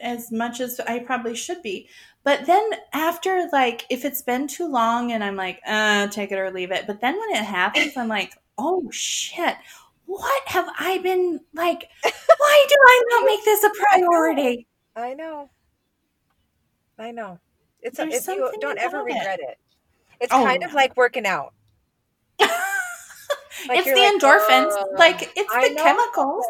as 0.00 0.30
much 0.30 0.60
as 0.60 0.80
I 0.80 1.00
probably 1.00 1.34
should 1.34 1.62
be. 1.62 1.88
But 2.24 2.46
then 2.46 2.70
after 2.92 3.48
like 3.52 3.86
if 3.90 4.04
it's 4.04 4.22
been 4.22 4.46
too 4.46 4.68
long 4.68 5.12
and 5.12 5.22
I'm 5.22 5.36
like, 5.36 5.60
uh, 5.66 6.08
take 6.08 6.32
it 6.32 6.38
or 6.38 6.50
leave 6.50 6.70
it. 6.70 6.86
But 6.86 7.00
then 7.00 7.18
when 7.18 7.30
it 7.30 7.44
happens, 7.44 7.96
I'm 7.96 8.08
like, 8.08 8.34
oh 8.56 8.90
shit. 8.90 9.56
What 10.06 10.42
have 10.48 10.68
I 10.78 10.98
been 10.98 11.40
like? 11.52 11.88
Why 12.02 12.66
do 12.68 12.74
I 12.80 13.04
not 13.10 13.26
make 13.26 13.44
this 13.44 13.64
a 13.64 13.70
priority? 13.70 14.66
I 14.96 15.00
know. 15.02 15.04
I 15.04 15.14
know. 15.14 15.50
It's, 17.80 17.98
a, 17.98 18.06
it's 18.06 18.26
you 18.26 18.52
don't 18.60 18.78
ever 18.78 18.98
regret 19.02 19.40
it. 19.40 19.50
it. 19.50 19.58
It's 20.20 20.32
oh. 20.32 20.44
kind 20.44 20.64
of 20.64 20.74
like 20.74 20.96
working 20.96 21.26
out. 21.26 21.54
like 22.40 22.50
it's 23.68 23.86
the 23.86 23.94
like, 23.94 24.14
endorphins. 24.14 24.72
Oh, 24.72 24.94
like 24.96 25.32
it's 25.36 25.54
I 25.54 25.68
the 25.68 25.74
know. 25.74 25.82
chemicals. 25.82 26.44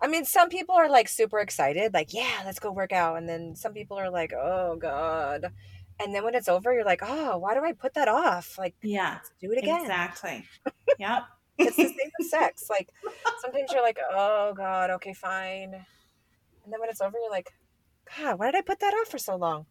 I 0.00 0.06
mean, 0.06 0.24
some 0.24 0.48
people 0.48 0.74
are 0.74 0.88
like 0.88 1.08
super 1.08 1.38
excited, 1.38 1.94
like, 1.94 2.12
yeah, 2.12 2.42
let's 2.44 2.58
go 2.58 2.70
work 2.70 2.92
out. 2.92 3.16
And 3.16 3.28
then 3.28 3.56
some 3.56 3.72
people 3.72 3.98
are 3.98 4.10
like, 4.10 4.32
oh, 4.34 4.76
God. 4.78 5.50
And 6.00 6.14
then 6.14 6.24
when 6.24 6.34
it's 6.34 6.48
over, 6.48 6.74
you're 6.74 6.84
like, 6.84 7.00
oh, 7.02 7.38
why 7.38 7.54
do 7.54 7.64
I 7.64 7.72
put 7.72 7.94
that 7.94 8.08
off? 8.08 8.58
Like, 8.58 8.74
yeah, 8.82 9.18
do 9.40 9.50
it 9.52 9.58
again. 9.58 9.80
Exactly. 9.82 10.44
Yep. 10.98 11.22
it's 11.58 11.76
the 11.76 11.84
same 11.84 12.10
with 12.18 12.28
sex. 12.28 12.66
Like, 12.70 12.88
sometimes 13.40 13.72
you're 13.72 13.82
like, 13.82 13.98
oh, 14.12 14.52
God, 14.54 14.90
okay, 14.90 15.12
fine. 15.12 15.72
And 15.72 16.72
then 16.72 16.80
when 16.80 16.88
it's 16.88 17.00
over, 17.00 17.18
you're 17.18 17.30
like, 17.30 17.52
God, 18.16 18.38
why 18.38 18.46
did 18.46 18.58
I 18.58 18.60
put 18.60 18.80
that 18.80 18.94
off 18.94 19.08
for 19.08 19.18
so 19.18 19.36
long? 19.36 19.66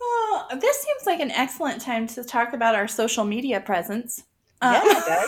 Oh, 0.00 0.46
this 0.60 0.76
seems 0.78 1.06
like 1.06 1.20
an 1.20 1.30
excellent 1.30 1.80
time 1.80 2.06
to 2.08 2.24
talk 2.24 2.52
about 2.52 2.74
our 2.74 2.88
social 2.88 3.24
media 3.24 3.60
presence. 3.60 4.24
Yeah, 4.62 4.82
uh, 4.84 5.26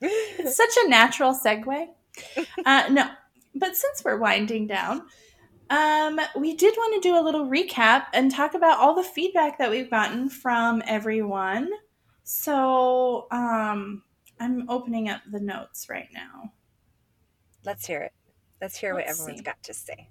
it's 0.00 0.56
such 0.56 0.76
a 0.84 0.88
natural 0.88 1.32
segue. 1.34 1.88
Uh, 2.66 2.88
no, 2.90 3.08
but 3.54 3.76
since 3.76 4.04
we're 4.04 4.18
winding 4.18 4.66
down, 4.66 5.02
um, 5.70 6.20
we 6.36 6.54
did 6.54 6.74
want 6.76 7.02
to 7.02 7.08
do 7.08 7.18
a 7.18 7.22
little 7.22 7.46
recap 7.46 8.06
and 8.14 8.30
talk 8.30 8.54
about 8.54 8.78
all 8.78 8.94
the 8.94 9.02
feedback 9.02 9.58
that 9.58 9.70
we've 9.70 9.90
gotten 9.90 10.28
from 10.28 10.82
everyone. 10.86 11.70
So 12.24 13.26
um, 13.30 14.02
I'm 14.40 14.68
opening 14.68 15.08
up 15.08 15.22
the 15.30 15.40
notes 15.40 15.88
right 15.88 16.08
now. 16.12 16.52
Let's 17.64 17.86
hear 17.86 18.00
it. 18.00 18.12
Let's 18.60 18.76
hear 18.76 18.94
Let's 18.94 19.08
what 19.08 19.14
everyone's 19.14 19.38
see. 19.38 19.44
got 19.44 19.62
to 19.62 19.74
say. 19.74 20.08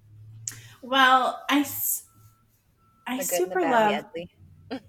Well, 0.81 1.43
I, 1.49 1.65
I 3.07 3.19
super 3.21 3.61
love. 3.61 4.05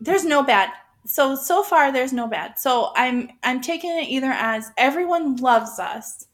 there's 0.00 0.24
no 0.24 0.42
bad. 0.42 0.70
So 1.06 1.34
so 1.36 1.62
far, 1.62 1.92
there's 1.92 2.12
no 2.12 2.26
bad. 2.26 2.58
So 2.58 2.92
I'm 2.96 3.30
I'm 3.42 3.60
taking 3.60 3.90
it 3.90 4.08
either 4.08 4.30
as 4.32 4.70
everyone 4.76 5.36
loves 5.36 5.78
us, 5.78 6.26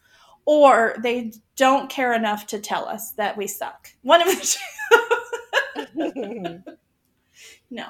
or 0.44 0.96
they 1.02 1.32
don't 1.56 1.90
care 1.90 2.14
enough 2.14 2.46
to 2.48 2.58
tell 2.60 2.86
us 2.86 3.12
that 3.12 3.36
we 3.36 3.46
suck. 3.46 3.88
One 4.02 4.22
of 4.22 4.28
the 4.28 4.58
two. 5.96 6.62
no, 7.70 7.86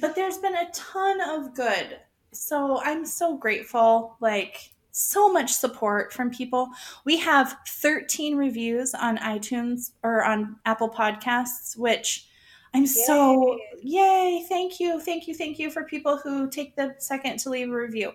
but 0.00 0.14
there's 0.14 0.38
been 0.38 0.56
a 0.56 0.70
ton 0.72 1.20
of 1.20 1.54
good. 1.54 2.00
So 2.32 2.80
I'm 2.82 3.06
so 3.06 3.36
grateful. 3.36 4.16
Like 4.20 4.71
so 4.92 5.32
much 5.32 5.52
support 5.52 6.12
from 6.12 6.30
people. 6.30 6.68
We 7.04 7.18
have 7.18 7.56
13 7.66 8.36
reviews 8.36 8.94
on 8.94 9.18
iTunes 9.18 9.92
or 10.02 10.24
on 10.24 10.56
Apple 10.64 10.88
Podcasts, 10.88 11.76
which 11.76 12.28
I'm 12.74 12.82
yay. 12.82 12.86
so 12.86 13.58
yay! 13.82 14.46
Thank 14.48 14.78
you, 14.80 15.00
thank 15.00 15.26
you, 15.26 15.34
thank 15.34 15.58
you 15.58 15.70
for 15.70 15.84
people 15.84 16.18
who 16.18 16.48
take 16.48 16.76
the 16.76 16.94
second 16.98 17.38
to 17.40 17.50
leave 17.50 17.68
a 17.68 17.74
review. 17.74 18.12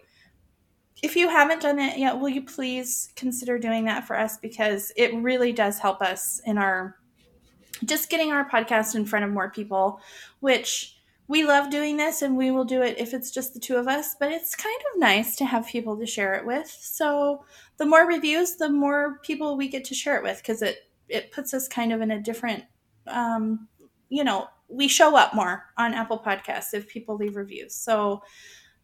If 1.03 1.15
you 1.15 1.29
haven't 1.29 1.61
done 1.61 1.77
it 1.77 1.97
yet, 1.99 2.19
will 2.19 2.29
you 2.29 2.43
please 2.43 3.11
consider 3.15 3.59
doing 3.59 3.85
that 3.85 4.07
for 4.07 4.17
us 4.17 4.37
because 4.37 4.91
it 4.95 5.13
really 5.15 5.51
does 5.51 5.77
help 5.77 6.01
us 6.01 6.41
in 6.45 6.57
our 6.57 6.95
just 7.85 8.09
getting 8.09 8.31
our 8.31 8.49
podcast 8.49 8.95
in 8.95 9.05
front 9.05 9.23
of 9.23 9.31
more 9.31 9.51
people, 9.51 10.01
which 10.39 10.96
we 11.27 11.43
love 11.43 11.69
doing 11.69 11.97
this 11.97 12.21
and 12.21 12.37
we 12.37 12.51
will 12.51 12.63
do 12.63 12.81
it 12.81 12.97
if 12.97 13.13
it's 13.13 13.31
just 13.31 13.53
the 13.53 13.59
two 13.59 13.75
of 13.75 13.87
us, 13.87 14.15
but 14.19 14.31
it's 14.31 14.55
kind 14.55 14.79
of 14.93 14.99
nice 14.99 15.35
to 15.35 15.45
have 15.45 15.67
people 15.67 15.97
to 15.97 16.05
share 16.05 16.35
it 16.35 16.45
with. 16.45 16.67
So 16.69 17.43
the 17.77 17.85
more 17.85 18.07
reviews, 18.07 18.55
the 18.55 18.69
more 18.69 19.19
people 19.23 19.57
we 19.57 19.67
get 19.67 19.83
to 19.85 19.93
share 19.93 20.17
it 20.17 20.23
with 20.23 20.37
because 20.37 20.61
it 20.61 20.77
it 21.09 21.31
puts 21.31 21.53
us 21.53 21.67
kind 21.67 21.93
of 21.93 22.01
in 22.01 22.11
a 22.11 22.21
different 22.21 22.63
um, 23.07 23.67
you 24.09 24.23
know, 24.23 24.47
we 24.69 24.87
show 24.87 25.15
up 25.15 25.33
more 25.33 25.65
on 25.77 25.93
Apple 25.93 26.19
Podcasts 26.19 26.73
if 26.73 26.87
people 26.87 27.15
leave 27.15 27.35
reviews. 27.35 27.75
So 27.75 28.21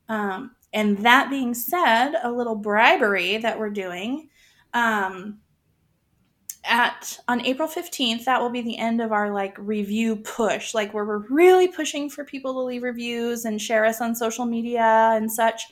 um, 0.10 0.56
and 0.74 0.98
that 1.00 1.30
being 1.30 1.54
said, 1.54 2.16
a 2.24 2.32
little 2.32 2.56
bribery 2.56 3.38
that 3.38 3.58
we're 3.58 3.70
doing. 3.70 4.30
Um, 4.74 5.40
at 6.66 7.20
on 7.28 7.46
April 7.46 7.68
15th, 7.68 8.26
that 8.26 8.42
will 8.42 8.50
be 8.50 8.62
the 8.62 8.78
end 8.78 9.02
of 9.02 9.12
our 9.12 9.34
like 9.34 9.56
review 9.58 10.16
push, 10.18 10.74
like 10.74 10.94
where 10.94 11.06
we're 11.06 11.28
really 11.30 11.68
pushing 11.68 12.10
for 12.10 12.24
people 12.24 12.54
to 12.54 12.60
leave 12.60 12.84
reviews 12.84 13.46
and 13.46 13.62
share 13.62 13.86
us 13.86 14.02
on 14.02 14.16
social 14.16 14.46
media 14.46 15.12
and 15.14 15.32
such. 15.32 15.64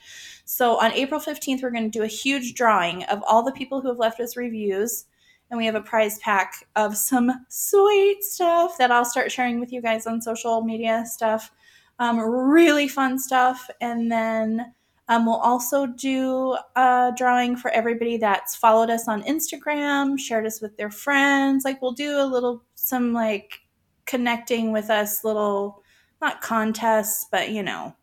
So 0.45 0.77
on 0.79 0.91
April 0.91 1.19
15th, 1.19 1.61
we're 1.61 1.71
going 1.71 1.89
to 1.89 1.97
do 1.97 2.03
a 2.03 2.07
huge 2.07 2.53
drawing 2.55 3.03
of 3.05 3.23
all 3.27 3.43
the 3.43 3.51
people 3.53 3.81
who 3.81 3.87
have 3.87 3.99
left 3.99 4.19
us 4.19 4.35
reviews. 4.35 5.05
and 5.49 5.57
we 5.57 5.65
have 5.65 5.75
a 5.75 5.81
prize 5.81 6.17
pack 6.19 6.65
of 6.75 6.95
some 6.95 7.31
sweet 7.49 8.23
stuff 8.23 8.77
that 8.77 8.91
I'll 8.91 9.05
start 9.05 9.31
sharing 9.31 9.59
with 9.59 9.71
you 9.73 9.81
guys 9.81 10.07
on 10.07 10.21
social 10.21 10.61
media 10.61 11.03
stuff. 11.05 11.51
Um, 11.99 12.19
really 12.19 12.87
fun 12.87 13.19
stuff. 13.19 13.69
And 13.79 14.11
then 14.11 14.73
um, 15.07 15.25
we'll 15.25 15.35
also 15.35 15.85
do 15.85 16.55
a 16.75 17.11
drawing 17.17 17.55
for 17.55 17.69
everybody 17.71 18.17
that's 18.17 18.55
followed 18.55 18.89
us 18.89 19.07
on 19.07 19.23
Instagram, 19.23 20.17
shared 20.17 20.45
us 20.45 20.61
with 20.61 20.77
their 20.77 20.91
friends. 20.91 21.65
Like 21.65 21.81
we'll 21.81 21.91
do 21.91 22.19
a 22.19 22.25
little, 22.25 22.63
some 22.75 23.13
like 23.13 23.59
connecting 24.05 24.71
with 24.71 24.89
us 24.89 25.23
little, 25.23 25.83
not 26.21 26.41
contests, 26.41 27.25
but 27.31 27.49
you 27.51 27.63
know, 27.63 27.95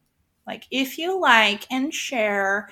like 0.46 0.64
if 0.70 0.98
you 0.98 1.18
like 1.18 1.64
and 1.70 1.94
share 1.94 2.68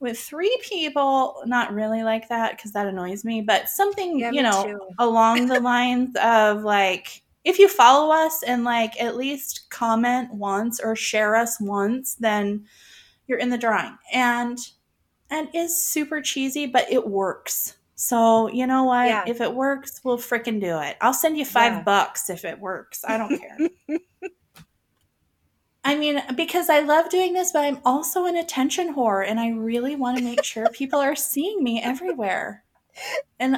with 0.00 0.18
three 0.18 0.56
people, 0.62 1.42
not 1.46 1.72
really 1.72 2.02
like 2.02 2.28
that 2.28 2.56
because 2.56 2.72
that 2.72 2.86
annoys 2.86 3.24
me, 3.24 3.40
but 3.40 3.68
something, 3.68 4.18
Yeah, 4.18 4.30
you 4.30 4.42
know, 4.42 4.78
along 4.98 5.46
the 5.46 5.60
lines 5.60 6.16
of 6.22 6.62
like, 6.62 7.22
if 7.44 7.58
you 7.58 7.68
follow 7.68 8.12
us 8.12 8.42
and 8.42 8.64
like 8.64 9.00
at 9.00 9.16
least 9.16 9.70
comment 9.70 10.32
once 10.34 10.80
or 10.80 10.96
share 10.96 11.36
us 11.36 11.60
once, 11.60 12.16
then 12.16 12.66
you're 13.26 13.38
in 13.38 13.50
the 13.50 13.58
drawing. 13.58 13.96
And 14.12 14.58
and 15.30 15.48
is 15.54 15.76
super 15.82 16.20
cheesy, 16.20 16.66
but 16.66 16.90
it 16.90 17.08
works. 17.08 17.76
So 17.96 18.48
you 18.48 18.66
know 18.66 18.84
what? 18.84 19.06
Yeah. 19.06 19.24
If 19.26 19.40
it 19.40 19.54
works, 19.54 20.00
we'll 20.04 20.18
fricking 20.18 20.60
do 20.60 20.78
it. 20.78 20.96
I'll 21.00 21.14
send 21.14 21.36
you 21.38 21.44
five 21.44 21.72
Yeah. 21.72 21.82
bucks 21.82 22.30
if 22.30 22.44
it 22.44 22.58
works. 22.60 23.04
I 23.06 23.16
don't 23.18 23.38
care. 23.38 23.58
I 25.84 25.94
mean, 25.94 26.20
because 26.34 26.68
I 26.68 26.80
love 26.80 27.08
doing 27.10 27.32
this, 27.32 27.52
but 27.52 27.64
I'm 27.64 27.78
also 27.84 28.26
an 28.26 28.34
attention 28.36 28.92
whore, 28.94 29.24
and 29.24 29.38
I 29.38 29.50
really 29.50 29.94
want 29.94 30.18
to 30.18 30.24
make 30.24 30.42
sure 30.42 30.66
people 30.72 30.98
are 30.98 31.14
seeing 31.14 31.62
me 31.62 31.80
everywhere. 31.80 32.64
And 33.38 33.56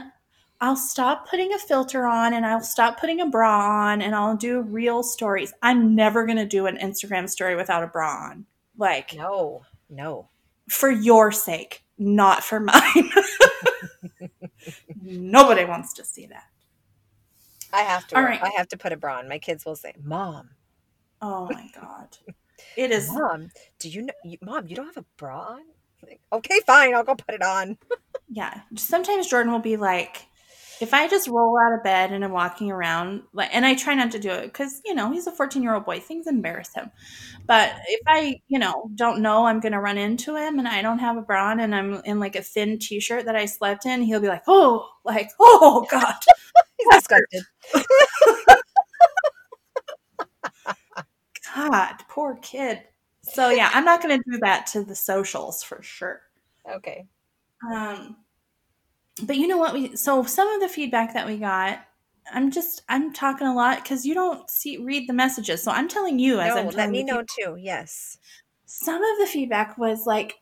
I'll 0.60 0.76
stop 0.76 1.26
putting 1.30 1.54
a 1.54 1.58
filter 1.58 2.04
on, 2.04 2.34
and 2.34 2.44
I'll 2.44 2.60
stop 2.60 3.00
putting 3.00 3.22
a 3.22 3.26
bra 3.26 3.88
on, 3.88 4.02
and 4.02 4.14
I'll 4.14 4.36
do 4.36 4.60
real 4.60 5.02
stories. 5.02 5.54
I'm 5.62 5.94
never 5.94 6.26
gonna 6.26 6.44
do 6.44 6.66
an 6.66 6.76
Instagram 6.76 7.30
story 7.30 7.56
without 7.56 7.82
a 7.82 7.86
bra 7.86 8.28
on, 8.30 8.44
like 8.78 9.14
No, 9.14 9.64
no. 9.90 10.30
for 10.68 10.90
your 10.90 11.30
sake, 11.32 11.84
not 11.98 12.42
for 12.44 12.60
mine. 12.60 13.10
Nobody 15.02 15.64
wants 15.64 15.92
to 15.94 16.04
see 16.04 16.26
that. 16.26 16.44
I 17.72 17.82
have 17.82 18.06
to. 18.08 18.16
All 18.16 18.22
right. 18.22 18.42
I 18.42 18.50
have 18.56 18.68
to 18.68 18.78
put 18.78 18.92
a 18.92 18.96
bra 18.96 19.18
on. 19.18 19.28
My 19.28 19.38
kids 19.38 19.64
will 19.66 19.76
say, 19.76 19.94
"Mom, 20.02 20.50
Oh 21.20 21.44
my 21.46 21.68
god, 21.80 22.16
it 22.76 22.90
is. 22.90 23.08
mom, 23.12 23.50
do 23.78 23.88
you 23.90 24.02
know? 24.02 24.14
You, 24.24 24.38
Mom, 24.42 24.66
you 24.68 24.76
don't 24.76 24.86
have 24.86 24.96
a 24.96 25.06
bra 25.18 25.40
on." 25.40 25.62
Like, 26.02 26.20
okay, 26.32 26.60
fine. 26.66 26.94
I'll 26.94 27.04
go 27.04 27.14
put 27.14 27.34
it 27.34 27.42
on. 27.42 27.76
yeah 28.30 28.60
sometimes 28.76 29.26
jordan 29.26 29.50
will 29.50 29.58
be 29.58 29.78
like 29.78 30.27
if 30.80 30.94
i 30.94 31.08
just 31.08 31.28
roll 31.28 31.58
out 31.58 31.72
of 31.72 31.82
bed 31.82 32.12
and 32.12 32.24
i'm 32.24 32.32
walking 32.32 32.70
around 32.70 33.22
like 33.32 33.50
and 33.54 33.64
i 33.66 33.74
try 33.74 33.94
not 33.94 34.10
to 34.10 34.18
do 34.18 34.30
it 34.30 34.44
because 34.44 34.80
you 34.84 34.94
know 34.94 35.10
he's 35.12 35.26
a 35.26 35.32
14 35.32 35.62
year 35.62 35.74
old 35.74 35.84
boy 35.84 35.98
things 36.00 36.26
embarrass 36.26 36.72
him 36.74 36.90
but 37.46 37.72
if 37.88 38.00
i 38.06 38.34
you 38.48 38.58
know 38.58 38.90
don't 38.94 39.20
know 39.20 39.46
i'm 39.46 39.60
gonna 39.60 39.80
run 39.80 39.98
into 39.98 40.36
him 40.36 40.58
and 40.58 40.68
i 40.68 40.82
don't 40.82 40.98
have 40.98 41.16
a 41.16 41.22
bra 41.22 41.50
on 41.50 41.60
and 41.60 41.74
i'm 41.74 41.94
in 42.04 42.18
like 42.20 42.36
a 42.36 42.42
thin 42.42 42.78
t-shirt 42.78 43.24
that 43.24 43.36
i 43.36 43.44
slept 43.46 43.86
in 43.86 44.02
he'll 44.02 44.20
be 44.20 44.28
like 44.28 44.42
oh 44.48 44.88
like 45.04 45.30
oh 45.40 45.86
god 45.90 46.14
He's 46.78 46.88
disgusted. 46.92 47.42
god 51.54 51.94
poor 52.08 52.36
kid 52.42 52.82
so 53.22 53.50
yeah 53.50 53.70
i'm 53.74 53.84
not 53.84 54.00
gonna 54.02 54.18
do 54.18 54.38
that 54.42 54.66
to 54.66 54.82
the 54.84 54.94
socials 54.94 55.62
for 55.62 55.82
sure 55.82 56.20
Okay. 56.70 57.06
Um, 57.72 58.18
but 59.20 59.36
you 59.36 59.46
know 59.46 59.58
what? 59.58 59.74
We 59.74 59.96
so 59.96 60.24
some 60.24 60.48
of 60.48 60.60
the 60.60 60.68
feedback 60.68 61.14
that 61.14 61.26
we 61.26 61.36
got. 61.36 61.80
I'm 62.30 62.50
just 62.50 62.82
I'm 62.88 63.12
talking 63.12 63.46
a 63.46 63.54
lot 63.54 63.82
because 63.82 64.04
you 64.04 64.14
don't 64.14 64.48
see 64.50 64.76
read 64.76 65.08
the 65.08 65.14
messages, 65.14 65.62
so 65.62 65.72
I'm 65.72 65.88
telling 65.88 66.18
you 66.18 66.40
as 66.40 66.54
No, 66.54 66.60
I'm 66.60 66.68
let 66.68 66.90
me 66.90 67.02
know 67.02 67.22
people. 67.22 67.54
too. 67.54 67.60
Yes. 67.60 68.18
Some 68.66 69.02
of 69.02 69.18
the 69.18 69.26
feedback 69.26 69.78
was 69.78 70.06
like, 70.06 70.34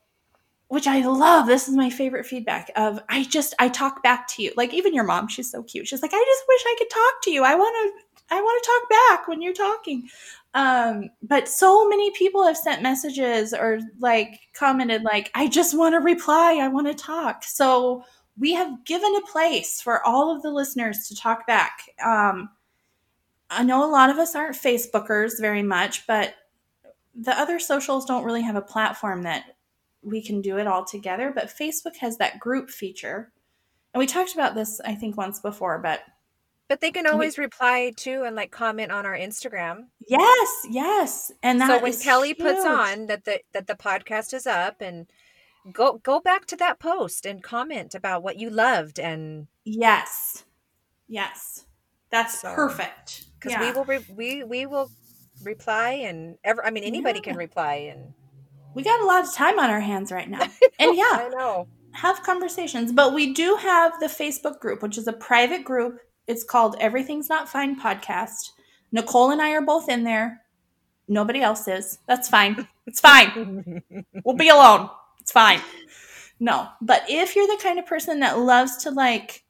which 0.67 0.89
I 0.89 1.07
love. 1.07 1.47
This 1.47 1.69
is 1.69 1.77
my 1.77 1.91
favorite 1.91 2.27
feedback. 2.27 2.73
Of 2.75 3.01
I 3.09 3.23
just 3.23 3.55
I 3.61 3.69
talk 3.69 4.03
back 4.03 4.27
to 4.29 4.43
you. 4.43 4.53
Like 4.57 4.75
even 4.75 4.95
your 4.95 5.05
mom, 5.05 5.29
she's 5.29 5.51
so 5.51 5.63
cute. 5.63 5.87
She's 5.87 6.03
like, 6.03 6.13
I 6.13 6.25
just 6.25 6.45
wish 6.49 6.63
I 6.67 6.75
could 6.79 6.91
talk 6.91 7.23
to 7.23 7.31
you. 7.31 7.45
I 7.45 7.55
want 7.55 7.77
to 7.95 8.35
I 8.35 8.41
want 8.41 8.65
to 8.65 8.71
talk 8.71 8.91
back 8.91 9.29
when 9.29 9.41
you're 9.41 9.53
talking. 9.53 10.09
Um, 10.55 11.11
but 11.23 11.49
so 11.49 11.89
many 11.89 12.11
people 12.13 12.45
have 12.45 12.57
sent 12.57 12.83
messages 12.83 13.53
or 13.53 13.79
like 14.01 14.41
commented 14.55 15.03
like, 15.03 15.31
I 15.35 15.47
just 15.49 15.77
want 15.77 15.95
to 15.95 16.01
reply. 16.01 16.59
I 16.61 16.69
want 16.69 16.89
to 16.89 16.95
talk. 16.95 17.45
So 17.45 18.05
we 18.39 18.55
have 18.55 18.85
given 18.85 19.15
a 19.17 19.31
place 19.33 19.81
for 19.81 20.05
all 20.07 20.35
of 20.35 20.43
the 20.43 20.51
listeners 20.51 21.09
to 21.09 21.17
talk 21.17 21.47
back. 21.47 21.79
Um, 22.05 22.51
I 23.49 23.63
know 23.63 23.89
a 23.89 23.91
lot 23.91 24.11
of 24.11 24.19
us 24.19 24.35
aren't 24.35 24.57
Facebookers 24.57 25.41
very 25.41 25.63
much, 25.63 26.07
but 26.07 26.35
the 27.15 27.39
other 27.39 27.59
socials 27.59 28.05
don't 28.05 28.25
really 28.25 28.43
have 28.43 28.57
a 28.57 28.63
platform 28.63 29.23
that 29.23 29.45
we 30.03 30.21
can 30.21 30.41
do 30.43 30.59
it 30.59 30.67
all 30.67 30.85
together. 30.85 31.33
But 31.35 31.47
Facebook 31.47 31.97
has 32.01 32.19
that 32.19 32.39
group 32.39 32.71
feature. 32.71 33.33
And 33.95 33.99
we 33.99 34.07
talked 34.07 34.35
about 34.35 34.55
this, 34.55 34.81
I 34.85 34.95
think, 34.95 35.17
once 35.17 35.41
before, 35.41 35.79
but 35.79 36.01
But 36.69 36.81
they 36.81 36.91
can 36.91 37.07
always 37.07 37.39
reply 37.39 37.93
too 37.97 38.25
and 38.25 38.37
like 38.37 38.51
comment 38.51 38.93
on 38.93 39.07
our 39.07 39.17
Instagram. 39.17 39.87
yes, 40.07 40.67
yes. 40.69 41.33
And 41.43 41.61
so 41.61 41.81
when 41.81 41.97
Kelly 41.97 42.35
puts 42.35 42.65
on 42.65 43.07
that 43.07 43.25
the 43.25 43.41
that 43.53 43.67
the 43.67 43.75
podcast 43.75 44.35
is 44.35 44.47
up 44.47 44.83
and 44.83 45.07
go 45.73 45.99
go 46.03 46.21
back 46.21 46.47
to 46.47 46.57
that 46.57 46.79
post 46.79 47.27
and 47.27 47.43
comment 47.43 47.95
about 47.95 48.23
what 48.23 48.39
you 48.39 48.51
loved 48.51 48.99
and 48.99 49.47
Yes. 49.65 50.45
Yes. 51.09 51.65
That's 52.11 52.41
So- 52.41 52.55
perfect. 52.55 53.25
because 53.39 53.53
Yeah. 53.53 53.61
we 53.61 53.73
will 53.73 53.85
re- 53.85 54.07
we 54.15 54.45
we 54.45 54.67
will 54.67 54.91
reply 55.43 55.91
and 55.91 56.39
ever 56.45 56.65
I 56.65 56.71
mean 56.71 56.85
anybody 56.85 57.21
can 57.21 57.37
reply 57.37 57.75
and 57.93 58.15
we 58.75 58.83
got 58.83 59.01
a 59.01 59.07
lot 59.07 59.25
of 59.25 59.33
time 59.33 59.59
on 59.59 59.71
our 59.71 59.81
hands 59.81 60.13
right 60.13 60.29
now. 60.29 60.47
And 60.79 60.97
yeah, 60.97 61.05
I 61.13 61.29
know. 61.31 61.67
have 61.93 62.23
conversations. 62.23 62.93
But 62.93 63.15
we 63.15 63.33
do 63.33 63.57
have 63.57 63.99
the 64.01 64.07
Facebook 64.07 64.61
group, 64.61 64.83
which 64.83 64.99
is 64.99 65.07
a 65.09 65.13
private 65.15 65.65
group. 65.65 65.99
It's 66.27 66.45
called 66.45 66.77
Everything's 66.81 67.29
Not 67.31 67.49
Fine 67.49 67.81
Podcast. 67.81 68.51
Nicole 68.93 69.31
and 69.31 69.41
I 69.41 69.53
are 69.53 69.63
both 69.63 69.89
in 69.89 70.05
there. 70.05 70.43
Nobody 71.09 71.41
else 71.41 71.67
is. 71.69 71.99
That's 72.07 72.29
fine. 72.29 72.69
It's 72.87 73.01
fine. 73.01 73.83
We'll 74.25 74.37
be 74.37 74.49
alone. 74.49 74.91
It's 75.27 75.33
fine. 75.33 75.61
No, 76.39 76.69
but 76.81 77.03
if 77.09 77.35
you're 77.35 77.49
the 77.49 77.61
kind 77.61 77.81
of 77.81 77.87
person 77.87 78.21
that 78.21 78.39
loves 78.39 78.77
to 78.85 78.93
like 78.93 79.43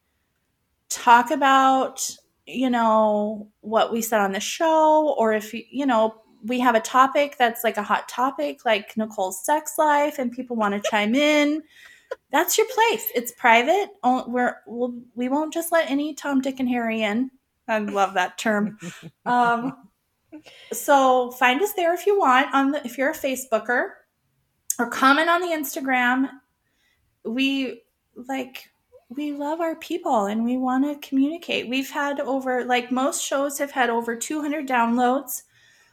talk 0.89 1.31
about, 1.31 2.09
you 2.47 2.71
know, 2.71 3.51
what 3.61 3.93
we 3.93 4.01
said 4.01 4.23
on 4.23 4.33
the 4.33 4.41
show, 4.41 5.15
or 5.19 5.35
if 5.35 5.53
you, 5.53 5.65
you 5.71 5.85
know, 5.85 6.15
we 6.43 6.61
have 6.61 6.75
a 6.75 6.81
topic 6.81 7.37
that's 7.39 7.63
like 7.63 7.77
a 7.77 7.83
hot 7.83 8.09
topic, 8.09 8.65
like 8.65 8.97
Nicole's 8.97 9.45
sex 9.45 9.75
life, 9.77 10.19
and 10.19 10.33
people 10.33 10.57
want 10.57 10.73
to 10.73 10.81
chime 10.91 11.15
in, 11.15 11.63
that's 12.33 12.57
your 12.57 12.69
place. 12.69 13.09
It's 13.15 13.33
private. 13.33 13.91
We're 14.03 14.57
we'll, 14.67 14.95
we 15.15 15.29
won't 15.29 15.53
just 15.53 15.73
let 15.73 15.91
any 15.91 16.15
Tom, 16.15 16.41
Dick, 16.41 16.59
and 16.59 16.71
Harry 16.71 17.03
in. 17.03 17.31
I 17.69 17.81
love 17.81 18.15
that 18.15 18.39
term. 18.39 18.79
Um, 19.27 19.77
so 20.73 21.33
find 21.33 21.61
us 21.61 21.75
there 21.75 21.93
if 21.93 22.07
you 22.07 22.19
want 22.19 22.55
on 22.55 22.71
the 22.71 22.83
if 22.87 22.97
you're 22.97 23.11
a 23.11 23.15
Facebooker 23.15 23.91
or 24.79 24.89
comment 24.91 25.29
on 25.29 25.41
the 25.41 25.49
Instagram. 25.49 26.31
We 27.25 27.83
like 28.15 28.71
we 29.09 29.33
love 29.33 29.61
our 29.61 29.77
people 29.77 30.27
and 30.27 30.45
we 30.45 30.57
want 30.57 30.85
to 30.85 31.09
communicate. 31.09 31.69
We've 31.69 31.91
had 31.91 32.21
over 32.21 32.65
like 32.65 32.91
most 32.91 33.25
shows 33.25 33.59
have 33.59 33.71
had 33.71 33.91
over 33.91 34.17
200 34.17 34.67
downloads, 34.67 35.43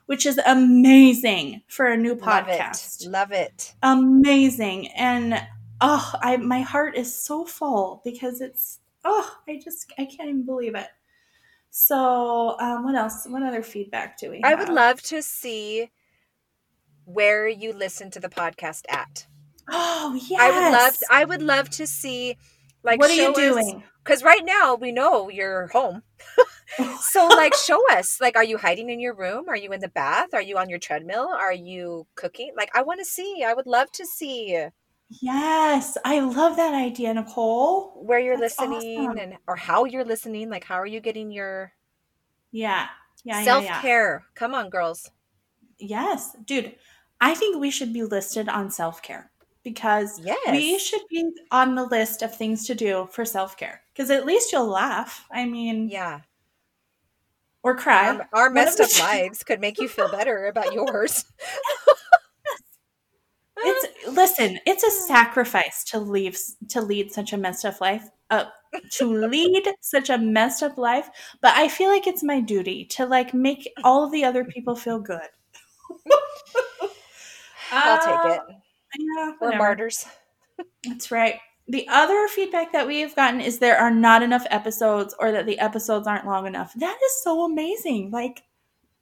which 0.08 0.26
is 0.26 0.40
amazing 0.46 1.62
for 1.68 1.88
a 1.88 1.98
new 1.98 2.16
Love 2.16 2.48
podcast. 2.48 3.06
it. 3.06 3.10
Love 3.10 3.32
it. 3.32 3.74
Amazing. 3.84 4.88
And 4.90 5.42
oh, 5.82 6.12
I 6.22 6.38
my 6.38 6.62
heart 6.62 6.96
is 6.96 7.16
so 7.16 7.46
full 7.46 8.02
because 8.04 8.42
it's 8.42 8.80
oh, 9.06 9.38
I 9.48 9.60
just 9.64 9.92
I 9.98 10.06
can't 10.06 10.30
even 10.30 10.46
believe 10.46 10.76
it. 10.76 10.88
So, 11.76 12.56
um, 12.60 12.84
what 12.84 12.94
else? 12.94 13.26
What 13.28 13.42
other 13.42 13.64
feedback 13.64 14.20
do 14.20 14.30
we 14.30 14.44
I 14.44 14.54
would 14.54 14.70
love 14.70 15.02
to 15.04 15.24
see 15.24 15.90
where 17.06 17.47
you 17.47 17.74
listen 17.74 18.12
to 18.12 18.20
the 18.20 18.30
podcast 18.30 18.82
at. 18.89 19.28
Oh, 19.70 20.20
yes. 20.30 20.39
I 20.41 20.51
would 20.51 20.72
love 20.72 20.93
I 21.10 21.26
would 21.26 21.41
love 21.41 21.70
to 21.72 21.88
see 21.88 22.38
like 22.84 22.99
what 22.99 23.10
are 23.10 23.14
you 23.14 23.34
doing? 23.34 23.84
Because 24.04 24.24
right 24.24 24.43
now 24.43 24.76
we 24.76 24.91
know 24.91 25.30
you're 25.30 25.68
home. 25.68 26.04
so 26.99 27.28
like 27.28 27.54
show 27.56 27.82
us. 27.91 28.20
Like 28.20 28.36
are 28.36 28.43
you 28.43 28.58
hiding 28.58 28.89
in 28.89 28.99
your 28.99 29.14
room? 29.16 29.45
Are 29.47 29.56
you 29.56 29.72
in 29.72 29.80
the 29.80 29.88
bath? 29.89 30.34
Are 30.34 30.41
you 30.41 30.58
on 30.58 30.70
your 30.70 30.80
treadmill? 30.80 31.30
Are 31.30 31.54
you 31.54 32.08
cooking? 32.16 32.51
Like 32.58 32.70
I 32.76 32.82
want 32.82 32.99
to 32.99 33.06
see. 33.06 33.43
I 33.45 33.54
would 33.54 33.68
love 33.68 33.91
to 33.93 34.06
see 34.06 34.68
Yes, 35.22 35.97
I 36.04 36.20
love 36.22 36.56
that 36.56 36.74
idea, 36.74 37.14
Nicole. 37.14 38.04
where 38.04 38.20
you're 38.20 38.38
That's 38.38 38.60
listening 38.60 39.08
awesome. 39.08 39.18
and 39.20 39.34
or 39.47 39.56
how 39.56 39.86
you're 39.86 40.06
listening. 40.06 40.49
Like 40.49 40.64
how 40.64 40.76
are 40.76 40.88
you 40.88 40.99
getting 40.99 41.32
your 41.32 41.74
Yeah, 42.51 42.88
yeah, 43.24 43.39
yeah, 43.39 43.43
self 43.43 43.64
yeah. 43.64 43.82
care? 43.82 44.24
Come 44.36 44.54
on, 44.56 44.70
girls. 44.70 45.12
Yes, 45.80 46.36
dude. 46.45 46.76
I 47.24 47.36
think 47.36 47.57
we 47.57 47.71
should 47.71 47.93
be 47.93 48.03
listed 48.03 48.49
on 48.49 48.69
self 48.69 49.01
care. 49.01 49.32
because 49.63 50.19
yes. 50.19 50.51
we 50.51 50.78
should 50.78 51.03
be 51.09 51.32
on 51.51 51.74
the 51.74 51.86
list 51.86 52.21
of 52.21 52.36
things 52.36 52.67
to 52.67 52.76
do 52.76 53.07
for 53.11 53.24
self 53.24 53.55
care. 53.55 53.82
Because 53.93 54.11
at 54.11 54.26
least 54.26 54.51
you'll 54.51 54.67
laugh. 54.67 55.26
I 55.32 55.45
mean, 55.45 55.88
yeah. 55.88 56.19
Or 57.63 57.78
cry. 57.78 58.09
Our, 58.09 58.30
our 58.34 58.49
messed 58.49 58.82
up 58.82 58.89
lives 58.99 59.41
could 59.41 59.61
make 59.61 59.80
you 59.80 59.88
feel 59.88 60.11
better 60.11 60.47
about 60.47 60.74
yours. 60.74 61.24
it's 63.57 63.88
listen, 64.11 64.59
it's 64.65 64.84
a 64.84 64.91
sacrifice 64.91 65.86
to 65.86 65.99
leave 65.99 66.38
to 66.69 66.82
lead 66.82 67.13
such 67.13 67.32
a 67.32 67.38
messed 67.38 67.63
up 67.63 67.80
life. 67.80 68.03
Uh, 68.30 68.45
to 68.91 69.05
lead 69.05 69.65
such 69.80 70.09
a 70.09 70.17
messed 70.17 70.61
up 70.61 70.78
life, 70.78 71.09
but 71.41 71.55
I 71.55 71.69
feel 71.69 71.89
like 71.89 72.05
it's 72.05 72.24
my 72.24 72.41
duty 72.41 72.84
to 72.86 73.05
like 73.05 73.34
make 73.34 73.71
all 73.86 74.03
of 74.03 74.11
the 74.11 74.26
other 74.26 74.43
people 74.43 74.76
feel 74.76 74.99
good. 74.99 75.30
I'll 77.74 77.99
take 77.99 78.34
it. 78.34 78.39
Uh, 78.39 78.53
yeah, 78.99 79.32
we're 79.41 79.57
martyrs. 79.57 80.05
That's 80.84 81.11
right. 81.11 81.39
The 81.67 81.88
other 81.88 82.28
feedback 82.28 82.74
that 82.74 82.88
we 82.88 82.99
have 82.99 83.15
gotten 83.15 83.39
is 83.39 83.57
there 83.57 83.78
are 83.78 83.91
not 83.91 84.21
enough 84.21 84.45
episodes 84.49 85.15
or 85.17 85.32
that 85.32 85.45
the 85.45 85.59
episodes 85.59 86.07
aren't 86.07 86.26
long 86.26 86.45
enough. 86.45 86.74
That 86.76 86.97
is 87.03 87.24
so 87.24 87.45
amazing. 87.45 88.11
Like 88.11 88.43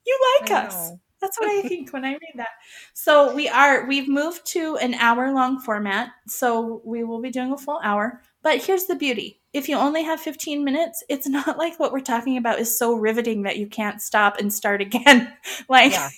you 0.05 0.17
like 0.39 0.51
I 0.51 0.65
us. 0.65 0.89
Know. 0.89 0.99
That's 1.21 1.39
what 1.39 1.49
I 1.49 1.61
think 1.67 1.91
when 1.91 2.05
I 2.05 2.11
read 2.11 2.33
that. 2.35 2.49
So 2.93 3.33
we 3.33 3.47
are 3.47 3.85
we've 3.87 4.07
moved 4.07 4.45
to 4.47 4.77
an 4.77 4.93
hour 4.95 5.31
long 5.31 5.59
format. 5.59 6.09
So 6.27 6.81
we 6.85 7.03
will 7.03 7.21
be 7.21 7.31
doing 7.31 7.51
a 7.51 7.57
full 7.57 7.79
hour. 7.83 8.21
But 8.43 8.63
here's 8.63 8.85
the 8.85 8.95
beauty. 8.95 9.39
If 9.53 9.67
you 9.67 9.75
only 9.75 10.03
have 10.03 10.19
15 10.19 10.63
minutes, 10.63 11.03
it's 11.09 11.27
not 11.29 11.57
like 11.57 11.79
what 11.79 11.91
we're 11.91 11.99
talking 11.99 12.37
about 12.37 12.59
is 12.59 12.77
so 12.77 12.93
riveting 12.93 13.43
that 13.43 13.57
you 13.57 13.67
can't 13.67 14.01
stop 14.01 14.37
and 14.39 14.53
start 14.53 14.81
again. 14.81 15.33
like 15.69 15.93
yeah. 15.93 16.09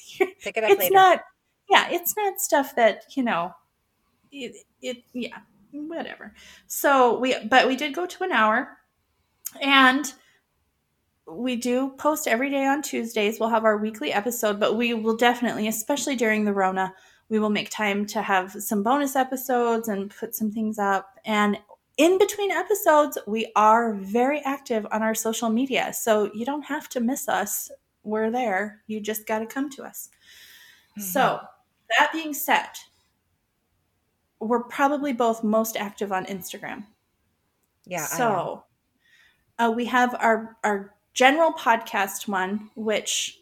Pick 0.41 0.57
it 0.57 0.63
up 0.63 0.71
it's 0.71 0.79
later. 0.79 0.93
not 0.93 1.19
yeah, 1.69 1.87
it's 1.89 2.15
not 2.15 2.39
stuff 2.39 2.75
that, 2.75 3.03
you 3.15 3.23
know, 3.23 3.53
it, 4.31 4.55
it 4.81 4.97
yeah, 5.13 5.37
whatever. 5.71 6.33
So 6.67 7.19
we 7.19 7.35
but 7.49 7.67
we 7.67 7.75
did 7.75 7.93
go 7.93 8.05
to 8.05 8.23
an 8.23 8.31
hour 8.31 8.77
and 9.61 10.11
we 11.27 11.55
do 11.55 11.93
post 11.97 12.27
every 12.27 12.49
day 12.49 12.65
on 12.65 12.81
Tuesdays. 12.81 13.39
We'll 13.39 13.49
have 13.49 13.65
our 13.65 13.77
weekly 13.77 14.11
episode, 14.11 14.59
but 14.59 14.75
we 14.75 14.93
will 14.93 15.15
definitely, 15.15 15.67
especially 15.67 16.15
during 16.15 16.45
the 16.45 16.53
Rona, 16.53 16.93
we 17.29 17.39
will 17.39 17.49
make 17.49 17.69
time 17.69 18.05
to 18.07 18.21
have 18.21 18.51
some 18.51 18.83
bonus 18.83 19.15
episodes 19.15 19.87
and 19.87 20.13
put 20.13 20.35
some 20.35 20.51
things 20.51 20.77
up. 20.77 21.19
And 21.25 21.57
in 21.97 22.17
between 22.17 22.51
episodes, 22.51 23.17
we 23.25 23.51
are 23.55 23.93
very 23.93 24.41
active 24.41 24.85
on 24.91 25.01
our 25.01 25.15
social 25.15 25.49
media. 25.49 25.93
So 25.93 26.29
you 26.33 26.45
don't 26.45 26.63
have 26.63 26.89
to 26.89 26.99
miss 26.99 27.29
us. 27.29 27.71
We're 28.03 28.31
there. 28.31 28.81
You 28.87 28.99
just 28.99 29.25
got 29.25 29.39
to 29.39 29.45
come 29.45 29.69
to 29.71 29.83
us. 29.83 30.09
Mm-hmm. 30.91 31.01
So, 31.01 31.39
that 31.97 32.11
being 32.11 32.33
said, 32.33 32.69
we're 34.39 34.63
probably 34.63 35.13
both 35.13 35.43
most 35.43 35.77
active 35.77 36.11
on 36.11 36.25
Instagram. 36.25 36.85
Yeah. 37.85 38.05
So, 38.05 38.63
uh, 39.59 39.71
we 39.75 39.85
have 39.85 40.15
our 40.15 40.57
our 40.63 40.95
general 41.13 41.51
podcast 41.51 42.27
one, 42.27 42.69
which 42.75 43.39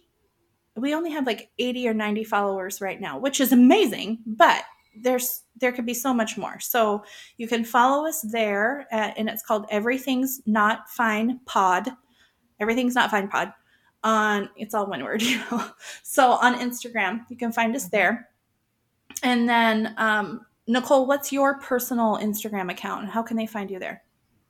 we 0.76 0.94
only 0.94 1.12
have 1.12 1.26
like 1.26 1.50
80 1.60 1.90
or 1.90 1.94
90 1.94 2.24
followers 2.24 2.82
right 2.82 3.00
now, 3.00 3.18
which 3.18 3.40
is 3.40 3.52
amazing, 3.52 4.20
but 4.26 4.64
there's 4.96 5.44
there 5.60 5.72
could 5.72 5.86
be 5.86 5.94
so 5.94 6.14
much 6.14 6.38
more. 6.38 6.60
So 6.60 7.04
you 7.38 7.48
can 7.48 7.64
follow 7.64 8.08
us 8.08 8.22
there 8.22 8.88
at, 8.92 9.18
and 9.18 9.30
it's 9.30 9.44
called 9.44 9.66
Everything's 9.70 10.42
Not 10.46 10.90
Fine 10.90 11.40
Pod. 11.46 11.90
Everything's 12.60 12.96
Not 12.96 13.12
Fine 13.12 13.30
Pod 13.30 13.54
on 14.04 14.50
it's 14.56 14.74
all 14.74 14.88
one 14.88 15.04
word, 15.04 15.22
you 15.22 15.38
know. 15.38 15.66
So 16.04 16.32
on 16.32 16.56
Instagram, 16.56 17.22
you 17.30 17.38
can 17.38 17.52
find 17.52 17.76
us 17.76 17.86
mm-hmm. 17.86 17.96
there. 17.96 18.30
And 19.24 19.48
then 19.48 19.94
um 19.98 20.46
Nicole, 20.68 21.06
what's 21.06 21.32
your 21.32 21.60
personal 21.60 22.18
Instagram 22.18 22.72
account 22.72 23.04
and 23.04 23.12
how 23.12 23.24
can 23.24 23.36
they 23.36 23.48
find 23.48 23.70
you 23.70 23.80
there? 23.80 24.04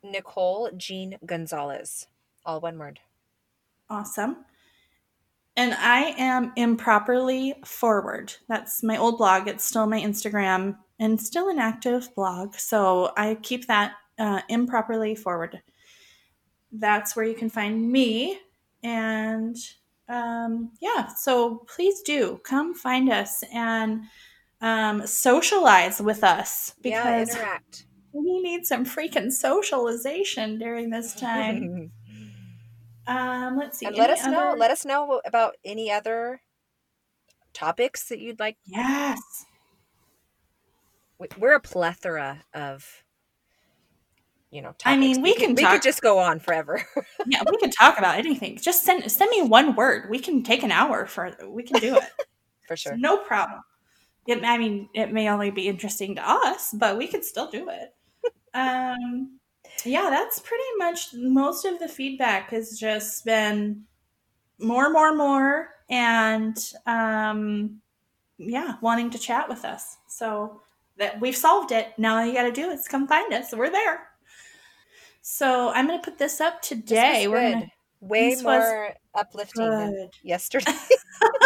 Nicole 0.03 0.69
Jean 0.77 1.17
Gonzalez. 1.25 2.07
All 2.45 2.59
one 2.59 2.77
word. 2.77 2.99
Awesome. 3.89 4.45
And 5.57 5.73
I 5.73 6.15
am 6.17 6.53
improperly 6.55 7.55
forward. 7.65 8.33
That's 8.47 8.83
my 8.83 8.97
old 8.97 9.17
blog. 9.17 9.47
It's 9.47 9.65
still 9.65 9.85
my 9.85 9.99
Instagram 9.99 10.77
and 10.99 11.19
still 11.19 11.49
an 11.49 11.59
active 11.59 12.13
blog. 12.15 12.55
So 12.55 13.11
I 13.17 13.35
keep 13.41 13.67
that 13.67 13.93
uh, 14.17 14.41
improperly 14.49 15.15
forward. 15.15 15.61
That's 16.71 17.15
where 17.15 17.25
you 17.25 17.35
can 17.35 17.49
find 17.49 17.91
me. 17.91 18.39
And 18.83 19.57
um, 20.07 20.71
yeah, 20.81 21.07
so 21.07 21.65
please 21.67 22.01
do 22.01 22.39
come 22.43 22.73
find 22.73 23.11
us 23.11 23.43
and 23.53 24.03
um, 24.61 25.05
socialize 25.07 25.99
with 26.01 26.23
us 26.23 26.75
because 26.81 27.29
yeah, 27.29 27.41
interact. 27.41 27.85
we 28.13 28.41
need 28.41 28.65
some 28.65 28.85
freaking 28.85 29.31
socialization 29.31 30.59
during 30.59 30.89
this 30.89 31.15
time. 31.19 31.91
Um, 33.07 33.57
let's 33.57 33.79
see. 33.79 33.87
And 33.87 33.95
let 33.95 34.09
us 34.09 34.21
other... 34.23 34.31
know. 34.31 34.55
Let 34.57 34.71
us 34.71 34.85
know 34.85 35.21
about 35.25 35.55
any 35.65 35.91
other 35.91 36.41
topics 37.53 38.07
that 38.09 38.19
you'd 38.19 38.39
like. 38.39 38.57
Yes. 38.65 39.19
We're 41.37 41.53
a 41.53 41.59
plethora 41.59 42.43
of, 42.53 43.03
you 44.49 44.61
know. 44.61 44.69
Topics. 44.69 44.85
I 44.85 44.97
mean, 44.97 45.17
we, 45.17 45.33
we 45.33 45.35
can. 45.35 45.53
we 45.53 45.63
could 45.63 45.83
just 45.83 46.01
go 46.01 46.17
on 46.17 46.39
forever. 46.39 46.83
yeah, 47.27 47.43
we 47.49 47.57
could 47.57 47.71
talk 47.71 47.99
about 47.99 48.17
anything. 48.17 48.57
Just 48.57 48.83
send 48.83 49.11
send 49.11 49.29
me 49.29 49.43
one 49.43 49.75
word. 49.75 50.09
We 50.09 50.17
can 50.17 50.41
take 50.41 50.63
an 50.63 50.71
hour 50.71 51.05
for. 51.05 51.35
We 51.47 51.61
can 51.61 51.79
do 51.79 51.97
it 51.97 52.03
for 52.67 52.75
sure. 52.75 52.97
No 52.97 53.17
problem. 53.17 53.61
It, 54.31 54.43
I 54.43 54.57
mean, 54.57 54.89
it 54.93 55.11
may 55.11 55.29
only 55.29 55.51
be 55.51 55.67
interesting 55.67 56.15
to 56.15 56.29
us, 56.29 56.73
but 56.73 56.97
we 56.97 57.07
could 57.07 57.25
still 57.25 57.49
do 57.49 57.69
it. 57.69 57.93
Um, 58.53 59.39
yeah, 59.85 60.09
that's 60.09 60.39
pretty 60.39 60.63
much 60.77 61.13
most 61.13 61.63
of 61.63 61.79
the 61.79 61.87
feedback 61.87 62.49
has 62.49 62.77
just 62.77 63.23
been 63.23 63.83
more, 64.59 64.89
more, 64.89 65.15
more, 65.15 65.69
and 65.89 66.57
um, 66.85 67.79
yeah, 68.37 68.75
wanting 68.81 69.09
to 69.11 69.17
chat 69.17 69.47
with 69.47 69.63
us. 69.63 69.95
So 70.09 70.61
that 70.97 71.19
we've 71.19 71.35
solved 71.35 71.71
it. 71.71 71.93
Now 71.97 72.19
all 72.19 72.25
you 72.25 72.33
got 72.33 72.43
to 72.43 72.51
do 72.51 72.69
is 72.69 72.87
come 72.87 73.07
find 73.07 73.33
us. 73.33 73.53
We're 73.53 73.71
there. 73.71 74.07
So 75.21 75.69
I'm 75.69 75.87
going 75.87 75.99
to 75.99 76.03
put 76.03 76.17
this 76.17 76.41
up 76.41 76.61
today. 76.61 77.23
This 77.23 77.27
We're 77.27 77.51
gonna, 77.51 77.71
way 77.99 78.35
more 78.41 78.93
uplifting 79.15 79.65
good. 79.65 79.93
than 79.93 80.09
yesterday. 80.23 80.71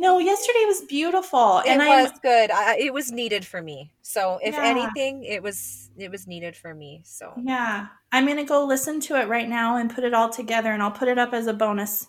No, 0.00 0.20
yesterday 0.20 0.64
was 0.64 0.82
beautiful, 0.82 1.58
and 1.58 1.82
it 1.82 1.88
was 1.88 2.12
I'm, 2.12 2.18
good. 2.22 2.50
I, 2.52 2.76
it 2.78 2.94
was 2.94 3.10
needed 3.10 3.44
for 3.44 3.60
me. 3.60 3.90
So, 4.02 4.38
if 4.42 4.54
yeah. 4.54 4.64
anything, 4.64 5.24
it 5.24 5.42
was 5.42 5.90
it 5.96 6.10
was 6.10 6.28
needed 6.28 6.54
for 6.54 6.72
me. 6.72 7.02
So, 7.04 7.32
yeah, 7.42 7.88
I'm 8.12 8.24
gonna 8.24 8.44
go 8.44 8.64
listen 8.64 9.00
to 9.00 9.20
it 9.20 9.26
right 9.26 9.48
now 9.48 9.76
and 9.76 9.92
put 9.92 10.04
it 10.04 10.14
all 10.14 10.28
together, 10.28 10.72
and 10.72 10.82
I'll 10.82 10.92
put 10.92 11.08
it 11.08 11.18
up 11.18 11.34
as 11.34 11.48
a 11.48 11.52
bonus 11.52 12.06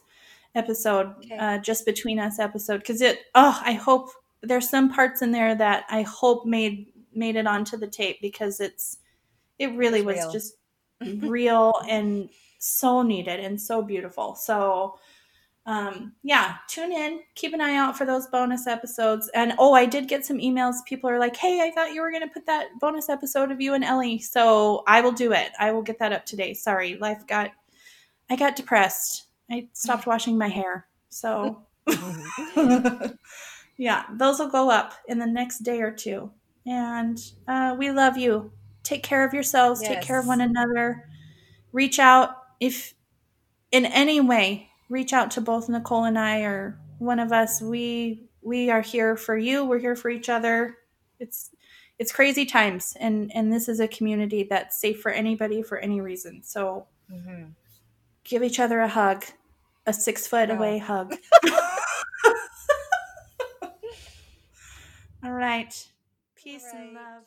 episode, 0.54 1.16
okay. 1.18 1.38
uh, 1.38 1.58
just 1.58 1.84
between 1.84 2.20
us 2.20 2.38
episode, 2.38 2.78
because 2.78 3.02
it. 3.02 3.22
Oh, 3.34 3.59
I 3.66 3.74
hope 3.74 4.09
there's 4.43 4.70
some 4.70 4.93
parts 4.93 5.24
in 5.24 5.32
there 5.32 5.55
that 5.55 5.86
I 5.89 6.04
hope 6.04 6.46
made 6.46 6.88
made 7.13 7.36
it 7.36 7.47
onto 7.47 7.76
the 7.76 7.88
tape 7.88 8.22
because 8.22 8.59
it's 8.59 8.97
it 9.58 9.74
really 9.76 10.04
was 10.04 10.18
real. 10.18 10.32
just 10.32 10.54
real 11.22 11.74
and 11.89 12.30
so 12.59 13.01
needed 13.01 13.39
and 13.39 13.59
so 13.59 13.82
beautiful. 13.82 14.36
So 14.36 15.00
um, 15.70 16.13
yeah, 16.24 16.55
tune 16.67 16.91
in, 16.91 17.20
keep 17.36 17.54
an 17.54 17.62
eye 17.62 17.75
out 17.75 17.96
for 17.96 18.04
those 18.04 18.25
bonus 18.25 18.66
episodes. 18.66 19.29
And 19.36 19.54
oh, 19.59 19.74
I 19.74 19.86
did 19.86 20.08
get 20.08 20.25
some 20.25 20.39
emails. 20.39 20.78
People 20.83 21.12
are 21.12 21.20
like, 21.20 21.36
hey, 21.36 21.62
I 21.62 21.70
thought 21.70 21.93
you 21.93 22.01
were 22.01 22.09
going 22.09 22.28
to 22.28 22.33
put 22.33 22.47
that 22.47 22.70
bonus 22.82 23.08
episode 23.08 23.51
of 23.51 23.62
you 23.62 23.75
and 23.75 23.83
Ellie. 23.83 24.17
So 24.17 24.83
I 24.87 25.01
will 25.01 25.12
do 25.12 25.32
it. 25.32 25.51
I 25.59 25.70
will 25.71 25.83
get 25.83 26.00
that 26.00 26.12
up 26.12 26.25
today. 26.25 26.55
Sorry, 26.55 26.96
life 26.96 27.28
got, 27.28 27.51
I 28.32 28.36
got 28.36 28.55
depressed. 28.55 29.25
I 29.51 29.67
stopped 29.74 30.08
washing 30.08 30.39
my 30.39 30.47
hair. 30.47 30.87
So 31.09 31.62
yeah, 33.78 34.05
those 34.13 34.39
will 34.39 34.50
go 34.50 34.71
up 34.71 34.96
in 35.08 35.20
the 35.20 35.28
next 35.28 35.59
day 35.59 35.82
or 35.82 35.91
two. 35.91 36.32
And 36.66 37.20
uh, 37.47 37.75
we 37.78 37.91
love 37.91 38.17
you. 38.17 38.51
Take 38.82 39.04
care 39.04 39.24
of 39.24 39.36
yourselves, 39.36 39.83
yes. 39.83 39.91
take 39.91 40.01
care 40.01 40.20
of 40.20 40.25
one 40.25 40.41
another. 40.41 41.08
Reach 41.74 42.00
out 42.00 42.32
if 42.59 42.96
in 43.71 43.86
any 43.86 44.20
way 44.20 44.68
reach 44.89 45.13
out 45.13 45.32
to 45.32 45.41
both 45.41 45.70
Nicole 45.70 46.03
and 46.03 46.17
I 46.17 46.41
or 46.41 46.78
one 46.97 47.20
of 47.20 47.32
us. 47.32 47.61
We 47.61 48.29
we 48.41 48.70
are 48.70 48.82
here 48.82 49.16
for 49.16 49.37
you. 49.37 49.66
We're 49.66 49.79
here 49.79 49.95
for 49.95 50.09
each 50.09 50.29
other. 50.29 50.78
It's 51.20 51.51
it's 51.97 52.11
crazy 52.11 52.45
times 52.45 52.95
and 52.99 53.32
and 53.33 53.51
this 53.51 53.70
is 53.70 53.79
a 53.79 53.87
community 53.87 54.47
that's 54.49 54.79
safe 54.79 55.01
for 55.01 55.11
anybody 55.11 55.61
for 55.61 55.78
any 55.78 56.01
reason. 56.01 56.43
So 56.43 56.87
mm-hmm. 57.11 57.51
give 58.24 58.43
each 58.43 58.59
other 58.59 58.79
a 58.82 58.87
hug. 58.87 59.25
A 59.86 59.93
six 59.93 60.28
foot 60.28 60.49
away 60.51 60.78
hug. 60.78 61.16
All 65.24 65.32
right. 65.32 65.74
Peace 66.36 66.63
All 66.71 66.79
right. 66.79 66.87
and 66.87 66.95
love. 66.95 67.24